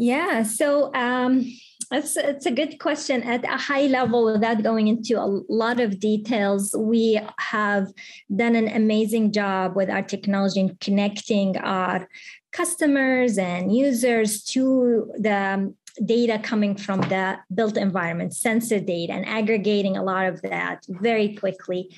Yeah, 0.00 0.44
so 0.44 0.90
um, 0.94 1.44
it's 1.92 2.16
it's 2.16 2.46
a 2.46 2.50
good 2.50 2.78
question. 2.78 3.22
At 3.22 3.44
a 3.44 3.58
high 3.58 3.86
level, 3.86 4.24
without 4.32 4.62
going 4.62 4.88
into 4.88 5.20
a 5.20 5.28
lot 5.52 5.78
of 5.78 6.00
details, 6.00 6.74
we 6.74 7.20
have 7.38 7.92
done 8.34 8.56
an 8.56 8.68
amazing 8.68 9.30
job 9.30 9.76
with 9.76 9.90
our 9.90 10.00
technology 10.00 10.60
in 10.60 10.78
connecting 10.80 11.58
our 11.58 12.08
customers 12.50 13.36
and 13.36 13.76
users 13.76 14.42
to 14.44 15.12
the 15.18 15.74
data 16.06 16.40
coming 16.42 16.76
from 16.76 17.02
the 17.02 17.36
built 17.54 17.76
environment, 17.76 18.34
sensor 18.34 18.80
data, 18.80 19.12
and 19.12 19.28
aggregating 19.28 19.98
a 19.98 20.02
lot 20.02 20.24
of 20.24 20.40
that 20.40 20.86
very 20.88 21.34
quickly. 21.34 21.94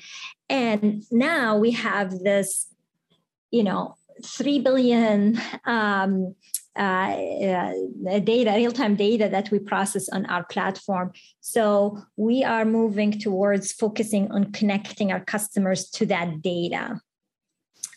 And 0.49 1.05
now 1.09 1.57
we 1.57 1.71
have 1.71 2.19
this, 2.19 2.67
you 3.49 3.63
know, 3.63 3.95
3 4.25 4.59
billion 4.59 5.39
um, 5.65 6.35
data, 6.75 8.53
real 8.55 8.71
time 8.71 8.95
data 8.95 9.29
that 9.29 9.51
we 9.51 9.59
process 9.59 10.09
on 10.09 10.25
our 10.27 10.43
platform. 10.45 11.11
So 11.41 11.99
we 12.17 12.43
are 12.43 12.65
moving 12.65 13.19
towards 13.19 13.71
focusing 13.71 14.31
on 14.31 14.51
connecting 14.51 15.11
our 15.11 15.23
customers 15.23 15.89
to 15.91 16.05
that 16.07 16.41
data 16.41 16.99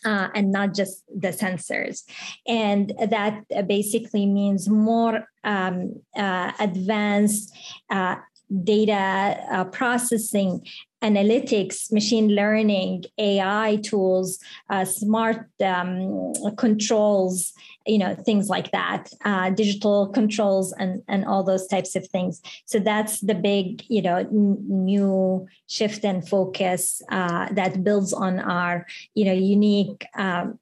uh, 0.05 0.29
and 0.35 0.51
not 0.51 0.73
just 0.73 1.03
the 1.13 1.29
sensors. 1.29 2.03
And 2.47 2.93
that 3.09 3.43
basically 3.67 4.25
means 4.25 4.69
more 4.69 5.27
um, 5.43 6.01
uh, 6.15 6.51
advanced 6.59 7.53
uh, 7.89 8.15
data 8.63 9.37
uh, 9.51 9.65
processing 9.65 10.65
analytics, 11.01 11.91
machine 11.91 12.29
learning, 12.29 13.03
AI 13.17 13.79
tools, 13.83 14.39
uh, 14.69 14.85
smart 14.85 15.47
um, 15.63 16.33
controls, 16.57 17.53
you 17.87 17.97
know, 17.97 18.15
things 18.15 18.49
like 18.49 18.71
that, 18.71 19.09
uh, 19.25 19.49
digital 19.49 20.07
controls, 20.09 20.73
and 20.73 21.01
and 21.07 21.25
all 21.25 21.43
those 21.43 21.67
types 21.67 21.95
of 21.95 22.07
things. 22.07 22.41
So 22.65 22.79
that's 22.79 23.21
the 23.21 23.35
big, 23.35 23.83
you 23.87 24.01
know, 24.01 24.17
n- 24.17 24.57
new 24.67 25.47
shift 25.67 26.03
and 26.03 26.27
focus 26.27 27.01
uh, 27.09 27.51
that 27.53 27.83
builds 27.83 28.13
on 28.13 28.39
our, 28.39 28.85
you 29.15 29.25
know, 29.25 29.33
unique. 29.33 30.05
Um, 30.15 30.59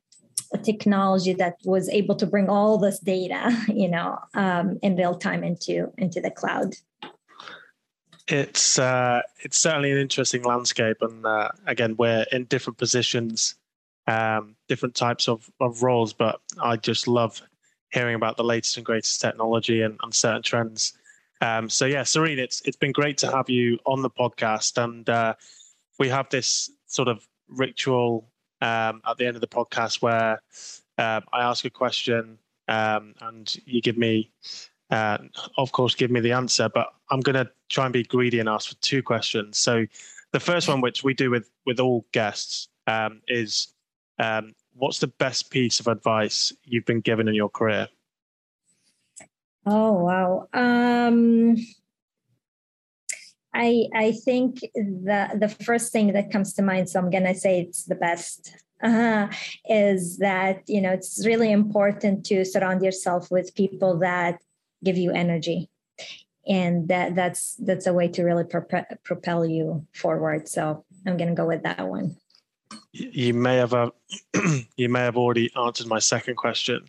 technology 0.63 1.34
that 1.34 1.55
was 1.65 1.89
able 1.89 2.15
to 2.15 2.26
bring 2.26 2.47
all 2.47 2.78
this 2.78 2.99
data 2.99 3.51
you 3.67 3.89
know 3.89 4.17
um, 4.36 4.80
in 4.82 4.95
real 4.95 5.15
time 5.15 5.43
into 5.43 5.91
into 5.97 6.21
the 6.21 6.32
cloud 6.32 6.76
it's 8.28 8.80
uh, 8.80 9.21
it's 9.39 9.57
certainly 9.57 9.91
an 9.91 9.97
interesting 9.97 10.43
landscape, 10.43 10.97
and 11.01 11.26
uh, 11.26 11.49
again, 11.67 11.95
we're 11.97 12.26
in 12.32 12.45
different 12.45 12.78
positions, 12.78 13.55
um, 14.07 14.55
different 14.67 14.95
types 14.95 15.27
of, 15.27 15.49
of 15.59 15.83
roles. 15.83 16.13
But 16.13 16.39
I 16.61 16.77
just 16.77 17.07
love 17.07 17.41
hearing 17.91 18.15
about 18.15 18.37
the 18.37 18.43
latest 18.43 18.77
and 18.77 18.85
greatest 18.85 19.21
technology 19.21 19.81
and, 19.81 19.97
and 20.03 20.13
certain 20.13 20.41
trends. 20.41 20.93
Um, 21.41 21.69
so 21.69 21.85
yeah, 21.85 22.03
Serene, 22.03 22.39
it's 22.39 22.61
it's 22.61 22.77
been 22.77 22.91
great 22.91 23.17
to 23.19 23.31
have 23.31 23.49
you 23.49 23.77
on 23.85 24.01
the 24.01 24.09
podcast, 24.09 24.81
and 24.81 25.07
uh, 25.09 25.33
we 25.99 26.09
have 26.09 26.29
this 26.29 26.69
sort 26.87 27.07
of 27.07 27.27
ritual 27.47 28.29
um, 28.61 29.01
at 29.07 29.17
the 29.17 29.25
end 29.25 29.35
of 29.35 29.41
the 29.41 29.47
podcast 29.47 30.01
where 30.01 30.41
uh, 30.97 31.21
I 31.33 31.41
ask 31.41 31.65
a 31.65 31.69
question 31.69 32.37
um, 32.67 33.13
and 33.21 33.55
you 33.65 33.81
give 33.81 33.97
me 33.97 34.31
uh, 34.91 35.17
of 35.57 35.71
course, 35.71 35.95
give 35.95 36.11
me 36.11 36.19
the 36.19 36.31
answer, 36.31 36.69
but 36.73 36.87
I'm 37.09 37.19
going 37.19 37.35
to 37.35 37.49
try 37.69 37.85
and 37.85 37.93
be 37.93 38.03
greedy 38.03 38.39
and 38.39 38.47
ask 38.47 38.69
for 38.69 38.75
two 38.81 39.01
questions. 39.01 39.57
So, 39.57 39.85
the 40.31 40.39
first 40.39 40.67
one, 40.67 40.81
which 40.81 41.03
we 41.03 41.13
do 41.13 41.31
with 41.31 41.49
with 41.65 41.79
all 41.79 42.05
guests, 42.11 42.69
um, 42.87 43.21
is 43.27 43.73
um, 44.20 44.53
what's 44.74 44.99
the 44.99 45.07
best 45.07 45.49
piece 45.49 45.80
of 45.80 45.88
advice 45.88 46.53
you've 46.63 46.86
been 46.86 47.01
given 47.01 47.28
in 47.28 47.36
your 47.36 47.49
career? 47.49 47.88
Oh 49.66 49.93
wow. 49.93 50.47
Um, 50.53 51.55
I 53.53 53.88
I 53.95 54.11
think 54.11 54.59
the 54.76 55.30
the 55.39 55.49
first 55.49 55.91
thing 55.91 56.13
that 56.13 56.32
comes 56.32 56.53
to 56.53 56.61
mind, 56.61 56.89
so 56.89 56.99
I'm 56.99 57.09
gonna 57.09 57.34
say 57.34 57.61
it's 57.61 57.86
the 57.86 57.95
best, 57.95 58.55
uh, 58.84 59.28
is 59.68 60.18
that 60.18 60.63
you 60.68 60.82
know 60.82 60.91
it's 60.91 61.26
really 61.26 61.51
important 61.51 62.26
to 62.28 62.45
surround 62.45 62.84
yourself 62.84 63.32
with 63.32 63.55
people 63.55 63.97
that 63.99 64.39
give 64.84 64.97
you 64.97 65.11
energy, 65.11 65.70
and 66.47 66.88
that 66.89 67.16
that's 67.16 67.55
that's 67.55 67.88
a 67.88 67.93
way 67.93 68.07
to 68.09 68.24
really 68.24 68.43
propel, 68.43 68.86
propel 69.03 69.45
you 69.45 69.88
forward. 69.93 70.47
So 70.47 70.86
I'm 71.07 71.18
gonna 71.18 71.34
go 71.34 71.47
with 71.47 71.63
that 71.63 71.88
one. 71.88 72.18
You 72.97 73.33
may 73.33 73.57
have 73.57 73.73
uh, 73.73 73.91
you 74.77 74.87
may 74.87 75.01
have 75.01 75.17
already 75.17 75.51
answered 75.55 75.87
my 75.87 75.99
second 75.99 76.35
question. 76.35 76.85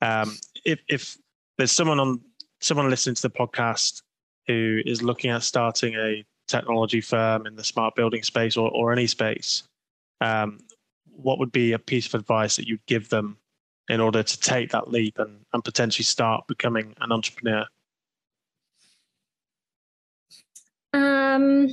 Um, 0.00 0.38
if 0.64 0.80
if 0.88 1.18
there's 1.58 1.70
someone 1.70 2.00
on 2.00 2.22
someone 2.60 2.88
listening 2.88 3.14
to 3.16 3.22
the 3.22 3.30
podcast 3.30 4.00
who 4.46 4.80
is 4.86 5.02
looking 5.02 5.30
at 5.30 5.42
starting 5.42 5.96
a 5.96 6.24
technology 6.48 7.02
firm 7.02 7.46
in 7.46 7.56
the 7.56 7.64
smart 7.64 7.94
building 7.94 8.22
space 8.22 8.56
or, 8.56 8.70
or 8.70 8.90
any 8.90 9.06
space, 9.06 9.64
um, 10.22 10.60
what 11.14 11.38
would 11.38 11.52
be 11.52 11.72
a 11.72 11.78
piece 11.78 12.06
of 12.06 12.14
advice 12.14 12.56
that 12.56 12.66
you'd 12.66 12.84
give 12.86 13.10
them 13.10 13.36
in 13.90 14.00
order 14.00 14.22
to 14.22 14.40
take 14.40 14.70
that 14.70 14.90
leap 14.90 15.18
and, 15.18 15.40
and 15.52 15.62
potentially 15.62 16.04
start 16.04 16.46
becoming 16.46 16.94
an 17.02 17.12
entrepreneur? 17.12 17.66
Um, 20.94 21.68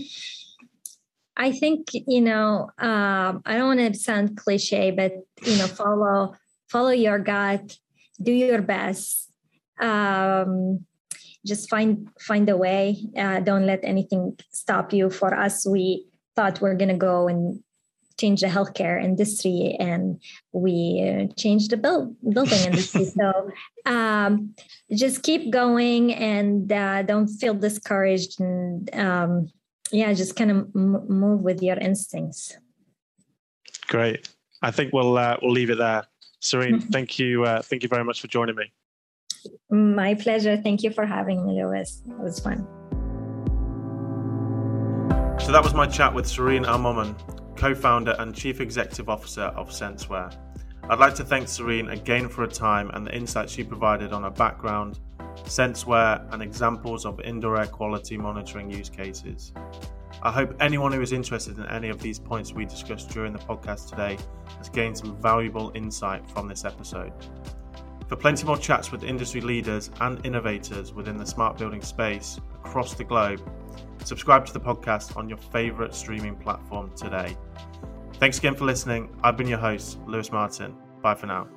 I 1.38 1.52
think 1.52 1.90
you 1.94 2.22
know 2.22 2.70
uh, 2.82 3.34
I 3.46 3.58
don't 3.58 3.78
want 3.78 3.94
to 3.94 4.00
sound 4.00 4.38
cliche, 4.38 4.92
but 4.92 5.14
you 5.44 5.58
know 5.58 5.68
follow 5.68 6.36
follow 6.68 6.90
your 6.90 7.20
gut, 7.20 7.78
do 8.22 8.32
your 8.32 8.62
best, 8.62 9.32
um, 9.80 10.86
just 11.46 11.70
find 11.70 12.10
find 12.20 12.50
a 12.50 12.58
way 12.58 12.98
uh, 13.16 13.40
don't 13.40 13.66
let 13.66 13.80
anything 13.84 14.38
stop 14.52 14.92
you. 14.92 15.10
For 15.10 15.34
us 15.34 15.66
we 15.66 16.08
thought 16.36 16.60
we're 16.60 16.76
going 16.76 16.90
to 16.90 16.98
go 16.98 17.28
and 17.28 17.64
change 18.20 18.42
the 18.42 18.48
healthcare 18.48 19.02
industry 19.04 19.78
and 19.80 20.20
we 20.52 21.06
uh, 21.06 21.34
changed 21.36 21.70
the 21.70 21.78
build, 21.78 22.16
building 22.34 22.60
industry. 22.66 23.06
So 23.18 23.52
um, 23.86 24.56
just 24.92 25.24
keep 25.24 25.52
going 25.52 26.14
and 26.14 26.72
uh, 26.72 27.04
don't 27.04 27.28
feel 27.28 27.54
discouraged 27.54 28.40
and 28.40 28.94
um, 28.96 29.52
yeah 29.92 30.14
just 30.14 30.36
kind 30.36 30.52
of 30.52 30.58
m- 30.76 31.08
move 31.08 31.42
with 31.42 31.62
your 31.62 31.78
instincts 31.78 32.58
great 33.88 34.30
i 34.62 34.72
think 34.72 34.94
we'll 34.94 35.18
uh, 35.18 35.38
we'll 35.42 35.52
leave 35.52 35.70
it 35.70 35.78
there 35.78 36.04
serene 36.40 36.80
thank 36.80 37.18
you 37.20 37.44
uh, 37.44 37.62
thank 37.62 37.84
you 37.84 37.90
very 37.90 38.04
much 38.04 38.22
for 38.22 38.28
joining 38.28 38.56
me 38.56 38.72
my 39.70 40.14
pleasure. 40.16 40.58
Thank 40.58 40.84
you 40.84 40.92
for 40.92 41.06
having 41.06 41.46
me, 41.46 41.62
Lewis. 41.62 42.02
It 42.06 42.18
was 42.20 42.40
fun. 42.40 42.68
So 45.40 45.52
that 45.52 45.64
was 45.64 45.74
my 45.74 45.88
chat 45.88 46.14
with 46.14 46.28
Serene 46.28 46.66
Al-Momen, 46.66 47.16
co-founder 47.56 48.16
and 48.20 48.36
chief 48.36 48.60
executive 48.60 49.08
officer 49.08 49.44
of 49.44 49.72
Senseware. 49.72 50.32
I'd 50.90 51.00
like 51.00 51.16
to 51.16 51.24
thank 51.24 51.48
Serene 51.48 51.90
again 51.90 52.28
for 52.28 52.42
her 52.42 52.48
time 52.48 52.90
and 52.94 53.06
the 53.06 53.16
insights 53.16 53.52
she 53.52 53.64
provided 53.64 54.14
on 54.14 54.24
her 54.24 54.32
background, 54.32 55.00
Senseware, 55.46 56.26
and 56.34 56.42
examples 56.42 57.06
of 57.06 57.20
indoor 57.22 57.60
air 57.60 57.68
quality 57.68 58.18
monitoring 58.18 58.70
use 58.70 58.90
cases. 58.90 59.54
I 60.24 60.32
hope 60.32 60.56
anyone 60.60 60.92
who 60.92 61.02
is 61.02 61.14
interested 61.14 61.58
in 61.58 61.66
any 61.68 61.90
of 61.90 62.02
these 62.02 62.20
points 62.20 62.52
we 62.52 62.66
discussed 62.66 63.10
during 63.10 63.34
the 63.34 63.40
podcast 63.40 63.90
today 63.90 64.18
has 64.58 64.70
gained 64.70 64.98
some 64.98 65.16
valuable 65.22 65.72
insight 65.76 66.28
from 66.32 66.48
this 66.48 66.66
episode. 66.66 67.14
For 68.08 68.16
plenty 68.16 68.46
more 68.46 68.58
chats 68.58 68.92
with 68.92 69.04
industry 69.04 69.42
leaders 69.42 69.92
and 70.02 70.26
innovators 70.26 70.94
within 70.94 71.18
the 71.18 71.26
smart 71.26 71.58
building 71.58 71.82
space 71.82 72.40
across 72.56 72.94
the 72.94 73.04
globe, 73.04 73.42
subscribe 74.06 74.46
to 74.48 74.54
the 74.54 74.60
podcast 74.60 75.18
on 75.18 75.30
your 75.30 75.38
favourite 75.38 75.94
streaming 75.94 76.36
platform 76.36 76.92
today. 76.96 77.38
Thanks 78.14 78.40
again 78.40 78.56
for 78.56 78.66
listening. 78.66 79.16
I've 79.24 79.38
been 79.38 79.48
your 79.48 79.60
host, 79.60 80.00
Lewis 80.08 80.32
Martin. 80.32 80.76
Bye 81.02 81.16
for 81.16 81.28
now. 81.28 81.57